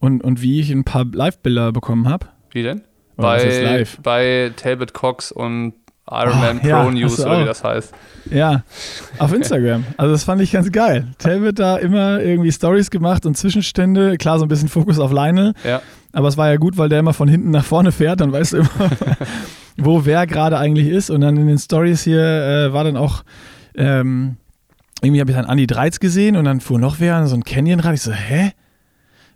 und, 0.00 0.24
und 0.24 0.42
wie 0.42 0.60
ich 0.60 0.70
ein 0.70 0.84
paar 0.84 1.04
Live-Bilder 1.04 1.72
bekommen 1.72 2.08
habe? 2.08 2.26
Wie 2.50 2.62
denn? 2.62 2.82
Oder 3.16 3.36
Bei, 3.36 3.86
bei 4.02 4.52
Talbot 4.56 4.94
Cox 4.94 5.30
und 5.30 5.74
Ironman 6.10 6.60
Ah, 6.62 6.66
ja, 6.66 6.80
Pro 6.80 6.88
hast 6.88 6.94
News, 6.94 7.20
oder 7.20 7.40
wie 7.40 7.44
das 7.44 7.64
heißt. 7.64 7.94
Ja, 8.30 8.62
auf 9.18 9.32
Instagram. 9.32 9.84
Also 9.96 10.12
das 10.12 10.24
fand 10.24 10.42
ich 10.42 10.52
ganz 10.52 10.70
geil. 10.70 11.06
Talbot 11.18 11.58
da 11.58 11.76
immer 11.76 12.20
irgendwie 12.20 12.52
Stories 12.52 12.90
gemacht 12.90 13.26
und 13.26 13.36
Zwischenstände. 13.36 14.18
Klar, 14.18 14.38
so 14.38 14.44
ein 14.44 14.48
bisschen 14.48 14.68
Fokus 14.68 14.98
auf 14.98 15.10
Lionel. 15.12 15.54
Ja. 15.64 15.80
Aber 16.12 16.28
es 16.28 16.36
war 16.36 16.48
ja 16.48 16.56
gut, 16.56 16.76
weil 16.76 16.88
der 16.88 16.98
immer 17.00 17.14
von 17.14 17.28
hinten 17.28 17.50
nach 17.50 17.64
vorne 17.64 17.92
fährt. 17.92 18.20
Dann 18.20 18.32
weißt 18.32 18.52
du 18.52 18.56
immer, 18.58 18.68
wo 19.76 20.04
wer 20.04 20.26
gerade 20.26 20.58
eigentlich 20.58 20.88
ist. 20.88 21.10
Und 21.10 21.22
dann 21.22 21.36
in 21.36 21.46
den 21.46 21.58
Stories 21.58 22.02
hier 22.02 22.20
äh, 22.20 22.72
war 22.72 22.84
dann 22.84 22.96
auch, 22.96 23.22
ähm, 23.74 24.36
irgendwie 25.02 25.20
habe 25.20 25.30
ich 25.30 25.36
dann 25.36 25.46
Andi 25.46 25.66
Dreiz 25.66 26.00
gesehen 26.00 26.36
und 26.36 26.44
dann 26.44 26.60
fuhr 26.60 26.78
noch 26.78 27.00
wer, 27.00 27.26
so 27.26 27.34
ein 27.36 27.44
Canyonrad. 27.44 27.94
Ich 27.94 28.02
so, 28.02 28.12
hä? 28.12 28.52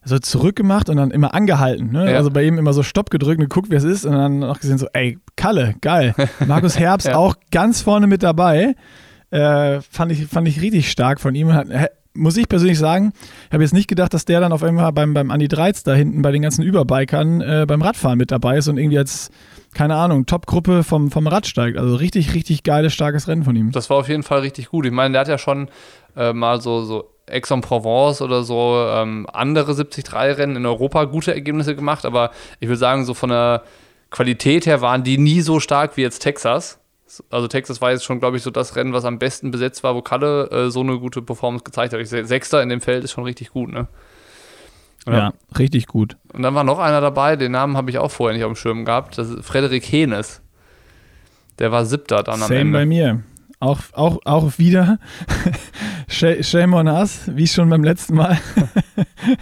So 0.04 0.18
zurückgemacht 0.18 0.88
und 0.88 0.96
dann 0.98 1.10
immer 1.10 1.34
angehalten. 1.34 1.90
Ne? 1.92 2.10
Ja. 2.12 2.16
Also 2.18 2.30
bei 2.30 2.44
ihm 2.44 2.58
immer 2.58 2.72
so 2.72 2.82
Stopp 2.82 3.10
gedrückt 3.10 3.38
und 3.40 3.48
geguckt, 3.48 3.68
wer 3.70 3.78
es 3.78 3.84
ist. 3.84 4.04
Und 4.04 4.12
dann 4.12 4.40
noch 4.40 4.60
gesehen, 4.60 4.78
so, 4.78 4.86
ey, 4.92 5.18
Kalle, 5.36 5.74
geil. 5.80 6.14
Markus 6.46 6.78
Herbst 6.78 7.06
Ja. 7.08 7.16
auch 7.16 7.36
ganz 7.50 7.80
vorne 7.80 8.06
mit 8.06 8.22
dabei. 8.22 8.74
Äh, 9.30 9.80
fand, 9.80 10.12
ich, 10.12 10.26
fand 10.26 10.46
ich 10.46 10.60
richtig 10.60 10.90
stark 10.90 11.20
von 11.20 11.34
ihm. 11.34 11.52
Hat, 11.52 11.68
muss 12.16 12.36
ich 12.36 12.48
persönlich 12.48 12.78
sagen, 12.78 13.12
ich 13.48 13.52
habe 13.52 13.64
jetzt 13.64 13.72
nicht 13.74 13.88
gedacht, 13.88 14.14
dass 14.14 14.24
der 14.24 14.38
dann 14.40 14.52
auf 14.52 14.62
einmal 14.62 14.92
beim, 14.92 15.14
beim 15.14 15.30
Andi 15.32 15.48
Dreiz 15.48 15.82
da 15.82 15.94
hinten 15.94 16.22
bei 16.22 16.30
den 16.30 16.42
ganzen 16.42 16.62
Überbikern 16.62 17.40
äh, 17.40 17.64
beim 17.66 17.82
Radfahren 17.82 18.18
mit 18.18 18.30
dabei 18.30 18.58
ist 18.58 18.68
und 18.68 18.76
irgendwie 18.78 18.98
als, 18.98 19.30
keine 19.74 19.96
Ahnung, 19.96 20.24
Top-Gruppe 20.26 20.84
vom, 20.84 21.10
vom 21.10 21.26
Rad 21.26 21.46
steigt. 21.48 21.76
Also 21.76 21.96
richtig, 21.96 22.34
richtig 22.34 22.62
geiles, 22.62 22.92
starkes 22.92 23.26
Rennen 23.26 23.42
von 23.42 23.56
ihm. 23.56 23.72
Das 23.72 23.90
war 23.90 23.96
auf 23.96 24.08
jeden 24.08 24.22
Fall 24.22 24.40
richtig 24.40 24.68
gut. 24.68 24.86
Ich 24.86 24.92
meine, 24.92 25.12
der 25.12 25.22
hat 25.22 25.28
ja 25.28 25.38
schon 25.38 25.68
äh, 26.16 26.32
mal 26.32 26.60
so, 26.60 26.84
so 26.84 27.10
Aix-en-Provence 27.30 28.20
oder 28.22 28.42
so 28.44 28.84
ähm, 28.88 29.26
andere 29.32 29.72
73-Rennen 29.72 30.56
in 30.56 30.66
Europa 30.66 31.04
gute 31.04 31.32
Ergebnisse 31.34 31.74
gemacht, 31.74 32.04
aber 32.04 32.30
ich 32.60 32.68
würde 32.68 32.78
sagen, 32.78 33.04
so 33.04 33.14
von 33.14 33.30
der 33.30 33.62
Qualität 34.10 34.66
her 34.66 34.80
waren 34.80 35.02
die 35.04 35.18
nie 35.18 35.40
so 35.40 35.58
stark 35.60 35.96
wie 35.96 36.02
jetzt 36.02 36.20
Texas. 36.20 36.78
Also 37.30 37.46
Texas 37.48 37.80
war 37.80 37.92
jetzt 37.92 38.04
schon, 38.04 38.18
glaube 38.18 38.37
ich, 38.37 38.42
so 38.42 38.50
das 38.50 38.74
Rennen, 38.76 38.92
was 38.92 39.04
am 39.04 39.18
besten 39.18 39.50
besetzt 39.50 39.82
war, 39.84 39.94
wo 39.94 40.02
Kalle 40.02 40.50
äh, 40.50 40.70
so 40.70 40.80
eine 40.80 40.98
gute 40.98 41.22
Performance 41.22 41.64
gezeigt 41.64 41.92
hat. 41.92 42.00
Ich, 42.00 42.08
se- 42.08 42.24
Sechster 42.24 42.60
in 42.62 42.68
dem 42.68 42.80
Feld 42.80 43.04
ist 43.04 43.12
schon 43.12 43.24
richtig 43.24 43.50
gut, 43.50 43.70
ne? 43.72 43.87
Ja, 45.06 45.32
richtig 45.58 45.87
gut. 45.87 46.16
Und 46.32 46.42
dann 46.42 46.54
war 46.54 46.64
noch 46.64 46.78
einer 46.78 47.00
dabei, 47.02 47.37
den 47.37 47.52
Namen 47.52 47.76
habe 47.76 47.90
ich 47.90 47.98
auch 47.98 48.10
vorher 48.10 48.34
nicht 48.34 48.44
auf 48.44 48.52
dem 48.52 48.56
Schirm 48.56 48.84
gehabt. 48.84 49.18
Das 49.18 49.28
ist 49.28 49.44
Frederik 49.44 49.84
Henes. 49.84 50.40
Der 51.58 51.70
war 51.72 51.84
siebter 51.84 52.22
dann 52.22 52.37
am 52.42 52.48
Same 52.48 52.60
Ende. 52.60 52.78
bei 52.78 52.87
mir. 52.87 53.22
Auch, 53.64 53.81
auch, 53.94 54.18
auch 54.24 54.59
wieder 54.59 54.98
Sh- 56.09 56.42
Shame 56.42 56.74
on 56.74 56.87
us, 56.88 57.22
wie 57.35 57.46
schon 57.46 57.68
beim 57.70 57.83
letzten 57.83 58.14
Mal. 58.14 58.38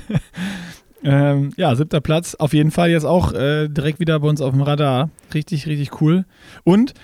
ähm, 1.04 1.50
ja, 1.56 1.74
siebter 1.74 2.00
Platz. 2.00 2.34
Auf 2.36 2.52
jeden 2.52 2.70
Fall 2.70 2.90
jetzt 2.90 3.04
auch 3.04 3.32
äh, 3.32 3.68
direkt 3.68 4.00
wieder 4.00 4.18
bei 4.20 4.28
uns 4.28 4.40
auf 4.40 4.52
dem 4.52 4.62
Radar. 4.62 5.10
Richtig, 5.34 5.66
richtig 5.66 6.00
cool. 6.00 6.24
Und 6.64 6.94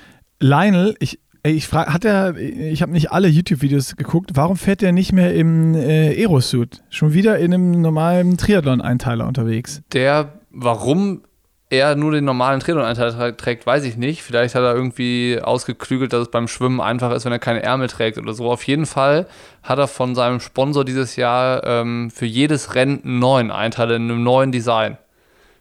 Lionel, 0.40 0.94
ich, 1.00 1.18
ich 1.42 1.66
frage, 1.66 1.92
hat 1.92 2.04
er, 2.04 2.36
ich 2.36 2.82
habe 2.82 2.92
nicht 2.92 3.10
alle 3.10 3.28
YouTube-Videos 3.28 3.96
geguckt, 3.96 4.30
warum 4.34 4.56
fährt 4.56 4.82
er 4.82 4.92
nicht 4.92 5.12
mehr 5.12 5.34
im 5.34 5.74
äh, 5.74 6.10
Aerosuit? 6.20 6.82
Schon 6.90 7.12
wieder 7.14 7.38
in 7.38 7.52
einem 7.52 7.80
normalen 7.80 8.36
Triathlon-Einteiler 8.36 9.26
unterwegs. 9.26 9.82
Der, 9.92 10.40
warum 10.50 11.22
er 11.70 11.96
nur 11.96 12.12
den 12.12 12.24
normalen 12.24 12.60
Triathlon-Einteil 12.60 13.10
tra- 13.10 13.36
trägt, 13.36 13.66
weiß 13.66 13.84
ich 13.84 13.96
nicht. 13.96 14.22
Vielleicht 14.22 14.54
hat 14.54 14.62
er 14.62 14.74
irgendwie 14.74 15.38
ausgeklügelt, 15.42 16.12
dass 16.12 16.22
es 16.22 16.30
beim 16.30 16.48
Schwimmen 16.48 16.80
einfach 16.80 17.12
ist, 17.12 17.24
wenn 17.24 17.32
er 17.32 17.38
keine 17.38 17.62
Ärmel 17.62 17.88
trägt 17.88 18.16
oder 18.18 18.32
so. 18.32 18.50
Auf 18.50 18.62
jeden 18.64 18.86
Fall 18.86 19.26
hat 19.62 19.78
er 19.78 19.86
von 19.88 20.14
seinem 20.14 20.40
Sponsor 20.40 20.84
dieses 20.84 21.16
Jahr 21.16 21.62
ähm, 21.64 22.10
für 22.10 22.24
jedes 22.26 22.74
Rennen 22.74 23.02
einen 23.04 23.18
neuen 23.18 23.50
Einteil 23.50 23.90
in 23.90 24.02
einem 24.10 24.22
neuen 24.22 24.50
Design. 24.50 24.96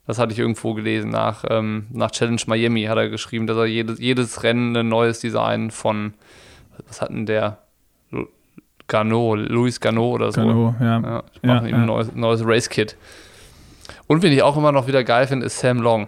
Das 0.06 0.17
hatte 0.20 0.32
ich 0.32 0.39
irgendwo 0.39 0.74
gelesen. 0.74 1.10
Nach, 1.12 1.43
ähm, 1.50 1.88
nach 1.91 2.12
Challenge 2.12 2.41
Miami 2.48 2.84
hat 2.84 2.98
er 2.98 3.10
geschrieben, 3.10 3.46
dass 3.46 3.58
er 3.58 3.65
jedes, 3.65 4.00
jedes 4.00 4.43
Rennen 4.43 4.76
ein 4.78 4.88
neues 4.88 5.20
Design 5.20 5.72
von, 5.72 6.13
was 6.88 7.02
hat 7.02 7.10
denn 7.10 7.26
der? 7.26 7.58
Garneau, 8.88 9.36
Luis 9.36 9.82
Garneau 9.82 10.12
oder 10.12 10.32
so. 10.32 10.39
Kano, 10.39 10.76
ja. 10.80 11.00
Ja, 11.02 11.24
ich 11.34 11.39
Ja, 11.43 11.54
mache 11.56 11.65
ihm 11.67 11.72
ja. 11.76 11.78
ein 11.82 11.86
neues, 11.86 12.15
neues 12.15 12.41
Race-Kit. 12.46 12.96
Und 14.08 14.24
wen 14.24 14.32
ich 14.32 14.41
auch 14.41 14.58
immer 14.58 14.72
noch 14.72 14.88
wieder 14.88 15.04
geil 15.04 15.28
finde, 15.28 15.46
ist 15.46 15.60
Sam 15.60 15.80
Long. 15.80 16.08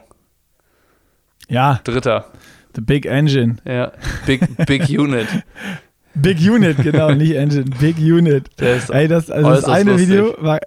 Ja, 1.49 1.79
Dritter. 1.83 2.25
the 2.75 2.81
big 2.81 3.05
engine. 3.05 3.57
Ja, 3.65 3.91
Big, 4.25 4.41
Big 4.65 4.89
Unit. 4.89 5.27
Big 6.15 6.39
Unit, 6.39 6.77
genau, 6.77 7.11
nicht 7.11 7.35
Engine, 7.35 7.65
Big 7.79 7.97
Unit. 7.97 8.49
Ist 8.59 8.89
Ey, 8.89 9.07
das, 9.07 9.29
also 9.29 9.49
das 9.51 9.65
eine 9.65 9.91
lustig. 9.91 10.09
Video 10.09 10.35
war, 10.39 10.59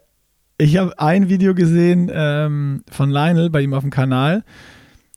ich 0.59 0.77
habe 0.77 0.99
ein 0.99 1.29
Video 1.29 1.55
gesehen 1.55 2.11
ähm, 2.13 2.85
von 2.91 3.11
Lionel 3.11 3.51
bei 3.51 3.61
ihm 3.61 3.75
auf 3.75 3.83
dem 3.83 3.91
Kanal. 3.91 4.45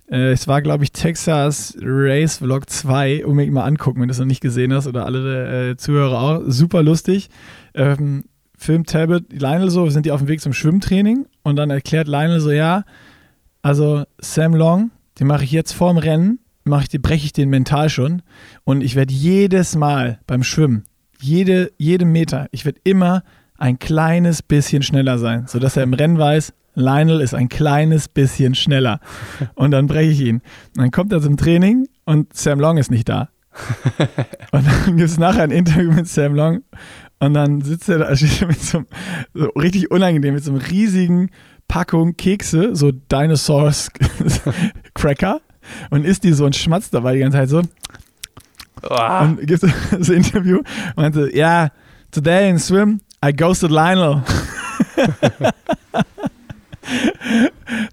Äh, 0.09 0.31
es 0.31 0.47
war, 0.47 0.61
glaube 0.61 0.83
ich, 0.83 0.91
Texas 0.91 1.77
Race 1.81 2.37
Vlog 2.37 2.69
2. 2.69 3.25
Unbedingt 3.25 3.53
mal 3.53 3.65
angucken, 3.65 4.01
wenn 4.01 4.07
du 4.07 4.11
es 4.11 4.19
noch 4.19 4.25
nicht 4.25 4.41
gesehen 4.41 4.73
hast 4.73 4.87
oder 4.87 5.05
alle 5.05 5.71
äh, 5.71 5.77
Zuhörer 5.77 6.19
auch. 6.19 6.41
Super 6.47 6.83
lustig. 6.83 7.29
Ähm, 7.73 8.25
filmt 8.57 8.89
Talbot 8.89 9.31
Lionel 9.31 9.69
so, 9.69 9.89
sind 9.89 10.05
die 10.05 10.11
auf 10.11 10.21
dem 10.21 10.27
Weg 10.27 10.41
zum 10.41 10.53
Schwimmtraining 10.53 11.25
und 11.43 11.55
dann 11.55 11.69
erklärt 11.69 12.07
Lionel 12.07 12.39
so, 12.39 12.51
ja, 12.51 12.83
also 13.61 14.03
Sam 14.19 14.53
Long, 14.53 14.91
den 15.19 15.27
mache 15.27 15.43
ich 15.43 15.51
jetzt 15.51 15.73
vorm 15.73 15.97
Rennen, 15.97 16.39
mache 16.63 16.85
ich, 16.89 17.01
breche 17.01 17.25
ich 17.25 17.33
den 17.33 17.49
mental 17.49 17.89
schon 17.89 18.21
und 18.63 18.81
ich 18.81 18.95
werde 18.95 19.13
jedes 19.13 19.75
Mal 19.75 20.19
beim 20.27 20.43
Schwimmen, 20.43 20.85
jede, 21.19 21.71
jeden 21.77 22.11
Meter, 22.11 22.47
ich 22.51 22.65
werde 22.65 22.79
immer 22.83 23.23
ein 23.57 23.79
kleines 23.79 24.41
bisschen 24.41 24.83
schneller 24.83 25.17
sein, 25.17 25.45
sodass 25.47 25.77
er 25.77 25.83
im 25.83 25.93
Rennen 25.93 26.17
weiß, 26.17 26.53
Lionel 26.75 27.21
ist 27.21 27.33
ein 27.33 27.49
kleines 27.49 28.07
bisschen 28.07 28.53
schneller. 28.53 28.99
Und 29.55 29.71
dann 29.71 29.87
breche 29.87 30.11
ich 30.11 30.21
ihn. 30.21 30.35
Und 30.75 30.77
dann 30.77 30.91
kommt 30.91 31.11
er 31.13 31.21
zum 31.21 31.37
Training 31.37 31.87
und 32.05 32.33
Sam 32.35 32.59
Long 32.59 32.77
ist 32.77 32.91
nicht 32.91 33.09
da. 33.09 33.29
Und 34.51 34.67
dann 34.67 34.97
gibt 34.97 35.09
es 35.09 35.17
nachher 35.17 35.43
ein 35.43 35.51
Interview 35.51 35.91
mit 35.91 36.07
Sam 36.07 36.35
Long 36.35 36.61
und 37.25 37.33
dann 37.33 37.61
sitzt 37.61 37.89
er 37.89 37.99
da 37.99 38.09
mit 38.47 38.61
so, 38.61 38.83
so 39.33 39.45
richtig 39.49 39.91
unangenehm, 39.91 40.35
mit 40.35 40.43
so 40.43 40.51
einem 40.51 40.61
riesigen 40.61 41.31
Packung 41.67 42.15
Kekse, 42.15 42.75
so 42.75 42.91
Dinosaurs 42.91 43.89
Cracker 44.93 45.41
und 45.89 46.05
isst 46.05 46.23
die 46.23 46.33
so 46.33 46.45
und 46.45 46.55
schmatzt 46.55 46.93
dabei 46.93 47.13
die 47.13 47.19
ganze 47.19 47.37
Zeit 47.37 47.49
so. 47.49 47.61
Oh. 48.87 49.23
Und 49.23 49.47
gibt 49.47 49.63
das 49.91 50.09
Interview 50.09 50.57
und 50.57 50.97
meinte, 50.97 51.35
ja, 51.35 51.63
yeah, 51.63 51.71
today 52.11 52.49
in 52.49 52.59
swim, 52.59 53.01
I 53.25 53.33
ghosted 53.33 53.71
Lionel. 53.71 54.21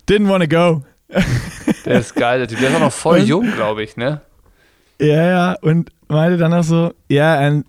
Didn't 0.06 0.28
wanna 0.28 0.46
go. 0.46 0.84
Der 1.86 2.00
ist 2.00 2.14
geil, 2.14 2.40
der 2.40 2.48
Typ. 2.48 2.58
Der 2.58 2.68
ist 2.70 2.76
auch 2.76 2.80
noch 2.80 2.92
voll 2.92 3.20
und, 3.20 3.26
jung, 3.26 3.50
glaube 3.52 3.82
ich, 3.82 3.96
ne? 3.96 4.20
Ja, 5.00 5.24
ja, 5.24 5.56
und 5.62 5.90
meinte 6.08 6.36
dann 6.36 6.52
auch 6.52 6.62
so, 6.62 6.92
ja, 7.08 7.40
yeah, 7.40 7.48
und 7.48 7.64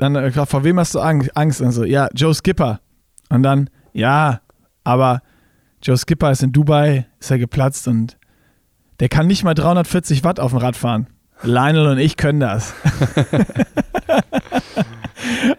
dann 0.00 0.16
äh, 0.16 0.22
gefragt, 0.22 0.50
vor 0.50 0.64
wem 0.64 0.78
hast 0.80 0.94
du 0.94 1.00
Angst? 1.00 1.60
Und 1.60 1.72
so, 1.72 1.84
ja, 1.84 2.08
Joe 2.14 2.34
Skipper. 2.34 2.80
Und 3.28 3.42
dann, 3.42 3.70
ja, 3.92 4.40
aber 4.82 5.22
Joe 5.82 5.96
Skipper 5.96 6.30
ist 6.30 6.42
in 6.42 6.52
Dubai, 6.52 7.06
ist 7.20 7.30
er 7.30 7.38
geplatzt 7.38 7.86
und 7.86 8.16
der 8.98 9.08
kann 9.08 9.26
nicht 9.26 9.44
mal 9.44 9.54
340 9.54 10.24
Watt 10.24 10.40
auf 10.40 10.50
dem 10.50 10.58
Rad 10.58 10.76
fahren. 10.76 11.06
Lionel 11.42 11.86
und 11.86 11.98
ich 11.98 12.18
können 12.18 12.40
das. 12.40 12.74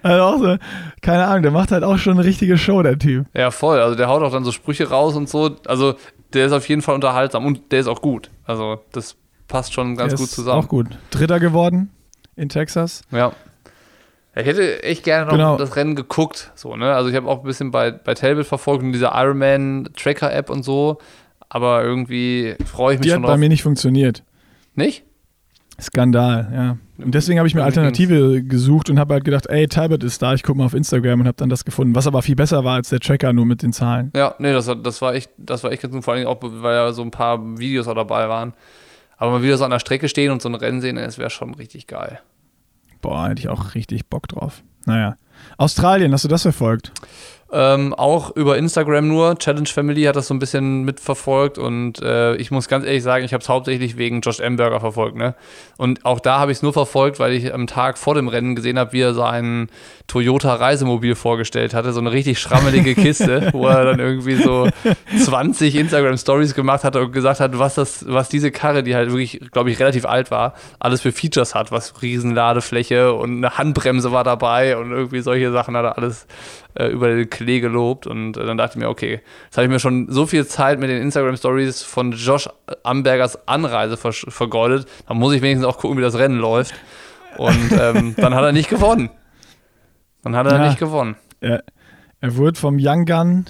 also 0.03 0.23
auch 0.23 0.37
so, 0.37 0.57
keine 1.01 1.25
Ahnung, 1.25 1.41
der 1.41 1.51
macht 1.51 1.71
halt 1.71 1.83
auch 1.83 1.97
schon 1.97 2.13
eine 2.13 2.23
richtige 2.23 2.57
Show, 2.57 2.83
der 2.83 2.99
Typ. 2.99 3.25
Ja, 3.33 3.49
voll. 3.49 3.79
Also 3.79 3.95
der 3.95 4.07
haut 4.07 4.21
auch 4.21 4.31
dann 4.31 4.43
so 4.43 4.51
Sprüche 4.51 4.89
raus 4.89 5.15
und 5.15 5.27
so. 5.27 5.55
Also 5.65 5.95
der 6.33 6.45
ist 6.45 6.51
auf 6.51 6.69
jeden 6.69 6.83
Fall 6.83 6.93
unterhaltsam 6.93 7.45
und 7.45 7.71
der 7.71 7.79
ist 7.79 7.87
auch 7.87 8.01
gut. 8.01 8.29
Also 8.45 8.79
das 8.91 9.15
passt 9.47 9.73
schon 9.73 9.95
ganz 9.95 10.13
der 10.13 10.19
gut 10.19 10.29
zusammen. 10.29 10.63
Auch 10.63 10.67
gut. 10.67 10.87
Dritter 11.09 11.39
geworden 11.39 11.89
in 12.35 12.47
Texas. 12.49 13.01
Ja. 13.09 13.31
Ich 14.35 14.45
hätte 14.45 14.83
echt 14.83 15.03
gerne 15.03 15.25
noch 15.25 15.33
genau. 15.33 15.57
das 15.57 15.75
Rennen 15.75 15.95
geguckt. 15.95 16.51
So, 16.55 16.75
ne? 16.77 16.93
Also 16.93 17.09
ich 17.09 17.15
habe 17.15 17.27
auch 17.27 17.39
ein 17.39 17.45
bisschen 17.45 17.71
bei, 17.71 17.91
bei 17.91 18.13
Talbot 18.13 18.45
verfolgt 18.45 18.83
und 18.83 18.93
dieser 18.93 19.11
Ironman 19.13 19.89
Tracker 19.95 20.33
App 20.33 20.49
und 20.49 20.63
so. 20.63 20.99
Aber 21.49 21.83
irgendwie 21.83 22.55
freue 22.65 22.93
ich 22.93 22.99
mich 22.99 23.07
Die 23.07 23.13
schon 23.13 23.23
hat 23.23 23.29
bei 23.29 23.37
mir 23.37 23.49
nicht 23.49 23.63
funktioniert. 23.63 24.23
Nicht? 24.73 25.03
Skandal, 25.81 26.49
ja. 26.53 26.77
Und 27.03 27.15
deswegen 27.15 27.39
habe 27.39 27.47
ich 27.47 27.55
mir 27.55 27.63
Alternative 27.63 28.43
gesucht 28.43 28.89
und 28.89 28.99
habe 28.99 29.15
halt 29.15 29.25
gedacht, 29.25 29.47
ey, 29.47 29.67
Talbot 29.67 30.03
ist 30.03 30.21
da, 30.21 30.33
ich 30.33 30.43
gucke 30.43 30.57
mal 30.57 30.65
auf 30.65 30.75
Instagram 30.75 31.21
und 31.21 31.27
habe 31.27 31.37
dann 31.37 31.49
das 31.49 31.65
gefunden, 31.65 31.95
was 31.95 32.07
aber 32.07 32.21
viel 32.21 32.35
besser 32.35 32.63
war 32.63 32.75
als 32.75 32.89
der 32.89 32.99
Tracker 32.99 33.33
nur 33.33 33.45
mit 33.45 33.63
den 33.63 33.73
Zahlen. 33.73 34.11
Ja, 34.15 34.35
nee, 34.37 34.53
das, 34.53 34.71
das 34.83 35.01
war 35.01 35.15
echt, 35.15 35.31
das 35.37 35.63
war 35.63 35.71
echt 35.71 35.81
ganz 35.81 35.93
gut, 35.93 36.03
vor 36.03 36.13
allem 36.13 36.27
auch, 36.27 36.37
weil 36.41 36.75
ja 36.75 36.91
so 36.93 37.01
ein 37.01 37.11
paar 37.11 37.57
Videos 37.57 37.87
auch 37.87 37.95
dabei 37.95 38.29
waren. 38.29 38.53
Aber 39.17 39.31
mal 39.31 39.43
wieder 39.43 39.57
so 39.57 39.65
an 39.65 39.71
der 39.71 39.79
Strecke 39.79 40.07
stehen 40.07 40.31
und 40.31 40.41
so 40.41 40.49
ein 40.49 40.55
Rennen 40.55 40.81
sehen, 40.81 40.95
das 40.95 41.17
wäre 41.17 41.29
schon 41.29 41.55
richtig 41.55 41.87
geil. 41.87 42.19
Boah, 43.01 43.29
hätte 43.29 43.41
ich 43.41 43.49
auch 43.49 43.75
richtig 43.75 44.07
Bock 44.07 44.27
drauf. 44.27 44.63
Naja. 44.85 45.15
Australien, 45.57 46.13
hast 46.13 46.23
du 46.23 46.27
das 46.27 46.43
verfolgt? 46.43 46.91
Ähm, 47.53 47.93
auch 47.93 48.33
über 48.37 48.57
Instagram 48.57 49.09
nur. 49.09 49.37
Challenge 49.37 49.67
Family 49.67 50.03
hat 50.03 50.15
das 50.15 50.27
so 50.27 50.33
ein 50.33 50.39
bisschen 50.39 50.83
mitverfolgt 50.83 51.57
und 51.57 52.01
äh, 52.01 52.35
ich 52.35 52.49
muss 52.49 52.69
ganz 52.69 52.85
ehrlich 52.85 53.03
sagen, 53.03 53.25
ich 53.25 53.33
habe 53.33 53.41
es 53.41 53.49
hauptsächlich 53.49 53.97
wegen 53.97 54.21
Josh 54.21 54.39
Amberger 54.39 54.79
verfolgt. 54.79 55.17
Ne? 55.17 55.35
Und 55.77 56.05
auch 56.05 56.21
da 56.21 56.39
habe 56.39 56.53
ich 56.53 56.59
es 56.59 56.61
nur 56.61 56.71
verfolgt, 56.71 57.19
weil 57.19 57.33
ich 57.33 57.53
am 57.53 57.67
Tag 57.67 57.97
vor 57.97 58.15
dem 58.15 58.29
Rennen 58.29 58.55
gesehen 58.55 58.79
habe, 58.79 58.93
wie 58.93 59.01
er 59.01 59.13
sein 59.13 59.67
Toyota 60.07 60.55
Reisemobil 60.55 61.15
vorgestellt 61.15 61.73
hatte. 61.73 61.91
So 61.91 61.99
eine 61.99 62.13
richtig 62.13 62.39
schrammelige 62.39 62.95
Kiste, 62.95 63.49
wo 63.53 63.67
er 63.67 63.83
dann 63.83 63.99
irgendwie 63.99 64.35
so 64.35 64.69
20 65.17 65.75
Instagram 65.75 66.17
Stories 66.17 66.55
gemacht 66.55 66.85
hat 66.85 66.95
und 66.95 67.11
gesagt 67.11 67.41
hat, 67.41 67.59
was, 67.59 67.75
das, 67.75 68.05
was 68.07 68.29
diese 68.29 68.51
Karre, 68.51 68.81
die 68.81 68.95
halt 68.95 69.09
wirklich, 69.09 69.41
glaube 69.51 69.71
ich, 69.71 69.79
relativ 69.79 70.05
alt 70.05 70.31
war, 70.31 70.53
alles 70.79 71.01
für 71.01 71.11
Features 71.11 71.53
hat. 71.53 71.73
Was 71.73 72.01
Riesenladefläche 72.01 73.13
und 73.13 73.37
eine 73.37 73.57
Handbremse 73.57 74.13
war 74.13 74.23
dabei 74.23 74.77
und 74.77 74.91
irgendwie 74.91 75.19
solche 75.19 75.51
Sachen 75.51 75.75
hat 75.75 75.83
er 75.83 75.97
alles 75.97 76.27
äh, 76.75 76.87
über 76.87 77.09
den 77.09 77.29
Klee 77.29 77.59
gelobt 77.59 78.07
und 78.07 78.37
äh, 78.37 78.45
dann 78.45 78.57
dachte 78.57 78.77
ich 78.77 78.83
mir, 78.83 78.89
okay, 78.89 79.21
jetzt 79.45 79.57
habe 79.57 79.65
ich 79.65 79.71
mir 79.71 79.79
schon 79.79 80.07
so 80.09 80.25
viel 80.25 80.45
Zeit 80.47 80.79
mit 80.79 80.89
den 80.89 81.01
Instagram-Stories 81.01 81.83
von 81.83 82.11
Josh 82.11 82.49
Ambergers 82.83 83.47
Anreise 83.47 83.97
ver 83.97 84.13
vergeudet, 84.13 84.87
dann 85.07 85.17
muss 85.17 85.33
ich 85.33 85.41
wenigstens 85.41 85.65
auch 85.65 85.77
gucken, 85.77 85.97
wie 85.97 86.01
das 86.01 86.17
Rennen 86.17 86.37
läuft. 86.37 86.73
Und 87.37 87.71
ähm, 87.79 88.15
dann 88.17 88.35
hat 88.35 88.43
er 88.43 88.51
nicht 88.51 88.69
gewonnen. 88.69 89.09
Dann 90.23 90.35
hat 90.35 90.47
er 90.47 90.57
ja, 90.57 90.67
nicht 90.67 90.79
gewonnen. 90.79 91.15
Er, 91.39 91.63
er 92.19 92.35
wurde 92.35 92.59
vom 92.59 92.77
Young 92.79 93.05
Gun 93.05 93.45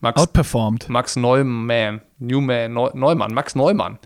Max, 0.00 0.20
outperformed. 0.20 0.88
Max 0.88 1.16
Neumann, 1.16 2.00
Newman, 2.18 2.72
Neu, 2.72 2.90
Neumann, 2.94 3.32
Max 3.34 3.54
Neumann. 3.54 3.98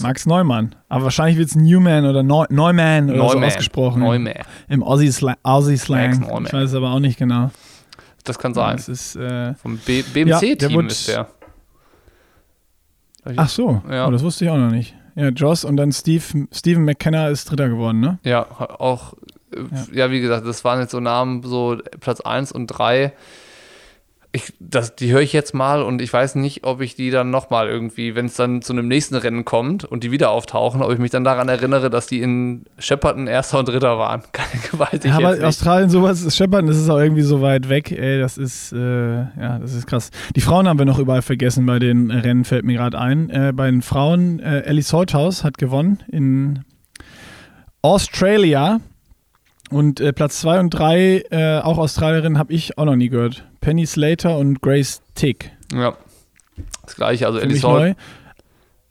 Max 0.00 0.26
Neumann. 0.26 0.74
Aber 0.88 1.04
wahrscheinlich 1.04 1.38
wird 1.38 1.48
es 1.48 1.56
Newman 1.56 2.06
oder 2.06 2.22
Neu 2.22 2.46
Neumann 2.48 3.10
oder 3.10 3.18
Neumann. 3.18 3.40
so 3.40 3.46
ausgesprochen. 3.46 4.00
Neumann. 4.00 4.34
Im 4.68 4.82
Aussie-Slang. 4.82 5.36
Aussie. 5.42 5.74
Ich 5.74 5.88
weiß 5.88 6.74
aber 6.74 6.90
auch 6.90 7.00
nicht 7.00 7.18
genau. 7.18 7.50
Das 8.24 8.38
kann 8.38 8.54
sein. 8.54 8.76
Das 8.76 8.88
ist, 8.88 9.16
äh, 9.16 9.54
Vom 9.54 9.78
BMC-Team 9.78 10.28
ja, 10.80 10.86
ist 10.86 11.08
der. 11.08 11.28
Ach 13.36 13.48
so, 13.48 13.82
ja. 13.88 14.08
oh, 14.08 14.10
das 14.10 14.22
wusste 14.22 14.44
ich 14.44 14.50
auch 14.50 14.56
noch 14.56 14.70
nicht. 14.70 14.94
Ja, 15.14 15.28
Joss 15.28 15.64
und 15.64 15.76
dann 15.76 15.92
Steve, 15.92 16.48
Steven 16.52 16.84
McKenna 16.84 17.28
ist 17.28 17.50
Dritter 17.50 17.68
geworden, 17.68 18.00
ne? 18.00 18.18
Ja, 18.24 18.46
auch, 18.50 19.14
ja. 19.54 20.06
ja, 20.06 20.10
wie 20.10 20.20
gesagt, 20.20 20.46
das 20.46 20.64
waren 20.64 20.80
jetzt 20.80 20.92
so 20.92 21.00
Namen, 21.00 21.42
so 21.42 21.78
Platz 22.00 22.20
1 22.20 22.50
und 22.52 22.66
3 22.66 23.12
ich, 24.34 24.54
das, 24.58 24.96
die 24.96 25.12
höre 25.12 25.20
ich 25.20 25.34
jetzt 25.34 25.52
mal 25.52 25.82
und 25.82 26.00
ich 26.00 26.10
weiß 26.10 26.36
nicht, 26.36 26.64
ob 26.64 26.80
ich 26.80 26.94
die 26.94 27.10
dann 27.10 27.28
nochmal 27.30 27.68
irgendwie, 27.68 28.14
wenn 28.14 28.26
es 28.26 28.34
dann 28.34 28.62
zu 28.62 28.72
einem 28.72 28.88
nächsten 28.88 29.14
Rennen 29.14 29.44
kommt 29.44 29.84
und 29.84 30.04
die 30.04 30.10
wieder 30.10 30.30
auftauchen, 30.30 30.80
ob 30.82 30.90
ich 30.90 30.98
mich 30.98 31.10
dann 31.10 31.22
daran 31.22 31.50
erinnere, 31.50 31.90
dass 31.90 32.06
die 32.06 32.22
in 32.22 32.64
Shepperton 32.78 33.26
Erster 33.26 33.58
und 33.58 33.68
Dritter 33.68 33.98
waren. 33.98 34.22
weiß 34.72 35.00
ich 35.04 35.04
ja, 35.04 35.16
aber. 35.16 35.46
Australien 35.46 35.90
sowas, 35.90 36.34
Shepperton, 36.34 36.66
das 36.66 36.78
ist 36.78 36.88
auch 36.88 36.98
irgendwie 36.98 37.22
so 37.22 37.42
weit 37.42 37.68
weg, 37.68 37.92
ey, 37.92 38.20
das 38.20 38.38
ist, 38.38 38.72
äh, 38.72 38.78
ja, 38.78 39.58
das 39.60 39.74
ist 39.74 39.86
krass. 39.86 40.10
Die 40.34 40.40
Frauen 40.40 40.66
haben 40.66 40.78
wir 40.78 40.86
noch 40.86 40.98
überall 40.98 41.22
vergessen 41.22 41.66
bei 41.66 41.78
den 41.78 42.10
Rennen, 42.10 42.44
fällt 42.44 42.64
mir 42.64 42.78
gerade 42.78 42.98
ein. 42.98 43.28
Äh, 43.28 43.52
bei 43.54 43.70
den 43.70 43.82
Frauen, 43.82 44.40
äh, 44.40 44.60
Ellie 44.60 44.82
Salthouse 44.82 45.44
hat 45.44 45.58
gewonnen 45.58 46.02
in 46.10 46.60
Australia 47.82 48.80
und 49.74 50.00
äh, 50.00 50.12
Platz 50.12 50.40
2 50.40 50.60
und 50.60 50.70
3, 50.70 51.24
äh, 51.30 51.60
auch 51.60 51.78
Australierin, 51.78 52.38
habe 52.38 52.52
ich 52.52 52.78
auch 52.78 52.84
noch 52.84 52.96
nie 52.96 53.08
gehört. 53.08 53.44
Penny 53.60 53.86
Slater 53.86 54.36
und 54.38 54.60
Grace 54.60 55.02
Tick. 55.14 55.50
Ja, 55.74 55.94
das 56.84 56.96
gleiche. 56.96 57.26
Also 57.26 57.38
Ellie 57.38 57.56
Salt, 57.56 57.96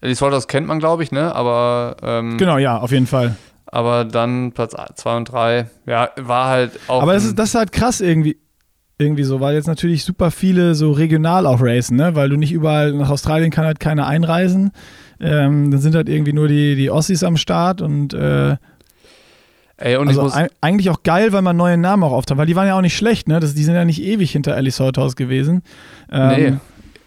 Ellie 0.02 0.16
Salters 0.16 0.48
kennt 0.48 0.68
man, 0.68 0.80
glaube 0.80 1.04
ich, 1.04 1.12
ne? 1.12 1.34
Aber 1.36 1.98
ähm, 2.02 2.38
Genau, 2.38 2.58
ja, 2.58 2.78
auf 2.78 2.92
jeden 2.92 3.08
Fall. 3.08 3.36
Aber 3.66 4.04
dann 4.04 4.52
Platz 4.52 4.76
2 4.96 5.18
und 5.18 5.26
3, 5.32 5.70
ja, 5.86 6.10
war 6.18 6.48
halt 6.50 6.80
auch. 6.88 7.02
Aber 7.02 7.14
das 7.14 7.24
ist, 7.24 7.40
das 7.40 7.50
ist 7.50 7.56
halt 7.56 7.72
krass 7.72 8.02
irgendwie 8.02 8.38
irgendwie 8.98 9.24
so, 9.24 9.40
weil 9.40 9.56
jetzt 9.56 9.68
natürlich 9.68 10.04
super 10.04 10.30
viele 10.32 10.76
so 10.76 10.92
regional 10.92 11.46
auch 11.48 11.60
racen, 11.62 11.98
ne? 11.98 12.16
Weil 12.16 12.30
du 12.30 12.38
nicht 12.38 12.52
überall 12.52 12.94
nach 12.94 13.10
Australien 13.10 13.50
kann 13.50 13.66
halt 13.66 13.80
keiner 13.80 14.08
einreisen. 14.08 14.72
Ähm, 15.20 15.72
dann 15.72 15.80
sind 15.80 15.96
halt 15.96 16.10
irgendwie 16.10 16.34
nur 16.34 16.48
die, 16.48 16.76
die 16.76 16.90
Ossis 16.90 17.24
am 17.24 17.38
Start 17.38 17.82
und 17.82 18.14
äh, 18.14 18.58
Ey, 19.82 19.96
und 19.96 20.08
also 20.10 20.32
eigentlich 20.62 20.92
auch 20.92 21.02
geil, 21.02 21.34
weil 21.34 21.42
man 21.42 21.58
neue 21.58 21.76
Namen 21.76 22.04
auch 22.04 22.12
auftaucht, 22.12 22.38
weil 22.38 22.46
die 22.46 22.56
waren 22.56 22.68
ja 22.68 22.78
auch 22.78 22.82
nicht 22.82 22.96
schlecht, 22.96 23.28
ne? 23.28 23.40
Das, 23.40 23.56
die 23.56 23.64
sind 23.64 23.74
ja 23.74 23.84
nicht 23.84 24.02
ewig 24.02 24.32
hinter 24.32 24.56
Alice 24.56 24.80
Holthaus 24.80 25.16
gewesen. 25.16 25.64
Ähm, 26.12 26.30
nee. 26.30 26.54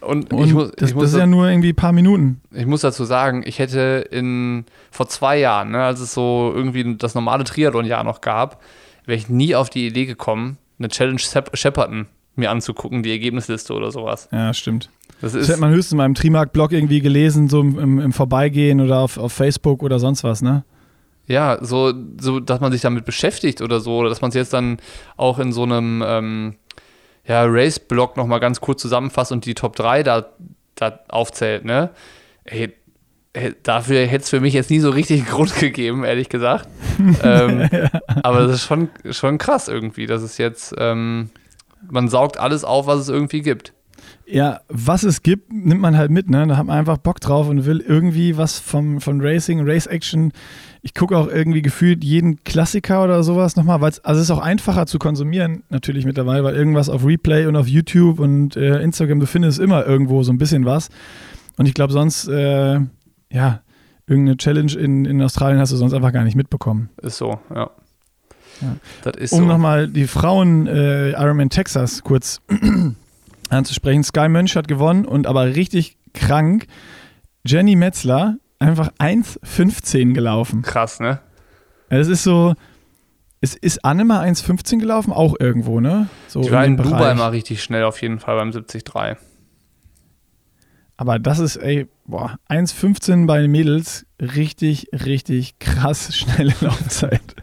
Und, 0.00 0.32
und 0.32 0.44
ich 0.44 0.52
muss, 0.52 0.72
das, 0.76 0.90
ich 0.90 0.94
muss 0.94 1.04
das 1.04 1.12
ist 1.12 1.18
ja 1.18 1.26
nur 1.26 1.48
irgendwie 1.48 1.70
ein 1.70 1.76
paar 1.76 1.92
Minuten. 1.92 2.40
Ich 2.52 2.66
muss 2.66 2.80
dazu 2.80 3.04
sagen, 3.04 3.44
ich 3.46 3.60
hätte 3.60 4.04
in 4.10 4.64
vor 4.90 5.08
zwei 5.08 5.38
Jahren, 5.38 5.70
ne, 5.70 5.84
als 5.84 6.00
es 6.00 6.12
so 6.12 6.52
irgendwie 6.54 6.96
das 6.96 7.14
normale 7.14 7.44
Triathlon-Jahr 7.44 8.02
noch 8.02 8.20
gab, 8.20 8.60
wäre 9.06 9.16
ich 9.16 9.28
nie 9.28 9.54
auf 9.54 9.70
die 9.70 9.87
Idee 9.87 10.06
gekommen, 10.06 10.58
eine 10.78 10.88
Challenge 10.88 11.20
Shepperton 11.20 12.06
mir 12.34 12.50
anzugucken, 12.50 13.04
die 13.04 13.12
Ergebnisliste 13.12 13.72
oder 13.72 13.92
sowas. 13.92 14.28
Ja, 14.32 14.52
stimmt. 14.52 14.90
Das, 15.20 15.32
das 15.32 15.48
hätte 15.48 15.60
man 15.60 15.70
höchstens 15.70 15.92
in 15.92 15.98
meinem 15.98 16.14
Trimark-Blog 16.14 16.72
irgendwie 16.72 17.00
gelesen, 17.00 17.48
so 17.48 17.60
im, 17.60 18.00
im 18.00 18.12
Vorbeigehen 18.12 18.80
oder 18.80 18.98
auf, 18.98 19.16
auf 19.16 19.32
Facebook 19.32 19.84
oder 19.84 20.00
sonst 20.00 20.24
was, 20.24 20.42
ne? 20.42 20.64
Ja, 21.26 21.58
so, 21.62 21.92
so, 22.20 22.40
dass 22.40 22.60
man 22.60 22.72
sich 22.72 22.82
damit 22.82 23.04
beschäftigt 23.04 23.62
oder 23.62 23.80
so, 23.80 23.96
oder 23.96 24.08
dass 24.10 24.20
man 24.20 24.28
es 24.28 24.34
jetzt 24.34 24.52
dann 24.52 24.78
auch 25.16 25.38
in 25.38 25.52
so 25.52 25.62
einem, 25.62 26.02
ähm, 26.06 26.56
ja, 27.26 27.44
Race-Block 27.46 28.16
nochmal 28.16 28.40
ganz 28.40 28.60
kurz 28.60 28.82
zusammenfasst 28.82 29.32
und 29.32 29.46
die 29.46 29.54
Top 29.54 29.76
3 29.76 30.02
da, 30.02 30.26
da 30.74 31.00
aufzählt, 31.08 31.64
ne? 31.64 31.90
Ey, 32.44 32.74
dafür 33.62 34.06
hätte 34.06 34.22
es 34.22 34.30
für 34.30 34.40
mich 34.40 34.54
jetzt 34.54 34.70
nie 34.70 34.80
so 34.80 34.90
richtig 34.90 35.26
Grund 35.26 35.54
gegeben, 35.60 36.04
ehrlich 36.04 36.28
gesagt. 36.28 36.68
ähm, 37.22 37.68
aber 38.22 38.40
das 38.46 38.56
ist 38.56 38.64
schon, 38.64 38.90
schon 39.10 39.38
krass 39.38 39.68
irgendwie, 39.68 40.06
dass 40.06 40.22
es 40.22 40.38
jetzt, 40.38 40.74
ähm, 40.78 41.30
man 41.90 42.08
saugt 42.08 42.38
alles 42.38 42.64
auf, 42.64 42.87
was 42.87 43.00
es 43.00 43.08
irgendwie 43.08 43.42
gibt. 43.42 43.72
Ja, 44.26 44.60
was 44.68 45.02
es 45.02 45.22
gibt, 45.22 45.52
nimmt 45.52 45.80
man 45.80 45.96
halt 45.96 46.10
mit, 46.10 46.30
ne? 46.30 46.46
Da 46.46 46.56
hat 46.56 46.66
man 46.66 46.78
einfach 46.78 46.96
Bock 46.96 47.20
drauf 47.20 47.48
und 47.48 47.66
will 47.66 47.80
irgendwie 47.87 48.37
was 48.37 48.58
vom, 48.58 49.00
von 49.00 49.20
Racing, 49.20 49.68
Race 49.68 49.87
Action. 49.87 50.32
Ich 50.87 50.92
gucke 50.94 51.16
auch 51.16 51.29
irgendwie 51.29 51.62
gefühlt 51.62 52.05
jeden 52.05 52.44
Klassiker 52.44 53.03
oder 53.03 53.23
sowas 53.23 53.57
nochmal, 53.57 53.81
weil 53.81 53.92
also 54.03 54.20
es 54.20 54.29
ist 54.29 54.31
auch 54.31 54.42
einfacher 54.42 54.87
zu 54.87 54.99
konsumieren, 54.99 55.62
natürlich 55.70 56.05
mittlerweile, 56.05 56.44
weil 56.44 56.55
irgendwas 56.55 56.90
auf 56.90 57.07
Replay 57.07 57.47
und 57.47 57.57
auf 57.57 57.66
YouTube 57.66 58.20
und 58.20 58.55
äh, 58.57 58.83
Instagram, 58.83 59.18
du 59.18 59.27
findest 59.27 59.59
immer 59.61 59.87
irgendwo 59.87 60.23
so 60.23 60.31
ein 60.31 60.37
bisschen 60.37 60.66
was. 60.66 60.90
Und 61.57 61.66
ich 61.66 61.73
glaube, 61.73 61.94
sonst, 61.94 62.29
äh, 62.29 62.81
ja, 63.33 63.61
irgendeine 64.07 64.37
Challenge 64.37 64.73
in, 64.75 65.07
in 65.07 65.23
Australien 65.23 65.59
hast 65.59 65.73
du 65.73 65.77
sonst 65.77 65.94
einfach 65.94 66.12
gar 66.12 66.25
nicht 66.25 66.37
mitbekommen. 66.37 66.90
Ist 67.01 67.16
so, 67.16 67.38
ja. 67.55 67.70
ja. 68.61 68.77
Das 69.03 69.16
ist 69.16 69.33
um 69.33 69.40
so. 69.40 69.44
nochmal 69.47 69.88
die 69.88 70.07
Frauen 70.07 70.66
äh, 70.66 71.12
Ironman 71.12 71.49
Texas 71.49 72.03
kurz 72.03 72.42
anzusprechen. 73.49 74.05
Sky 74.05 74.29
Mönch 74.29 74.55
hat 74.57 74.68
gewonnen 74.68 75.07
und 75.07 75.27
aber 75.27 75.47
richtig 75.57 75.97
krank. 76.12 76.66
Jenny 77.47 77.77
Metzler 77.77 78.37
einfach 78.64 78.90
1,15 78.98 80.14
gelaufen. 80.14 80.62
Krass, 80.62 81.00
ne? 81.00 81.20
Es 81.88 82.09
ist 82.09 82.22
so, 82.22 82.55
es 83.40 83.55
ist 83.55 83.85
Anne 83.85 84.05
mal 84.05 84.27
1,15 84.27 84.79
gelaufen, 84.79 85.12
auch 85.12 85.35
irgendwo, 85.38 85.81
ne? 85.81 86.09
So 86.29 86.42
Die 86.42 86.50
war 86.50 86.64
in, 86.64 86.77
in 86.79 86.83
Dubai 86.83 87.14
mal 87.14 87.29
richtig 87.29 87.62
schnell 87.62 87.85
auf 87.85 88.00
jeden 88.00 88.18
Fall 88.18 88.37
beim 88.37 88.50
73. 88.50 88.83
Aber 90.96 91.18
das 91.18 91.40
ist, 91.40 91.57
ey, 91.57 91.88
boah, 92.07 92.38
1,15 92.48 93.27
bei 93.27 93.40
den 93.42 93.50
Mädels, 93.50 94.07
richtig, 94.20 94.88
richtig 94.92 95.59
krass 95.59 96.14
schnelle 96.16 96.55
Laufzeit. 96.61 97.35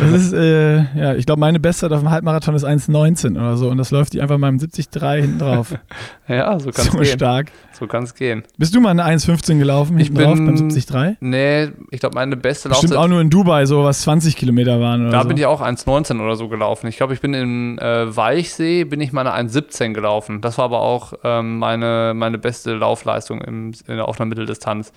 Das 0.00 0.10
ist, 0.10 0.32
äh, 0.32 0.76
ja, 0.98 1.14
ich 1.14 1.26
glaube, 1.26 1.40
meine 1.40 1.60
Bestzeit 1.60 1.92
auf 1.92 2.00
dem 2.00 2.10
Halbmarathon 2.10 2.54
ist 2.54 2.64
1,19 2.64 3.36
oder 3.36 3.56
so 3.56 3.68
und 3.68 3.78
das 3.78 3.90
läuft 3.90 4.12
die 4.14 4.22
einfach 4.22 4.38
mal 4.38 4.48
im 4.48 4.58
73 4.58 4.88
hinten 5.22 5.38
drauf. 5.38 5.74
ja, 6.28 6.58
so 6.58 6.70
kann 6.70 6.86
es 6.86 6.92
so 6.92 6.98
gehen. 6.98 7.06
stark. 7.06 7.52
So 7.72 7.86
kann 7.86 8.04
es 8.04 8.14
gehen. 8.14 8.42
Bist 8.56 8.74
du 8.74 8.80
mal 8.80 8.90
eine 8.90 9.04
1,15 9.04 9.58
gelaufen 9.58 9.98
ich 9.98 10.12
bin, 10.12 10.24
drauf 10.24 10.36
beim 10.36 10.56
73? 10.56 11.16
Nee, 11.20 11.68
ich 11.90 12.00
glaube, 12.00 12.14
meine 12.14 12.36
beste 12.36 12.68
Laufzeit. 12.68 12.90
Stimmt 12.90 13.00
auch 13.02 13.08
nur 13.08 13.20
in 13.20 13.28
Dubai, 13.28 13.66
so 13.66 13.84
was 13.84 14.02
20 14.02 14.36
Kilometer 14.36 14.80
waren 14.80 15.02
oder 15.02 15.10
Da 15.10 15.22
so. 15.22 15.28
bin 15.28 15.36
ich 15.36 15.46
auch 15.46 15.60
1,19 15.60 16.22
oder 16.22 16.36
so 16.36 16.48
gelaufen. 16.48 16.86
Ich 16.86 16.96
glaube, 16.96 17.14
ich 17.14 17.20
bin 17.20 17.34
in 17.34 17.78
äh, 17.78 18.16
Weichsee, 18.16 18.84
bin 18.84 19.00
ich 19.00 19.12
mal 19.12 19.26
eine 19.26 19.48
1,17 19.48 19.92
gelaufen. 19.92 20.40
Das 20.40 20.58
war 20.58 20.66
aber 20.66 20.80
auch 20.80 21.12
ähm, 21.24 21.58
meine, 21.58 22.12
meine 22.14 22.38
beste 22.38 22.74
Laufleistung 22.74 23.40
im, 23.42 23.72
in, 23.86 24.00
auf 24.00 24.20
einer 24.20 24.28
Mitteldistanz. 24.28 24.92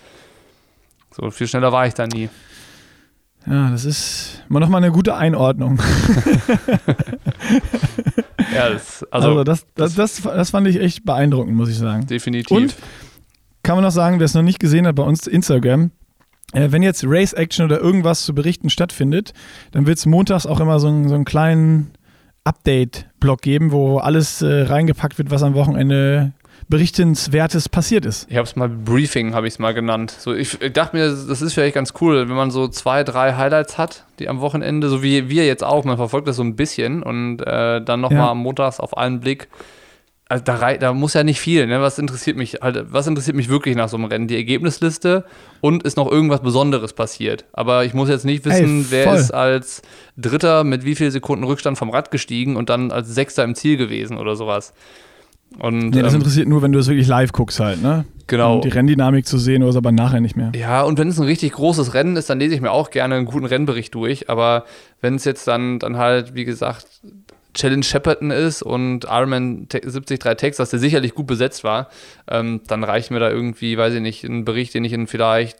So 1.11 1.31
viel 1.31 1.47
schneller 1.47 1.71
war 1.71 1.87
ich 1.87 1.93
da 1.93 2.07
nie. 2.07 2.29
Ja, 3.47 3.69
das 3.69 3.85
ist 3.85 4.43
immer 4.49 4.59
noch 4.59 4.69
mal 4.69 4.77
eine 4.77 4.91
gute 4.91 5.15
Einordnung. 5.15 5.79
ja, 8.53 8.69
das, 8.69 9.03
also, 9.11 9.27
also 9.29 9.43
das, 9.43 9.65
das, 9.75 9.95
das, 9.95 10.21
das, 10.21 10.49
fand 10.49 10.67
ich 10.67 10.79
echt 10.79 11.05
beeindruckend, 11.05 11.55
muss 11.55 11.69
ich 11.69 11.77
sagen. 11.77 12.07
Definitiv. 12.07 12.55
Und 12.55 12.75
kann 13.61 13.75
man 13.75 13.83
noch 13.83 13.91
sagen, 13.91 14.19
wer 14.19 14.25
es 14.25 14.33
noch 14.33 14.41
nicht 14.41 14.59
gesehen 14.59 14.87
hat 14.87 14.95
bei 14.95 15.03
uns 15.03 15.27
Instagram, 15.27 15.91
äh, 16.53 16.71
wenn 16.71 16.81
jetzt 16.81 17.03
Race 17.05 17.33
Action 17.33 17.65
oder 17.65 17.79
irgendwas 17.79 18.25
zu 18.25 18.33
berichten 18.33 18.69
stattfindet, 18.69 19.33
dann 19.71 19.85
wird 19.85 19.97
es 19.97 20.05
montags 20.05 20.45
auch 20.45 20.59
immer 20.59 20.79
so, 20.79 20.87
einen, 20.87 21.07
so 21.07 21.15
einen 21.15 21.25
kleinen 21.25 21.91
Update-Blog 22.45 23.41
geben, 23.41 23.71
wo 23.71 23.97
alles 23.97 24.41
äh, 24.41 24.63
reingepackt 24.63 25.17
wird, 25.17 25.31
was 25.31 25.43
am 25.43 25.55
Wochenende 25.55 26.33
Berichtenswertes 26.67 27.69
passiert 27.69 28.05
ist. 28.05 28.27
Ich 28.29 28.37
habe 28.37 28.47
es 28.47 28.55
mal 28.55 28.67
Briefing, 28.67 29.35
habe 29.35 29.47
ich 29.47 29.53
es 29.53 29.59
mal 29.59 29.73
genannt. 29.73 30.11
So, 30.17 30.33
ich, 30.33 30.59
ich, 30.61 30.73
dachte 30.73 30.95
mir, 30.95 31.07
das 31.09 31.41
ist 31.41 31.53
vielleicht 31.53 31.75
ganz 31.75 31.93
cool, 32.01 32.27
wenn 32.27 32.35
man 32.35 32.49
so 32.49 32.67
zwei, 32.67 33.03
drei 33.03 33.33
Highlights 33.33 33.77
hat, 33.77 34.05
die 34.17 34.27
am 34.27 34.41
Wochenende, 34.41 34.89
so 34.89 35.03
wie 35.03 35.29
wir 35.29 35.45
jetzt 35.45 35.63
auch, 35.63 35.83
man 35.83 35.97
verfolgt 35.97 36.27
das 36.27 36.37
so 36.37 36.43
ein 36.43 36.55
bisschen 36.55 37.03
und 37.03 37.41
äh, 37.41 37.81
dann 37.81 38.01
nochmal 38.01 38.19
ja. 38.19 38.31
am 38.31 38.39
Montags 38.39 38.79
auf 38.79 38.97
einen 38.97 39.19
Blick. 39.19 39.47
Also 40.27 40.43
da, 40.43 40.73
da, 40.73 40.91
muss 40.93 41.13
ja 41.13 41.23
nicht 41.23 41.39
viel, 41.39 41.67
ne? 41.67 41.81
Was 41.81 41.99
interessiert 41.99 42.35
mich 42.35 42.55
halt, 42.59 42.91
was 42.91 43.05
interessiert 43.05 43.35
mich 43.35 43.47
wirklich 43.47 43.75
nach 43.75 43.89
so 43.89 43.97
einem 43.97 44.05
Rennen? 44.05 44.27
Die 44.27 44.35
Ergebnisliste 44.35 45.23
und 45.61 45.83
ist 45.83 45.97
noch 45.97 46.11
irgendwas 46.11 46.41
Besonderes 46.41 46.93
passiert. 46.93 47.45
Aber 47.53 47.85
ich 47.85 47.93
muss 47.93 48.09
jetzt 48.09 48.25
nicht 48.25 48.43
wissen, 48.43 48.79
Ey, 48.79 48.85
wer 48.89 49.13
ist 49.13 49.29
als 49.29 49.83
Dritter 50.17 50.63
mit 50.63 50.83
wie 50.83 50.95
viel 50.95 51.11
Sekunden 51.11 51.43
Rückstand 51.43 51.77
vom 51.77 51.91
Rad 51.91 52.09
gestiegen 52.09 52.55
und 52.55 52.71
dann 52.71 52.91
als 52.91 53.13
Sechster 53.13 53.43
im 53.43 53.53
Ziel 53.53 53.77
gewesen 53.77 54.17
oder 54.17 54.35
sowas. 54.35 54.73
Und, 55.59 55.89
nee, 55.89 56.01
das 56.01 56.13
ähm, 56.13 56.19
interessiert 56.19 56.47
nur, 56.47 56.61
wenn 56.61 56.71
du 56.71 56.79
es 56.79 56.87
wirklich 56.87 57.07
live 57.07 57.31
guckst 57.31 57.59
halt, 57.59 57.81
ne? 57.81 58.05
Genau. 58.27 58.55
Um 58.55 58.61
die 58.61 58.69
Renndynamik 58.69 59.27
zu 59.27 59.37
sehen 59.37 59.61
oder 59.61 59.69
es 59.69 59.75
aber 59.75 59.91
nachher 59.91 60.19
nicht 60.19 60.35
mehr. 60.35 60.51
Ja, 60.55 60.81
und 60.81 60.97
wenn 60.97 61.09
es 61.09 61.19
ein 61.19 61.25
richtig 61.25 61.53
großes 61.53 61.93
Rennen 61.93 62.15
ist, 62.15 62.29
dann 62.29 62.39
lese 62.39 62.55
ich 62.55 62.61
mir 62.61 62.71
auch 62.71 62.89
gerne 62.89 63.15
einen 63.15 63.25
guten 63.25 63.45
Rennbericht 63.45 63.93
durch. 63.93 64.29
Aber 64.29 64.65
wenn 65.01 65.15
es 65.15 65.25
jetzt 65.25 65.47
dann, 65.47 65.79
dann 65.79 65.97
halt, 65.97 66.33
wie 66.33 66.45
gesagt, 66.45 66.87
Challenge 67.53 67.83
Shepperton 67.83 68.31
ist 68.31 68.63
und 68.63 69.05
Ironman 69.05 69.67
73 69.69 70.19
Texas, 70.19 70.71
der 70.71 70.79
sicherlich 70.79 71.15
gut 71.15 71.27
besetzt 71.27 71.63
war, 71.63 71.89
ähm, 72.29 72.61
dann 72.67 72.83
reicht 72.83 73.11
mir 73.11 73.19
da 73.19 73.29
irgendwie, 73.29 73.77
weiß 73.77 73.93
ich 73.93 74.01
nicht, 74.01 74.23
ein 74.23 74.43
Bericht, 74.43 74.73
den 74.73 74.83
ich 74.83 74.93
in 74.93 75.07
vielleicht 75.07 75.57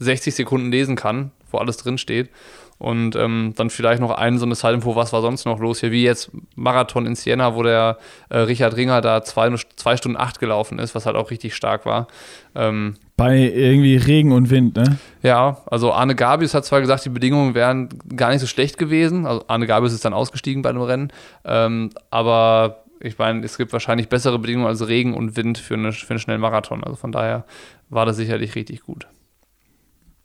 60 0.00 0.34
Sekunden 0.34 0.70
lesen 0.70 0.96
kann, 0.96 1.30
wo 1.50 1.58
alles 1.58 1.76
drin 1.76 1.98
steht. 1.98 2.30
Und 2.78 3.16
ähm, 3.16 3.54
dann 3.56 3.70
vielleicht 3.70 4.00
noch 4.00 4.12
ein 4.12 4.38
so 4.38 4.46
eine 4.46 4.54
Zeitinfo, 4.54 4.94
was 4.94 5.12
war 5.12 5.20
sonst 5.20 5.44
noch 5.46 5.58
los 5.58 5.80
hier, 5.80 5.90
wie 5.90 6.04
jetzt 6.04 6.30
Marathon 6.54 7.06
in 7.06 7.16
Siena, 7.16 7.56
wo 7.56 7.64
der 7.64 7.98
äh, 8.28 8.38
Richard 8.38 8.76
Ringer 8.76 9.00
da 9.00 9.22
zwei, 9.24 9.52
zwei 9.74 9.96
Stunden 9.96 10.16
acht 10.16 10.38
gelaufen 10.38 10.78
ist, 10.78 10.94
was 10.94 11.04
halt 11.04 11.16
auch 11.16 11.32
richtig 11.32 11.56
stark 11.56 11.86
war. 11.86 12.06
Ähm, 12.54 12.94
Bei 13.16 13.36
irgendwie 13.36 13.96
Regen 13.96 14.30
und 14.30 14.50
Wind, 14.50 14.76
ne? 14.76 14.98
Ja, 15.24 15.58
also 15.66 15.92
Arne 15.92 16.14
Gabius 16.14 16.54
hat 16.54 16.64
zwar 16.64 16.80
gesagt, 16.80 17.04
die 17.04 17.10
Bedingungen 17.10 17.54
wären 17.54 17.88
gar 18.14 18.30
nicht 18.30 18.40
so 18.40 18.46
schlecht 18.46 18.78
gewesen. 18.78 19.26
Also 19.26 19.44
Arne 19.48 19.66
Gabius 19.66 19.92
ist 19.92 20.04
dann 20.04 20.14
ausgestiegen 20.14 20.62
bei 20.62 20.70
dem 20.70 20.82
Rennen. 20.82 21.12
Ähm, 21.44 21.90
aber 22.10 22.84
ich 23.00 23.18
meine, 23.18 23.44
es 23.44 23.58
gibt 23.58 23.72
wahrscheinlich 23.72 24.08
bessere 24.08 24.38
Bedingungen 24.38 24.68
als 24.68 24.86
Regen 24.86 25.14
und 25.14 25.36
Wind 25.36 25.58
für, 25.58 25.74
eine, 25.74 25.92
für 25.92 26.10
einen 26.10 26.20
schnellen 26.20 26.40
Marathon. 26.40 26.84
Also 26.84 26.94
von 26.94 27.10
daher 27.10 27.44
war 27.90 28.06
das 28.06 28.16
sicherlich 28.16 28.54
richtig 28.54 28.82
gut. 28.82 29.08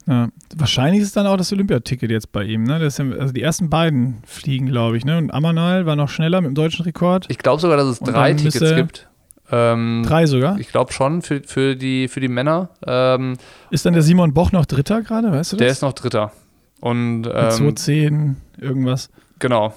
Ja. 0.05 0.29
Wahrscheinlich 0.55 1.01
ist 1.01 1.15
dann 1.15 1.27
auch 1.27 1.37
das 1.37 1.51
Olympiaticket 1.53 2.11
jetzt 2.11 2.31
bei 2.31 2.43
ihm. 2.43 2.63
Ne? 2.63 2.79
Ja, 2.79 3.03
also 3.19 3.33
die 3.33 3.41
ersten 3.41 3.69
beiden 3.69 4.21
fliegen, 4.25 4.67
glaube 4.67 4.97
ich. 4.97 5.05
Ne? 5.05 5.17
Und 5.17 5.31
Amanal 5.31 5.85
war 5.85 5.95
noch 5.95 6.09
schneller 6.09 6.41
mit 6.41 6.49
dem 6.49 6.55
deutschen 6.55 6.83
Rekord. 6.83 7.25
Ich 7.29 7.37
glaube 7.37 7.61
sogar, 7.61 7.77
dass 7.77 7.87
es 7.87 7.99
drei 7.99 8.33
Tickets 8.33 8.75
gibt. 8.75 9.09
Ähm, 9.51 10.03
drei 10.05 10.25
sogar? 10.25 10.57
Ich 10.59 10.69
glaube 10.69 10.93
schon, 10.93 11.21
für, 11.21 11.41
für, 11.43 11.75
die, 11.75 12.07
für 12.07 12.19
die 12.19 12.27
Männer. 12.27 12.69
Ähm, 12.85 13.37
ist 13.69 13.85
dann 13.85 13.93
der 13.93 14.01
Simon 14.01 14.33
Boch 14.33 14.51
noch 14.51 14.65
Dritter 14.65 15.01
gerade, 15.01 15.31
weißt 15.31 15.53
du 15.53 15.57
das? 15.57 15.63
Der 15.63 15.71
ist 15.71 15.81
noch 15.81 15.93
Dritter. 15.93 16.31
Und, 16.79 17.27
ähm, 17.27 17.51
210, 17.51 18.37
irgendwas. 18.59 19.09
Genau. 19.39 19.73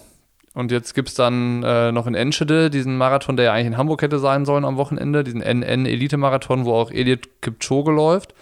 Und 0.55 0.73
jetzt 0.73 0.95
gibt 0.95 1.11
es 1.11 1.15
dann 1.15 1.63
äh, 1.63 1.93
noch 1.93 2.07
in 2.07 2.15
Enschede 2.15 2.71
diesen 2.71 2.97
Marathon, 2.97 3.37
der 3.37 3.47
ja 3.47 3.53
eigentlich 3.53 3.67
in 3.67 3.77
Hamburg 3.77 4.01
hätte 4.01 4.19
sein 4.19 4.47
sollen 4.47 4.65
am 4.65 4.79
Wochenende, 4.79 5.23
diesen 5.23 5.43
NN-Elite-Marathon, 5.43 6.65
wo 6.65 6.73
auch 6.73 6.91
Elliot 6.91 7.43
Kipchoge 7.43 7.93
läuft. 7.93 8.35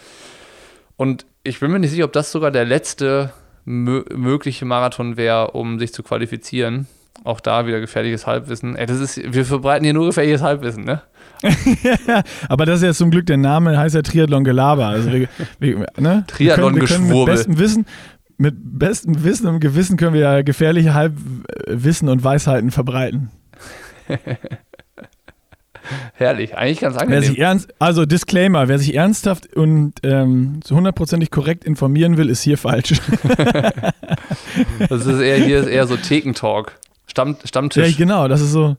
Und 0.97 1.27
ich 1.43 1.61
bin 1.61 1.71
mir 1.71 1.79
nicht 1.79 1.91
sicher, 1.91 2.05
ob 2.05 2.13
das 2.13 2.31
sogar 2.31 2.51
der 2.51 2.65
letzte 2.65 3.33
mögliche 3.65 4.65
Marathon 4.65 5.17
wäre, 5.17 5.53
um 5.53 5.79
sich 5.79 5.93
zu 5.93 6.03
qualifizieren. 6.03 6.87
Auch 7.23 7.41
da 7.41 7.67
wieder 7.67 7.81
gefährliches 7.81 8.27
Halbwissen. 8.27 8.77
Ey, 8.77 8.87
das 8.87 9.01
ist, 9.01 9.21
wir 9.33 9.45
verbreiten 9.45 9.85
hier 9.85 9.95
nur 9.95 10.07
gefährliches 10.07 10.43
Halbwissen, 10.43 10.85
ne? 10.85 11.03
aber 12.49 12.67
das 12.67 12.81
ist 12.81 12.85
ja 12.85 12.93
zum 12.93 13.11
Glück 13.11 13.27
der 13.27 13.37
Name, 13.37 13.79
heißt 13.79 13.95
ja 13.95 14.03
Triathlon 14.03 14.45
Gelaber. 14.45 14.87
Also 14.87 15.11
wir, 15.13 15.29
wir, 15.59 15.87
ne? 15.99 16.25
Triathlon 16.27 16.75
Geschwurbel. 16.75 17.35
Mit 17.35 17.47
bestem 17.47 17.59
Wissen, 17.59 17.87
mit 18.37 18.55
bestem 18.59 19.25
Wissen 19.25 19.47
und 19.47 19.61
Gewissen 19.61 19.97
können 19.97 20.15
wir 20.15 20.21
ja 20.21 20.43
gefährliche 20.43 20.95
Halbwissen 20.95 22.09
und 22.09 22.25
Weisheiten 22.25 22.71
verbreiten. 22.71 23.31
Herrlich, 26.15 26.57
eigentlich 26.57 26.81
ganz 26.81 26.97
angenehm. 26.97 27.23
Wer 27.23 27.29
sich 27.29 27.39
ernst, 27.39 27.75
also 27.79 28.07
Disclaimer, 28.07 28.69
wer 28.69 28.79
sich 28.79 28.95
ernsthaft 28.95 29.55
und 29.55 29.95
ähm, 30.03 30.61
hundertprozentig 30.71 31.31
korrekt 31.31 31.65
informieren 31.65 32.17
will, 32.17 32.31
ist 32.31 32.43
hier 32.43 32.59
falsch. 32.59 33.01
das 34.89 35.07
ist 35.07 35.21
eher, 35.21 35.37
hier 35.37 35.61
ist 35.61 35.67
eher 35.67 35.87
so 35.87 35.97
Thekentalk. 35.97 36.79
Stamm, 37.07 37.37
Stammtisch. 37.45 37.91
Ja, 37.91 37.97
genau, 37.97 38.29
das 38.29 38.41
ist 38.41 38.53
so. 38.53 38.77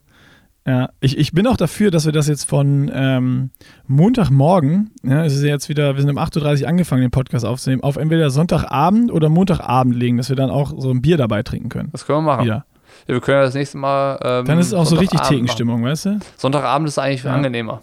Ja, 0.68 0.90
ich, 1.00 1.16
ich 1.20 1.32
bin 1.32 1.46
auch 1.46 1.58
dafür, 1.58 1.92
dass 1.92 2.08
wir 2.08 2.12
das 2.12 2.28
jetzt 2.28 2.50
von 2.50 2.92
ähm, 2.92 3.52
Montagmorgen, 3.86 4.90
ja, 5.04 5.24
es 5.24 5.36
ist 5.36 5.44
ja 5.44 5.50
jetzt 5.50 5.70
wieder, 5.70 5.94
wir 5.96 6.02
sind 6.02 6.10
um 6.10 6.18
8.30 6.18 6.64
Uhr 6.64 6.68
angefangen, 6.68 7.04
den 7.04 7.12
Podcast 7.12 7.46
aufzunehmen, 7.46 7.84
auf 7.84 7.98
entweder 7.98 8.32
Sonntagabend 8.32 9.12
oder 9.12 9.30
Montagabend 9.30 9.96
legen, 9.96 10.18
dass 10.18 10.30
wir 10.30 10.36
dann 10.36 10.50
auch 10.50 10.74
so 10.76 10.90
ein 10.90 11.04
Bier 11.04 11.18
dabei 11.18 11.44
trinken 11.44 11.70
können. 11.70 11.90
Das 11.92 12.08
können 12.08 12.20
wir 12.20 12.24
machen. 12.24 12.46
Wieder. 12.46 12.66
Wir 13.06 13.22
können 13.22 13.38
ja 13.38 13.44
das 13.44 13.54
nächste 13.54 13.78
Mal. 13.78 14.20
Ähm, 14.24 14.46
Dann 14.46 14.60
ist 14.60 14.68
es 14.68 14.74
auch 14.74 14.86
so 14.86 14.96
richtig 14.96 15.20
Thekenstimmung, 15.22 15.84
weißt 15.84 16.06
du? 16.06 16.20
Sonntagabend 16.38 16.88
ist 16.88 16.98
eigentlich 16.98 17.24
ja. 17.24 17.34
angenehmer. 17.34 17.82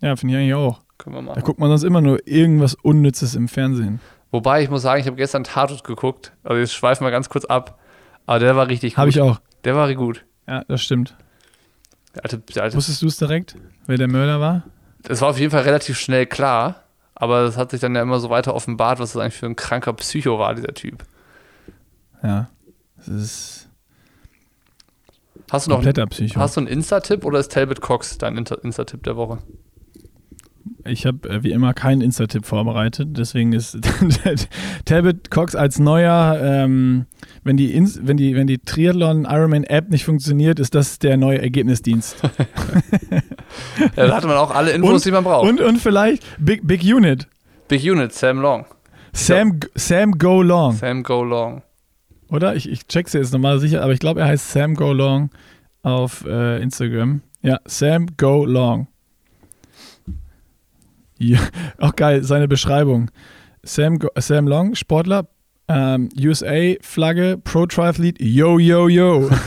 Ja, 0.00 0.16
finde 0.16 0.34
ich 0.34 0.40
eigentlich 0.40 0.54
auch. 0.54 0.80
Können 0.98 1.16
wir 1.16 1.22
machen. 1.22 1.36
Da 1.36 1.40
guckt 1.42 1.58
man 1.58 1.68
sonst 1.68 1.82
immer 1.82 2.00
nur 2.00 2.26
irgendwas 2.26 2.74
Unnützes 2.74 3.34
im 3.34 3.48
Fernsehen. 3.48 4.00
Wobei, 4.30 4.62
ich 4.62 4.70
muss 4.70 4.82
sagen, 4.82 5.00
ich 5.00 5.06
habe 5.06 5.16
gestern 5.16 5.44
Tatort 5.44 5.84
geguckt. 5.84 6.32
Also, 6.42 6.58
jetzt 6.58 6.74
schweifen 6.74 7.06
wir 7.06 7.10
ganz 7.10 7.28
kurz 7.28 7.44
ab. 7.44 7.78
Aber 8.24 8.38
der 8.38 8.56
war 8.56 8.68
richtig 8.68 8.94
gut. 8.94 8.98
Habe 8.98 9.10
ich 9.10 9.20
auch. 9.20 9.40
Der 9.64 9.76
war 9.76 9.92
gut. 9.94 10.24
Ja, 10.48 10.64
das 10.64 10.82
stimmt. 10.82 11.14
Der 12.14 12.24
alte, 12.24 12.38
der 12.38 12.62
alte, 12.62 12.76
Wusstest 12.76 13.02
du 13.02 13.06
es 13.06 13.18
direkt, 13.18 13.56
wer 13.86 13.98
der 13.98 14.08
Mörder 14.08 14.40
war? 14.40 14.62
es 15.08 15.20
war 15.20 15.30
auf 15.30 15.38
jeden 15.38 15.50
Fall 15.50 15.62
relativ 15.62 15.98
schnell 15.98 16.26
klar, 16.26 16.82
aber 17.14 17.42
es 17.42 17.56
hat 17.56 17.70
sich 17.70 17.80
dann 17.80 17.94
ja 17.94 18.02
immer 18.02 18.20
so 18.20 18.30
weiter 18.30 18.54
offenbart, 18.54 18.98
was 18.98 19.12
das 19.12 19.22
eigentlich 19.22 19.36
für 19.36 19.46
ein 19.46 19.56
kranker 19.56 19.92
Psycho 19.92 20.38
war, 20.38 20.54
dieser 20.54 20.74
Typ. 20.74 21.04
Ja. 22.22 22.48
Das 22.96 23.08
ist 23.08 23.65
Hast 25.50 25.66
du 25.66 25.70
noch 25.70 25.76
kompletter 25.78 26.06
Psycho. 26.06 26.40
hast 26.40 26.56
du 26.56 26.60
einen 26.60 26.68
Insta-Tipp 26.68 27.24
oder 27.24 27.38
ist 27.38 27.52
Talbot 27.52 27.80
Cox 27.80 28.18
dein 28.18 28.36
Insta- 28.38 28.60
Insta-Tipp 28.62 29.02
der 29.04 29.16
Woche? 29.16 29.38
Ich 30.84 31.06
habe 31.06 31.28
äh, 31.28 31.42
wie 31.44 31.52
immer 31.52 31.74
keinen 31.74 32.00
Insta-Tipp 32.00 32.44
vorbereitet, 32.44 33.08
deswegen 33.12 33.52
ist 33.52 33.78
Talbot 34.84 35.30
Cox 35.30 35.54
als 35.54 35.78
neuer, 35.78 36.38
ähm, 36.42 37.06
wenn 37.44 37.56
die, 37.56 37.74
Ins 37.74 38.00
wenn 38.02 38.16
die, 38.16 38.34
wenn 38.34 38.46
die 38.48 38.58
Triathlon 38.58 39.24
Ironman 39.24 39.64
App 39.64 39.90
nicht 39.90 40.04
funktioniert, 40.04 40.58
ist 40.58 40.74
das 40.74 40.98
der 40.98 41.16
neue 41.16 41.40
Ergebnisdienst. 41.40 42.16
Ja, 43.96 44.06
da 44.08 44.16
hatte 44.16 44.26
man 44.26 44.36
auch 44.36 44.50
alle 44.54 44.72
Infos, 44.72 44.90
Und- 44.92 45.04
die 45.04 45.10
man 45.12 45.24
braucht. 45.24 45.48
und, 45.48 45.60
und 45.60 45.78
vielleicht 45.78 46.22
Big, 46.44 46.66
Big 46.66 46.82
Unit. 46.82 47.26
Big 47.68 47.82
Unit, 47.84 48.12
Sam 48.12 48.40
Long. 48.40 48.66
Sam, 49.12 49.60
Sam 49.74 50.12
Go 50.12 50.42
Long, 50.42 50.74
Sam 50.74 51.02
Go 51.02 51.22
Long. 51.24 51.62
Oder? 52.30 52.56
Ich, 52.56 52.68
ich 52.68 52.86
check's 52.86 53.12
jetzt 53.12 53.32
nochmal 53.32 53.58
sicher, 53.58 53.82
aber 53.82 53.92
ich 53.92 54.00
glaube, 54.00 54.20
er 54.20 54.28
heißt 54.28 54.52
Sam 54.52 54.74
Go 54.74 54.92
Long 54.92 55.30
auf 55.82 56.24
äh, 56.26 56.60
Instagram. 56.62 57.22
Ja, 57.42 57.60
Sam 57.64 58.06
Go 58.16 58.44
Long. 58.44 58.88
Ja, 61.18 61.40
auch 61.78 61.96
geil, 61.96 62.24
seine 62.24 62.48
Beschreibung. 62.48 63.10
Sam, 63.62 63.98
Go, 63.98 64.08
Sam 64.18 64.46
Long, 64.46 64.74
Sportler, 64.74 65.28
ähm, 65.68 66.08
USA-Flagge, 66.16 67.38
Pro-Triathlete, 67.42 68.22
yo, 68.22 68.58
yo, 68.58 68.88
yo. 68.88 69.30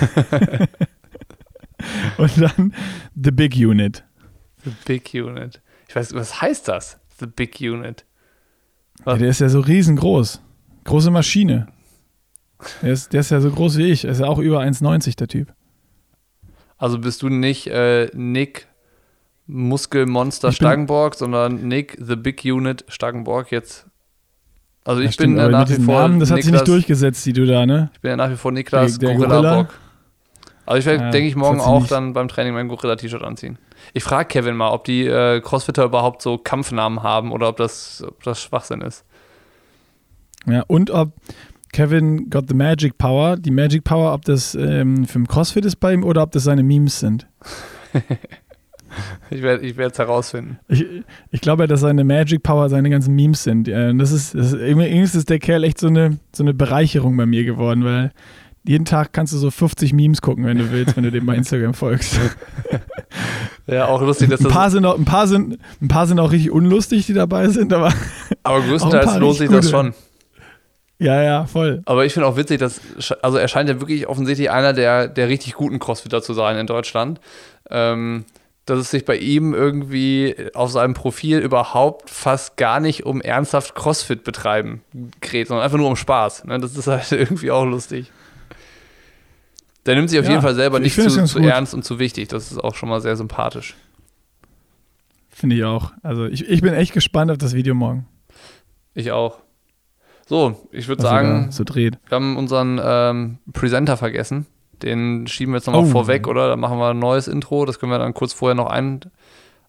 Und 2.17 2.41
dann 2.41 2.73
The 3.15 3.31
Big 3.31 3.55
Unit. 3.55 4.03
The 4.63 4.71
Big 4.85 5.13
Unit. 5.13 5.61
Ich 5.87 5.95
weiß, 5.95 6.13
was 6.13 6.41
heißt 6.41 6.67
das? 6.67 6.99
The 7.19 7.25
Big 7.25 7.59
Unit. 7.61 8.05
Ja, 9.05 9.15
der 9.15 9.29
ist 9.29 9.41
ja 9.41 9.49
so 9.49 9.61
riesengroß. 9.61 10.41
Große 10.83 11.11
Maschine. 11.11 11.67
Der 12.81 12.91
ist, 12.93 13.13
der 13.13 13.21
ist 13.21 13.31
ja 13.31 13.39
so 13.41 13.49
groß 13.51 13.77
wie 13.77 13.89
ich. 13.91 14.05
Er 14.05 14.11
ist 14.11 14.19
ja 14.19 14.27
auch 14.27 14.39
über 14.39 14.59
1,90 14.59 15.15
der 15.17 15.27
Typ. 15.27 15.53
Also 16.77 16.99
bist 16.99 17.21
du 17.21 17.29
nicht 17.29 17.67
äh, 17.67 18.09
Nick 18.13 18.67
Muskelmonster 19.47 20.51
Stangenborg, 20.51 21.15
sondern 21.15 21.67
Nick 21.67 21.97
The 21.99 22.15
Big 22.15 22.43
Unit 22.45 22.85
Stangenborg 22.87 23.51
jetzt. 23.51 23.85
Also 24.85 25.01
ich 25.01 25.07
Ja, 25.07 25.11
stimmt, 25.13 25.35
bin 25.35 25.39
aber 25.43 25.51
nach 25.51 25.69
wie 25.69 25.75
vor 25.75 26.01
Namen, 26.01 26.19
das 26.19 26.29
hat 26.31 26.37
sich 26.37 26.45
Niklas, 26.45 26.61
nicht 26.61 26.67
durchgesetzt, 26.67 27.25
die 27.25 27.33
du 27.33 27.45
da, 27.45 27.65
ne? 27.65 27.89
Ich 27.93 27.99
bin 28.01 28.09
ja 28.11 28.17
nach 28.17 28.29
wie 28.29 28.35
vor 28.37 28.51
Niklas 28.51 28.97
Der- 28.97 29.09
der 29.09 29.17
Gorilla, 29.17 29.35
Gorilla? 29.41 29.61
Bock. 29.63 29.73
Aber 30.65 30.77
ich 30.77 30.85
werde, 30.85 31.03
Ja, 31.05 31.09
denke 31.11 31.27
ich, 31.27 31.35
morgen 31.35 31.59
auch 31.59 31.79
nicht. 31.79 31.91
dann 31.91 32.13
beim 32.13 32.27
Training 32.27 32.53
mein 32.53 32.67
Gorilla-T-Shirt 32.67 33.23
anziehen. 33.23 33.57
Ich 33.93 34.03
frage 34.03 34.27
Kevin 34.27 34.55
mal, 34.55 34.69
ob 34.69 34.83
die 34.85 35.05
äh, 35.07 35.41
Crossfitter 35.41 35.83
überhaupt 35.83 36.21
so 36.21 36.37
Kampfnamen 36.37 37.01
haben 37.01 37.31
oder 37.31 37.49
ob 37.49 37.57
das, 37.57 38.03
ob 38.07 38.21
das 38.23 38.41
Schwachsinn 38.41 38.81
ist. 38.81 39.03
Ja, 40.45 40.63
und 40.67 40.91
ob 40.91 41.11
Kevin 41.71 42.29
got 42.29 42.47
the 42.47 42.53
Magic 42.55 42.97
Power, 42.97 43.37
die 43.37 43.51
Magic 43.51 43.83
Power, 43.83 44.13
ob 44.13 44.25
das 44.25 44.55
ähm, 44.55 45.05
für 45.05 45.19
den 45.19 45.27
Crossfit 45.27 45.65
ist 45.65 45.77
bei 45.77 45.93
ihm 45.93 46.03
oder 46.03 46.23
ob 46.23 46.31
das 46.31 46.43
seine 46.43 46.63
Memes 46.63 46.99
sind. 46.99 47.27
Ich 49.29 49.43
werde 49.43 49.63
ich 49.63 49.77
es 49.77 49.99
herausfinden. 49.99 50.57
Ich, 50.67 50.83
ich 51.29 51.41
glaube, 51.41 51.67
dass 51.67 51.81
seine 51.81 52.03
Magic 52.03 52.41
Power 52.41 52.69
seine 52.69 52.89
ganzen 52.89 53.13
Memes 53.15 53.43
sind. 53.43 53.67
Ja, 53.67 53.93
das 53.93 54.11
ist, 54.11 54.33
das 54.33 54.53
ist 54.53 54.59
irgendwie 54.59 54.87
ist 54.99 55.29
der 55.29 55.37
Kerl 55.37 55.63
echt 55.63 55.79
so 55.79 55.87
eine, 55.87 56.17
so 56.35 56.43
eine 56.43 56.55
Bereicherung 56.55 57.15
bei 57.15 57.27
mir 57.27 57.43
geworden, 57.43 57.85
weil 57.85 58.11
jeden 58.63 58.85
Tag 58.85 59.13
kannst 59.13 59.31
du 59.31 59.37
so 59.37 59.51
50 59.51 59.93
Memes 59.93 60.21
gucken, 60.21 60.45
wenn 60.45 60.57
du 60.57 60.71
willst, 60.71 60.97
wenn 60.97 61.03
du 61.03 61.11
dem 61.11 61.25
bei 61.25 61.35
Instagram 61.35 61.73
folgst. 61.75 62.19
Ja, 63.67 63.87
auch 63.87 64.01
lustig, 64.01 64.29
dass 64.29 64.39
Ein 64.39 64.45
das. 64.45 64.53
paar 64.53 64.71
sind 64.71 64.85
auch, 64.85 64.97
ein 64.97 65.05
paar 65.05 65.27
sind, 65.27 65.59
ein 65.81 65.87
paar 65.87 66.07
sind 66.07 66.19
auch 66.19 66.31
richtig 66.31 66.49
unlustig, 66.51 67.05
die 67.05 67.13
dabei 67.13 67.49
sind, 67.49 67.71
aber 67.71 67.93
aber 68.41 68.61
größtenteils 68.67 69.17
lohnt 69.17 69.37
sich 69.37 69.49
das 69.49 69.69
schon. 69.69 69.93
Ja, 70.99 71.23
ja, 71.23 71.45
voll. 71.45 71.81
Aber 71.85 72.05
ich 72.05 72.13
finde 72.13 72.27
auch 72.27 72.35
witzig, 72.37 72.59
dass, 72.59 72.81
also 73.21 73.37
er 73.37 73.47
scheint 73.47 73.69
ja 73.69 73.79
wirklich 73.79 74.07
offensichtlich 74.07 74.51
einer 74.51 74.73
der, 74.73 75.07
der 75.07 75.29
richtig 75.29 75.53
guten 75.53 75.79
Crossfitter 75.79 76.21
zu 76.21 76.33
sein 76.33 76.57
in 76.57 76.67
Deutschland. 76.67 77.19
Ähm, 77.69 78.25
dass 78.69 78.79
es 78.79 78.91
sich 78.91 79.03
bei 79.03 79.17
ihm 79.17 79.53
irgendwie 79.53 80.35
auf 80.53 80.69
seinem 80.71 80.93
Profil 80.93 81.39
überhaupt 81.39 82.09
fast 82.09 82.55
gar 82.55 82.79
nicht 82.79 83.05
um 83.05 83.19
ernsthaft 83.19 83.73
Crossfit 83.73 84.23
betreiben 84.23 84.83
dreht, 85.21 85.47
sondern 85.47 85.63
einfach 85.65 85.77
nur 85.79 85.87
um 85.87 85.95
Spaß. 85.95 86.45
Ne? 86.45 86.59
Das 86.59 86.77
ist 86.77 86.85
halt 86.87 87.11
irgendwie 87.11 87.49
auch 87.49 87.65
lustig. 87.65 88.11
Der 89.85 89.95
nimmt 89.95 90.09
sich 90.09 90.19
auf 90.19 90.25
Ja, 90.25 90.31
jeden 90.31 90.43
Fall 90.43 90.53
selber 90.53 90.77
ich 90.77 90.95
nicht 90.95 91.09
zu, 91.09 91.25
zu 91.25 91.39
ernst 91.39 91.73
und 91.73 91.83
zu 91.83 91.97
wichtig. 91.97 92.27
Das 92.27 92.51
ist 92.51 92.59
auch 92.59 92.75
schon 92.75 92.89
mal 92.89 93.01
sehr 93.01 93.15
sympathisch. 93.15 93.75
Finde 95.29 95.55
ich 95.55 95.63
auch. 95.63 95.93
Also 96.03 96.25
ich, 96.25 96.47
ich 96.47 96.61
bin 96.61 96.73
echt 96.73 96.93
gespannt 96.93 97.31
auf 97.31 97.37
das 97.37 97.53
Video 97.53 97.73
morgen. 97.73 98.05
Ich 98.93 99.11
auch. 99.11 99.39
So, 100.29 100.55
ich 100.71 100.87
würde 100.87 101.01
sagen, 101.01 101.47
so 101.51 101.63
dreht. 101.63 101.97
Wir 102.07 102.15
haben 102.15 102.37
unseren 102.37 102.79
ähm, 102.83 103.37
Presenter 103.51 103.97
vergessen. 103.97 104.45
Den 104.83 105.25
schieben 105.25 105.53
wir 105.53 105.57
jetzt 105.57 105.65
nochmal 105.65 105.85
Oh. 105.85 105.87
vorweg, 105.87 106.27
oder? 106.27 106.47
Dann 106.49 106.59
machen 106.59 106.77
wir 106.77 106.89
ein 106.91 106.99
neues 106.99 107.27
Intro. 107.27 107.65
Das 107.65 107.79
können 107.79 107.91
wir 107.91 107.97
dann 107.97 108.13
kurz 108.13 108.31
vorher 108.33 108.53
noch 108.53 108.67
ein, 108.67 108.99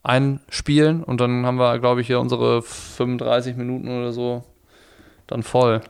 einspielen. 0.03 1.03
Und 1.03 1.19
dann 1.23 1.47
haben 1.47 1.57
wir, 1.57 1.79
glaube 1.79 2.03
ich, 2.03 2.07
hier 2.09 2.21
unsere 2.21 2.61
35 2.61 3.57
Minuten 3.57 3.89
oder 3.89 4.13
so 4.13 4.45
dann 5.27 5.43
voll. 5.43 5.81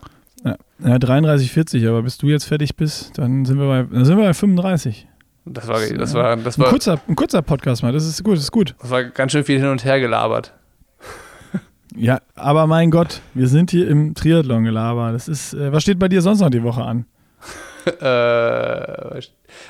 Ja, 0.45 0.55
ja 0.79 0.99
33, 1.01 1.51
40, 1.51 1.89
aber 1.89 2.03
bis 2.03 2.19
du 2.19 2.29
jetzt 2.29 2.45
fertig 2.45 2.77
bist, 2.77 3.19
dann 3.19 3.45
sind 3.45 3.59
wir 3.59 3.67
bei, 3.67 3.83
dann 3.93 4.05
sind 4.05 4.19
wir 4.19 4.25
bei 4.25 4.35
35. 4.35 5.09
Das 5.47 5.67
war, 5.67 5.81
das 5.81 6.15
war, 6.15 6.37
das 6.37 6.59
Ein 6.59 6.63
war, 6.63 6.71
kurzer, 6.71 7.01
ein 7.09 7.17
kurzer 7.17 7.43
Podcast 7.43 7.83
mal, 7.83 7.93
das 7.93 8.07
ist 8.07 8.23
gut, 8.23 8.35
das 8.37 8.45
ist 8.45 8.53
gut. 8.53 8.77
das 8.81 8.91
war 8.91 9.03
ganz 9.03 9.33
schön 9.33 9.43
viel 9.43 9.59
hin 9.59 9.69
und 9.69 9.85
her 9.85 9.99
gelabert. 9.99 10.53
Ja, 11.97 12.21
aber 12.35 12.67
mein 12.67 12.91
Gott, 12.91 13.21
wir 13.35 13.49
sind 13.49 13.71
hier 13.71 13.89
im 13.89 14.15
Triathlon 14.15 14.65
gelabert. 14.65 15.15
Das 15.15 15.29
ist, 15.29 15.55
äh, 15.55 15.73
was 15.73 15.83
steht 15.83 15.99
bei 15.99 16.09
dir 16.09 16.23
sonst 16.23 16.41
noch 16.41 16.51
die 16.51 16.63
Woche 16.63 16.83
an? 16.83 17.07
äh, 18.01 19.21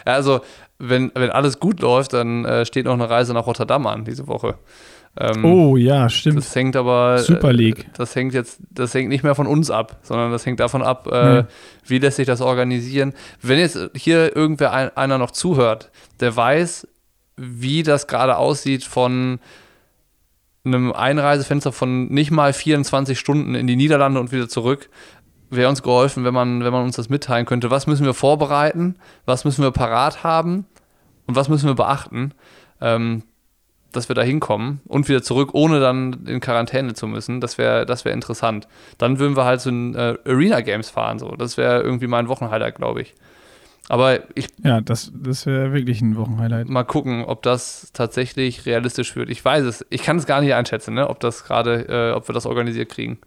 also, 0.05 0.41
wenn, 0.79 1.11
wenn 1.15 1.31
alles 1.31 1.61
gut 1.61 1.81
läuft, 1.81 2.13
dann 2.13 2.45
äh, 2.45 2.65
steht 2.67 2.87
noch 2.87 2.95
eine 2.95 3.09
Reise 3.09 3.33
nach 3.33 3.47
Rotterdam 3.47 3.87
an 3.87 4.05
diese 4.05 4.27
Woche. 4.27 4.57
Ähm, 5.19 5.45
Oh 5.45 5.77
ja, 5.77 6.09
stimmt. 6.09 6.39
Das 6.39 6.55
hängt 6.55 6.77
aber. 6.77 7.19
Super 7.19 7.51
äh, 7.51 7.53
League. 7.53 7.87
Das 7.95 8.15
hängt 8.15 8.33
jetzt, 8.33 8.61
das 8.71 8.95
hängt 8.95 9.09
nicht 9.09 9.25
mehr 9.25 9.35
von 9.35 9.47
uns 9.47 9.71
ab, 9.71 9.99
sondern 10.03 10.31
das 10.31 10.47
hängt 10.47 10.61
davon 10.61 10.83
ab, 10.83 11.09
äh, 11.11 11.35
Nee. 11.41 11.45
wie 11.87 11.99
lässt 11.99 12.17
sich 12.17 12.27
das 12.27 12.41
organisieren. 12.41 13.13
Wenn 13.43 13.59
jetzt 13.59 13.79
hier 13.95 14.35
irgendwer 14.37 14.73
ein, 14.73 14.97
einer 14.97 15.19
noch 15.19 15.33
zuhört, 15.33 15.91
der 16.21 16.35
weiß, 16.37 16.87
wie 17.37 17.83
das 17.83 18.07
gerade 18.07 18.37
aussieht 18.37 18.85
von 18.85 19.41
einem 20.65 20.93
Einreisefenster 20.93 21.73
von 21.73 22.09
nicht 22.09 22.31
mal 22.31 22.53
24 22.53 23.19
Stunden 23.19 23.55
in 23.55 23.67
die 23.67 23.77
Niederlande 23.77 24.21
und 24.21 24.33
wieder 24.33 24.49
zurück, 24.49 24.91
wäre 25.51 25.69
uns 25.69 25.83
geholfen, 25.83 26.25
wenn 26.25 26.35
man, 26.35 26.65
wenn 26.65 26.73
man 26.73 26.85
uns 26.85 26.97
das 26.97 27.09
mitteilen 27.09 27.47
könnte. 27.47 27.71
Was 27.71 27.87
müssen 27.87 28.05
wir 28.05 28.15
vorbereiten? 28.15 28.97
Was 29.27 29.45
müssen 29.45 29.63
wir 29.63 29.73
parat 29.73 30.23
haben? 30.23 30.67
Und 31.27 31.37
was 31.37 31.49
müssen 31.49 31.67
wir 31.67 31.75
beachten? 31.75 32.33
Ähm, 32.81 33.25
dass 33.93 34.09
wir 34.09 34.15
da 34.15 34.23
hinkommen 34.23 34.81
und 34.87 35.09
wieder 35.09 35.23
zurück, 35.23 35.51
ohne 35.53 35.81
dann 35.81 36.25
in 36.27 36.41
Quarantäne 36.41 36.95
zu 36.95 37.09
müssen. 37.09 37.41
Das 37.41 37.59
wäre 37.59 37.87
das 37.87 38.05
wär 38.05 38.13
interessant. 38.13 38.69
Dann 38.99 39.19
würden 39.19 39.37
wir 39.37 39.45
halt 39.45 39.61
so 39.61 39.71
ein 39.71 39.95
äh, 39.97 40.17
Arena 40.25 40.61
Games 40.61 40.91
fahren. 40.91 41.19
So. 41.19 41.35
Das 41.37 41.57
wäre 41.57 41.83
irgendwie 41.83 42.07
mein 42.07 42.29
Wochenhighlight, 42.29 42.77
glaube 42.77 43.03
ich. 43.03 43.15
Aber 43.91 44.21
ich 44.37 44.47
Ja, 44.63 44.81
das, 44.81 45.11
das 45.13 45.47
wäre 45.47 45.73
wirklich 45.73 46.01
ein 46.01 46.17
Wochenhighlight. 46.17 46.69
mal 46.69 46.85
gucken, 46.85 47.25
ob 47.25 47.43
das 47.43 47.91
tatsächlich 47.93 48.65
realistisch 48.65 49.17
wird. 49.17 49.31
Ich 49.31 49.45
weiß 49.45 49.65
es. 49.65 49.85
Ich 49.91 50.05
kann 50.05 50.17
es 50.17 50.27
gar 50.27 50.41
nicht 50.41 50.55
einschätzen, 50.55 50.95
ne? 50.95 51.11
ob 51.11 51.19
das 51.19 51.43
gerade, 51.43 51.89
äh, 51.89 52.13
ob 52.13 52.29
wir 52.29 52.33
das 52.33 52.47
organisiert 52.47 52.89
kriegen. 52.89 53.19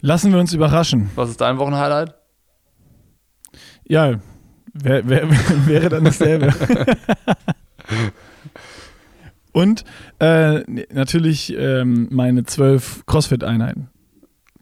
Lassen 0.00 0.32
wir 0.32 0.40
uns 0.40 0.54
überraschen. 0.54 1.10
Was 1.16 1.28
ist 1.28 1.42
dein 1.42 1.58
Wochenhighlight? 1.58 2.14
Ja, 3.84 4.20
wär, 4.72 5.06
wär, 5.06 5.30
wäre 5.66 5.90
dann 5.90 6.04
dasselbe. 6.04 6.54
Und 9.52 9.84
äh, 10.18 10.60
natürlich 10.94 11.54
ähm, 11.54 12.08
meine 12.10 12.44
zwölf 12.44 13.04
CrossFit-Einheiten. 13.04 13.91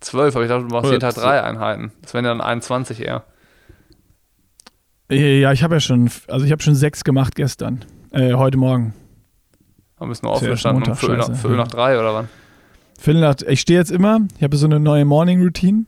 Zwölf, 0.00 0.34
aber 0.34 0.44
ich 0.44 0.50
dachte, 0.50 0.66
du 0.66 0.74
machst 0.74 0.88
jeden 0.88 1.00
Tag 1.00 1.14
drei 1.14 1.42
Einheiten. 1.42 1.92
Das 2.02 2.14
wären 2.14 2.24
ja 2.24 2.30
dann 2.30 2.40
21 2.40 3.00
eher. 3.00 3.24
Ja, 5.10 5.52
ich 5.52 5.62
habe 5.62 5.74
ja 5.74 5.80
schon, 5.80 6.10
also 6.28 6.46
ich 6.46 6.52
habe 6.52 6.62
schon 6.62 6.74
sechs 6.74 7.04
gemacht 7.04 7.34
gestern, 7.34 7.84
äh, 8.12 8.34
heute 8.34 8.56
Morgen. 8.56 8.94
Müssen 10.00 10.22
wir 10.22 10.30
ja 10.30 10.34
erst 10.34 10.42
aufgestanden 10.42 10.88
um 10.88 10.96
Viertel 10.96 11.16
nach. 11.18 11.34
Viertel 11.34 11.56
nach 11.56 11.68
drei 11.68 11.98
oder 11.98 12.14
wann? 12.14 12.28
Viertel 12.98 13.20
nach, 13.20 13.34
ich 13.46 13.60
stehe 13.60 13.78
jetzt 13.78 13.90
immer, 13.90 14.20
ich 14.36 14.42
habe 14.42 14.56
so 14.56 14.66
eine 14.66 14.80
neue 14.80 15.04
Morning 15.04 15.42
Routine. 15.42 15.84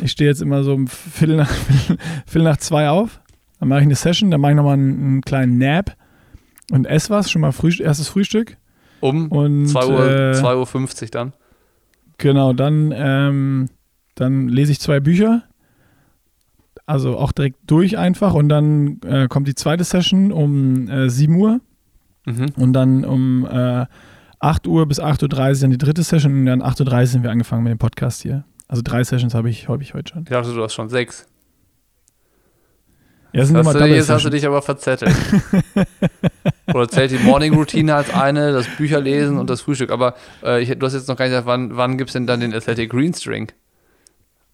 Ich 0.00 0.12
stehe 0.12 0.28
jetzt 0.30 0.42
immer 0.42 0.62
so 0.62 0.74
um 0.74 0.86
Viertel 0.86 1.36
nach, 1.36 1.50
Viertel 2.26 2.44
nach 2.44 2.58
zwei 2.58 2.88
auf. 2.88 3.20
Dann 3.58 3.68
mache 3.68 3.80
ich 3.80 3.86
eine 3.86 3.94
Session, 3.94 4.30
dann 4.30 4.40
mache 4.40 4.52
ich 4.52 4.56
nochmal 4.56 4.74
einen, 4.74 5.02
einen 5.02 5.20
kleinen 5.22 5.58
Nap 5.58 5.96
und 6.70 6.86
esse 6.86 7.10
was, 7.10 7.30
schon 7.30 7.40
mal 7.40 7.52
Frühst 7.52 7.80
erstes 7.80 8.08
Frühstück. 8.08 8.56
Um 9.00 9.28
Und 9.32 9.66
2 9.66 9.86
Uhr, 9.86 10.10
äh, 10.10 10.34
2 10.34 10.56
Uhr 10.56 10.66
50 10.66 11.10
dann. 11.10 11.32
Genau, 12.18 12.52
dann, 12.52 12.92
ähm, 12.94 13.68
dann 14.14 14.48
lese 14.48 14.72
ich 14.72 14.80
zwei 14.80 15.00
Bücher. 15.00 15.42
also 16.86 17.16
auch 17.18 17.32
direkt 17.32 17.58
durch 17.66 17.96
einfach 17.96 18.34
und 18.34 18.48
dann 18.48 19.00
äh, 19.06 19.28
kommt 19.28 19.46
die 19.48 19.54
zweite 19.54 19.84
Session 19.84 20.32
um 20.32 20.88
äh, 20.88 21.08
7 21.08 21.34
Uhr 21.36 21.60
Mhm. 22.24 22.46
und 22.56 22.72
dann 22.72 23.04
um 23.04 23.44
äh, 23.46 23.86
8 24.38 24.66
Uhr 24.68 24.86
bis 24.86 25.00
8.30 25.00 25.22
Uhr 25.56 25.60
dann 25.62 25.70
die 25.72 25.78
dritte 25.78 26.02
Session 26.04 26.32
und 26.40 26.46
dann 26.46 26.62
8.30 26.62 27.00
Uhr 27.00 27.06
sind 27.06 27.22
wir 27.24 27.30
angefangen 27.32 27.64
mit 27.64 27.70
dem 27.72 27.78
Podcast 27.78 28.22
hier. 28.22 28.44
Also 28.68 28.82
drei 28.84 29.02
Sessions 29.04 29.34
habe 29.34 29.50
ich, 29.50 29.68
hab 29.68 29.80
ich 29.80 29.92
heute 29.94 30.12
schon. 30.12 30.22
Ich 30.22 30.28
dachte, 30.28 30.52
du 30.54 30.62
hast 30.62 30.74
schon 30.74 30.88
sechs. 30.88 31.26
Ja, 33.32 33.44
sind 33.44 33.56
Hast 33.56 33.66
immer 33.74 33.86
du, 33.86 33.86
jetzt 33.94 34.08
hast 34.10 34.24
du 34.24 34.30
dich 34.30 34.46
aber 34.46 34.60
verzettelt. 34.62 35.14
Oder 36.74 36.88
zählt 36.88 37.10
die 37.10 37.18
Morning 37.18 37.54
Routine 37.54 37.94
als 37.94 38.10
eine, 38.12 38.52
das 38.52 38.66
Bücherlesen 38.76 39.38
und 39.38 39.48
das 39.50 39.60
Frühstück. 39.62 39.90
Aber 39.90 40.14
äh, 40.42 40.62
ich, 40.62 40.70
du 40.78 40.86
hast 40.86 40.94
jetzt 40.94 41.08
noch 41.08 41.16
gar 41.16 41.24
nicht 41.26 41.32
gesagt, 41.32 41.46
wann, 41.46 41.76
wann 41.76 41.98
gibt 41.98 42.10
es 42.10 42.12
denn 42.14 42.26
dann 42.26 42.40
den 42.40 42.54
Athletic 42.54 42.90
Greens 42.90 43.20
Drink? 43.20 43.54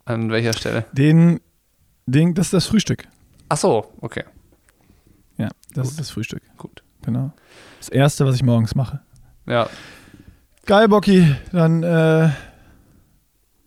An 0.05 0.31
welcher 0.31 0.53
Stelle? 0.55 0.85
Den, 0.93 1.41
den, 2.07 2.35
das 2.35 2.47
ist 2.47 2.53
das 2.55 2.67
Frühstück. 2.67 3.07
Ach 3.49 3.57
so, 3.57 3.93
okay, 4.01 4.25
Ja, 5.37 5.49
das 5.75 5.83
Gut. 5.85 5.91
ist 5.93 6.01
das 6.01 6.11
Frühstück. 6.11 6.43
gut. 6.57 6.83
Genau. 7.05 7.33
Das 7.79 7.89
erste, 7.89 8.27
was 8.27 8.35
ich 8.35 8.43
morgens 8.43 8.75
mache. 8.75 9.01
Ja, 9.47 9.69
Geil, 10.67 10.89
Bocky. 10.89 11.35
Dann 11.53 11.83
äh, 11.83 12.29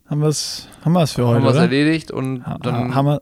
haben 0.07 0.21
wir 0.21 0.27
es 0.27 0.67
haben 0.85 0.93
wir's 0.93 1.13
für 1.13 1.25
heute, 1.25 1.37
haben 1.37 1.43
wir 1.45 1.49
es 1.51 1.57
erledigt 1.57 2.11
und 2.11 2.45
Ha- 2.45 2.59
dann 2.61 2.93
haben 2.93 3.05
wir, 3.07 3.21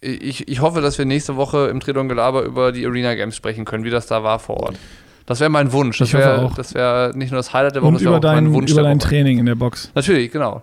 ich, 0.00 0.48
ich 0.48 0.60
hoffe, 0.60 0.80
dass 0.80 0.98
wir 0.98 1.04
nächste 1.04 1.36
Woche 1.36 1.68
im 1.68 1.80
Tredon 1.80 2.08
Gelaber 2.08 2.42
über 2.42 2.72
die 2.72 2.86
Arena 2.86 3.14
Games 3.14 3.36
sprechen 3.36 3.64
können, 3.64 3.84
wie 3.84 3.90
das 3.90 4.06
da 4.06 4.22
war 4.22 4.38
vor 4.38 4.56
Ort. 4.58 4.78
Das 5.26 5.38
wäre 5.40 5.50
mein 5.50 5.72
Wunsch. 5.72 5.98
Das 5.98 6.12
wäre 6.12 6.50
wär 6.74 7.12
nicht 7.16 7.30
nur 7.30 7.38
das 7.38 7.52
Highlight 7.52 7.76
der 7.76 7.82
Woche, 7.82 7.92
das 7.92 8.02
wäre 8.02 8.16
auch 8.16 8.22
mein 8.22 8.44
dein, 8.46 8.52
Wunsch 8.54 8.72
über 8.72 8.82
dein. 8.82 8.98
Training 8.98 9.38
in 9.38 9.46
der 9.46 9.54
Box. 9.54 9.90
Natürlich, 9.94 10.32
genau. 10.32 10.62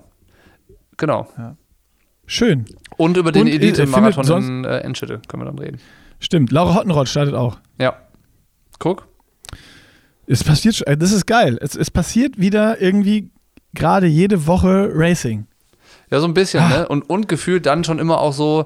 Genau. 0.97 1.27
Schön. 2.25 2.65
Und 2.97 3.15
über 3.17 3.31
den 3.31 3.47
äh, 3.47 3.51
Elite-Marathon 3.51 4.25
findet 4.25 4.47
in 4.49 4.65
äh, 4.65 4.77
Enschede 4.79 5.21
können 5.27 5.43
wir 5.43 5.45
dann 5.45 5.59
reden. 5.59 5.79
Stimmt. 6.19 6.51
Laura 6.51 6.75
Hottenrott 6.75 7.07
startet 7.07 7.35
auch. 7.35 7.57
Ja. 7.79 7.95
Guck. 8.79 9.07
Es 10.25 10.43
passiert, 10.43 10.75
sch- 10.75 10.85
äh, 10.87 10.97
das 10.97 11.11
ist 11.11 11.25
geil. 11.27 11.57
Es, 11.61 11.75
es 11.75 11.89
passiert 11.91 12.37
wieder 12.37 12.81
irgendwie 12.81 13.29
gerade 13.73 14.07
jede 14.07 14.47
Woche 14.47 14.89
Racing. 14.93 15.45
Ja, 16.09 16.19
so 16.19 16.25
ein 16.27 16.33
bisschen, 16.33 16.61
Ah. 16.63 16.69
ne? 16.69 16.87
Und, 16.87 17.09
und 17.09 17.29
gefühlt 17.29 17.65
dann 17.65 17.83
schon 17.83 17.99
immer 17.99 18.19
auch 18.19 18.33
so 18.33 18.65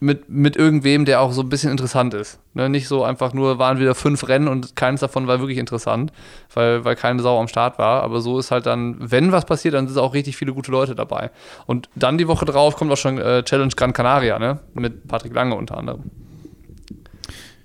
mit, 0.00 0.28
mit 0.28 0.56
irgendwem, 0.56 1.04
der 1.04 1.20
auch 1.20 1.32
so 1.32 1.42
ein 1.42 1.48
bisschen 1.48 1.70
interessant 1.70 2.14
ist. 2.14 2.38
Ne? 2.52 2.68
Nicht 2.68 2.88
so 2.88 3.04
einfach 3.04 3.32
nur, 3.32 3.58
waren 3.58 3.78
wieder 3.78 3.94
fünf 3.94 4.28
Rennen 4.28 4.48
und 4.48 4.76
keines 4.76 5.00
davon 5.00 5.26
war 5.26 5.40
wirklich 5.40 5.58
interessant, 5.58 6.12
weil, 6.52 6.84
weil 6.84 6.96
keine 6.96 7.22
Sau 7.22 7.40
am 7.40 7.48
Start 7.48 7.78
war. 7.78 8.02
Aber 8.02 8.20
so 8.20 8.38
ist 8.38 8.50
halt 8.50 8.66
dann, 8.66 8.96
wenn 8.98 9.32
was 9.32 9.46
passiert, 9.46 9.74
dann 9.74 9.88
sind 9.88 9.98
auch 9.98 10.14
richtig 10.14 10.36
viele 10.36 10.52
gute 10.52 10.70
Leute 10.70 10.94
dabei. 10.94 11.30
Und 11.66 11.88
dann 11.94 12.18
die 12.18 12.28
Woche 12.28 12.44
drauf 12.44 12.76
kommt 12.76 12.92
auch 12.92 12.96
schon 12.96 13.18
äh, 13.18 13.42
Challenge 13.44 13.72
Gran 13.74 13.92
Canaria, 13.92 14.38
ne? 14.38 14.60
Mit 14.74 15.08
Patrick 15.08 15.34
Lange 15.34 15.54
unter 15.54 15.78
anderem. 15.78 16.10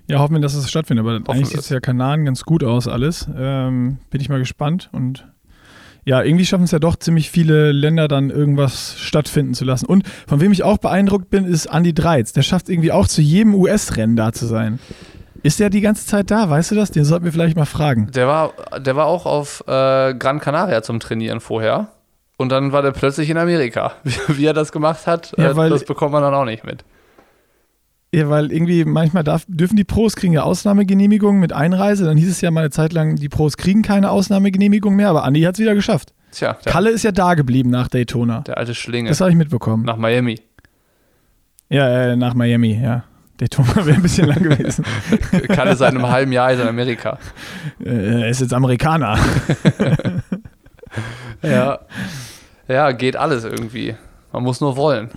Ja, 0.06 0.18
hoffen 0.18 0.34
wir, 0.34 0.40
dass 0.40 0.54
es 0.54 0.68
stattfindet. 0.68 1.06
Aber 1.06 1.16
eigentlich 1.16 1.38
wir 1.38 1.46
sieht 1.46 1.58
es 1.58 1.64
es. 1.66 1.70
ja 1.70 1.80
Kanaren 1.80 2.24
ganz 2.24 2.42
gut 2.44 2.64
aus, 2.64 2.88
alles. 2.88 3.28
Ähm, 3.36 3.98
bin 4.10 4.20
ich 4.20 4.28
mal 4.28 4.40
gespannt. 4.40 4.88
Und 4.92 5.28
ja, 6.04 6.22
irgendwie 6.22 6.46
schaffen 6.46 6.64
es 6.64 6.70
ja 6.70 6.78
doch 6.78 6.96
ziemlich 6.96 7.30
viele 7.30 7.72
Länder 7.72 8.08
dann 8.08 8.30
irgendwas 8.30 8.98
stattfinden 8.98 9.54
zu 9.54 9.64
lassen. 9.64 9.86
Und 9.86 10.04
von 10.26 10.40
wem 10.40 10.52
ich 10.52 10.62
auch 10.62 10.78
beeindruckt 10.78 11.30
bin, 11.30 11.44
ist 11.44 11.66
Andy 11.66 11.92
Dreiz. 11.94 12.32
Der 12.32 12.42
schafft 12.42 12.68
irgendwie 12.68 12.92
auch 12.92 13.06
zu 13.06 13.20
jedem 13.20 13.54
US-Rennen 13.54 14.16
da 14.16 14.32
zu 14.32 14.46
sein. 14.46 14.78
Ist 15.42 15.58
der 15.60 15.70
die 15.70 15.80
ganze 15.80 16.06
Zeit 16.06 16.30
da? 16.30 16.50
Weißt 16.50 16.70
du 16.70 16.74
das? 16.74 16.90
Den 16.90 17.04
sollten 17.04 17.24
wir 17.24 17.32
vielleicht 17.32 17.56
mal 17.56 17.64
fragen. 17.64 18.10
Der 18.12 18.26
war, 18.26 18.52
der 18.78 18.96
war 18.96 19.06
auch 19.06 19.24
auf 19.26 19.64
äh, 19.66 20.14
Gran 20.14 20.40
Canaria 20.40 20.82
zum 20.82 21.00
Trainieren 21.00 21.40
vorher. 21.40 21.88
Und 22.36 22.50
dann 22.50 22.72
war 22.72 22.82
der 22.82 22.92
plötzlich 22.92 23.28
in 23.30 23.36
Amerika. 23.36 23.92
Wie, 24.04 24.14
wie 24.28 24.46
er 24.46 24.54
das 24.54 24.72
gemacht 24.72 25.06
hat, 25.06 25.32
Ja, 25.36 25.50
äh, 25.50 25.70
das 25.70 25.84
bekommt 25.84 26.12
man 26.12 26.22
dann 26.22 26.34
auch 26.34 26.44
nicht 26.44 26.64
mit. 26.64 26.84
Ja, 28.12 28.28
weil 28.28 28.50
irgendwie 28.50 28.84
manchmal 28.84 29.22
darf, 29.22 29.44
dürfen 29.46 29.76
die 29.76 29.84
Pros 29.84 30.16
kriegen 30.16 30.32
ja 30.32 30.42
Ausnahmegenehmigungen 30.42 31.40
mit 31.40 31.52
Einreise. 31.52 32.04
Dann 32.04 32.16
hieß 32.16 32.28
es 32.28 32.40
ja 32.40 32.50
mal 32.50 32.60
eine 32.62 32.70
Zeit 32.70 32.92
lang, 32.92 33.14
die 33.16 33.28
Pros 33.28 33.56
kriegen 33.56 33.82
keine 33.82 34.10
Ausnahmegenehmigung 34.10 34.96
mehr, 34.96 35.10
aber 35.10 35.24
Andy 35.24 35.42
hat 35.42 35.54
es 35.54 35.60
wieder 35.60 35.74
geschafft. 35.74 36.12
Tja, 36.32 36.56
Kalle 36.64 36.90
ist 36.90 37.04
ja 37.04 37.12
da 37.12 37.34
geblieben 37.34 37.70
nach 37.70 37.88
Daytona. 37.88 38.40
der 38.40 38.58
alte 38.58 38.74
Schlinge. 38.74 39.08
Das 39.08 39.20
habe 39.20 39.30
ich 39.30 39.36
mitbekommen. 39.36 39.84
nach 39.84 39.96
Miami. 39.96 40.40
Ja, 41.68 41.88
äh, 41.88 42.16
nach 42.16 42.34
Miami, 42.34 42.80
ja. 42.82 43.04
Daytona 43.38 43.76
wäre 43.86 43.94
ein 43.96 44.02
bisschen 44.02 44.26
lang 44.26 44.42
gewesen. 44.42 44.84
Kalle 45.48 45.76
seit 45.76 45.90
einem 45.94 46.08
halben 46.08 46.32
Jahr 46.32 46.52
ist 46.52 46.60
in 46.60 46.66
Amerika. 46.68 47.18
Äh, 47.84 48.22
er 48.22 48.28
ist 48.28 48.40
jetzt 48.40 48.52
Amerikaner. 48.54 49.18
Ja. 51.42 51.78
Ja, 52.68 52.92
geht 52.92 53.16
alles 53.16 53.44
irgendwie. 53.44 53.94
Man 54.32 54.42
muss 54.42 54.60
nur 54.60 54.76
wollen. 54.76 55.08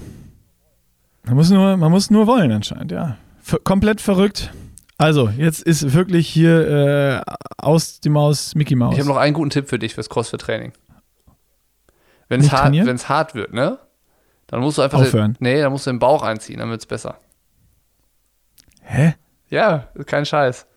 Man 1.26 1.36
muss 1.36 1.50
nur, 1.50 1.78
man 1.78 1.92
muss 1.92 2.10
nur 2.10 2.28
wollen 2.28 2.52
anscheinend, 2.52 2.92
ja. 2.92 3.18
Ver 3.42 3.60
komplett 3.60 4.02
verrückt. 4.02 4.54
Also, 4.98 5.30
jetzt 5.30 5.62
ist 5.62 5.94
wirklich 5.94 6.28
hier 6.28 7.24
äh, 7.28 7.34
aus 7.58 8.00
die 8.00 8.10
Maus 8.10 8.56
Mickey 8.56 8.76
Maus. 8.76 8.94
Ich 8.94 9.00
habe 9.00 9.10
noch 9.10 9.18
einen 9.18 9.34
guten 9.34 9.50
Tipp 9.50 9.68
für 9.68 9.80
dich 9.80 9.96
fürs 9.96 10.10
CrossFit-Training. 10.10 10.74
Wenn 12.30 12.42
es 12.42 12.52
hart, 12.52 12.74
wenn's 12.74 13.10
hart 13.10 13.36
wird, 13.36 13.54
ne? 13.54 13.80
Dann 14.48 14.62
musst 14.62 14.78
du 14.78 14.82
einfach. 14.82 15.00
Aufhören. 15.00 15.34
Den, 15.34 15.38
nee, 15.42 15.62
dann 15.62 15.72
musst 15.72 15.88
du 15.88 15.92
den 15.92 16.00
Bauch 16.00 16.24
einziehen, 16.24 16.60
dann 16.60 16.70
wird's 16.70 16.86
besser. 16.86 17.18
Hä? 18.82 19.16
Ja, 19.50 19.88
kein 20.06 20.26
Scheiß. 20.26 20.68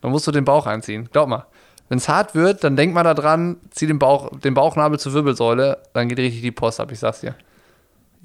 Dann 0.00 0.10
musst 0.10 0.26
du 0.26 0.32
den 0.32 0.44
Bauch 0.44 0.66
einziehen. 0.66 1.08
Glaub 1.10 1.28
mal. 1.28 1.46
Wenn 1.88 1.98
es 1.98 2.08
hart 2.08 2.34
wird, 2.34 2.64
dann 2.64 2.76
denk 2.76 2.92
mal 2.94 3.04
da 3.04 3.14
dran, 3.14 3.58
zieh 3.70 3.86
den, 3.86 3.98
Bauch, 3.98 4.36
den 4.40 4.54
Bauchnabel 4.54 4.98
zur 4.98 5.12
Wirbelsäule, 5.12 5.82
dann 5.92 6.08
geht 6.08 6.18
richtig 6.18 6.42
die 6.42 6.50
Post 6.50 6.80
ab, 6.80 6.90
ich 6.90 6.98
sag's 6.98 7.20
dir. 7.20 7.34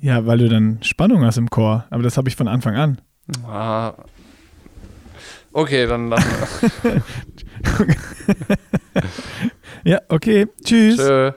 Ja, 0.01 0.25
weil 0.25 0.39
du 0.39 0.49
dann 0.49 0.79
Spannung 0.81 1.23
hast 1.23 1.37
im 1.37 1.49
Chor. 1.49 1.85
Aber 1.89 2.03
das 2.03 2.17
habe 2.17 2.27
ich 2.27 2.35
von 2.35 2.47
Anfang 2.47 2.75
an. 2.75 3.01
Ah. 3.47 3.93
Okay, 5.53 5.85
dann 5.85 6.09
wir. 6.09 6.17
Ja, 9.83 9.99
okay. 10.09 10.47
Tschüss. 10.63 10.97
Tschö. 10.97 11.31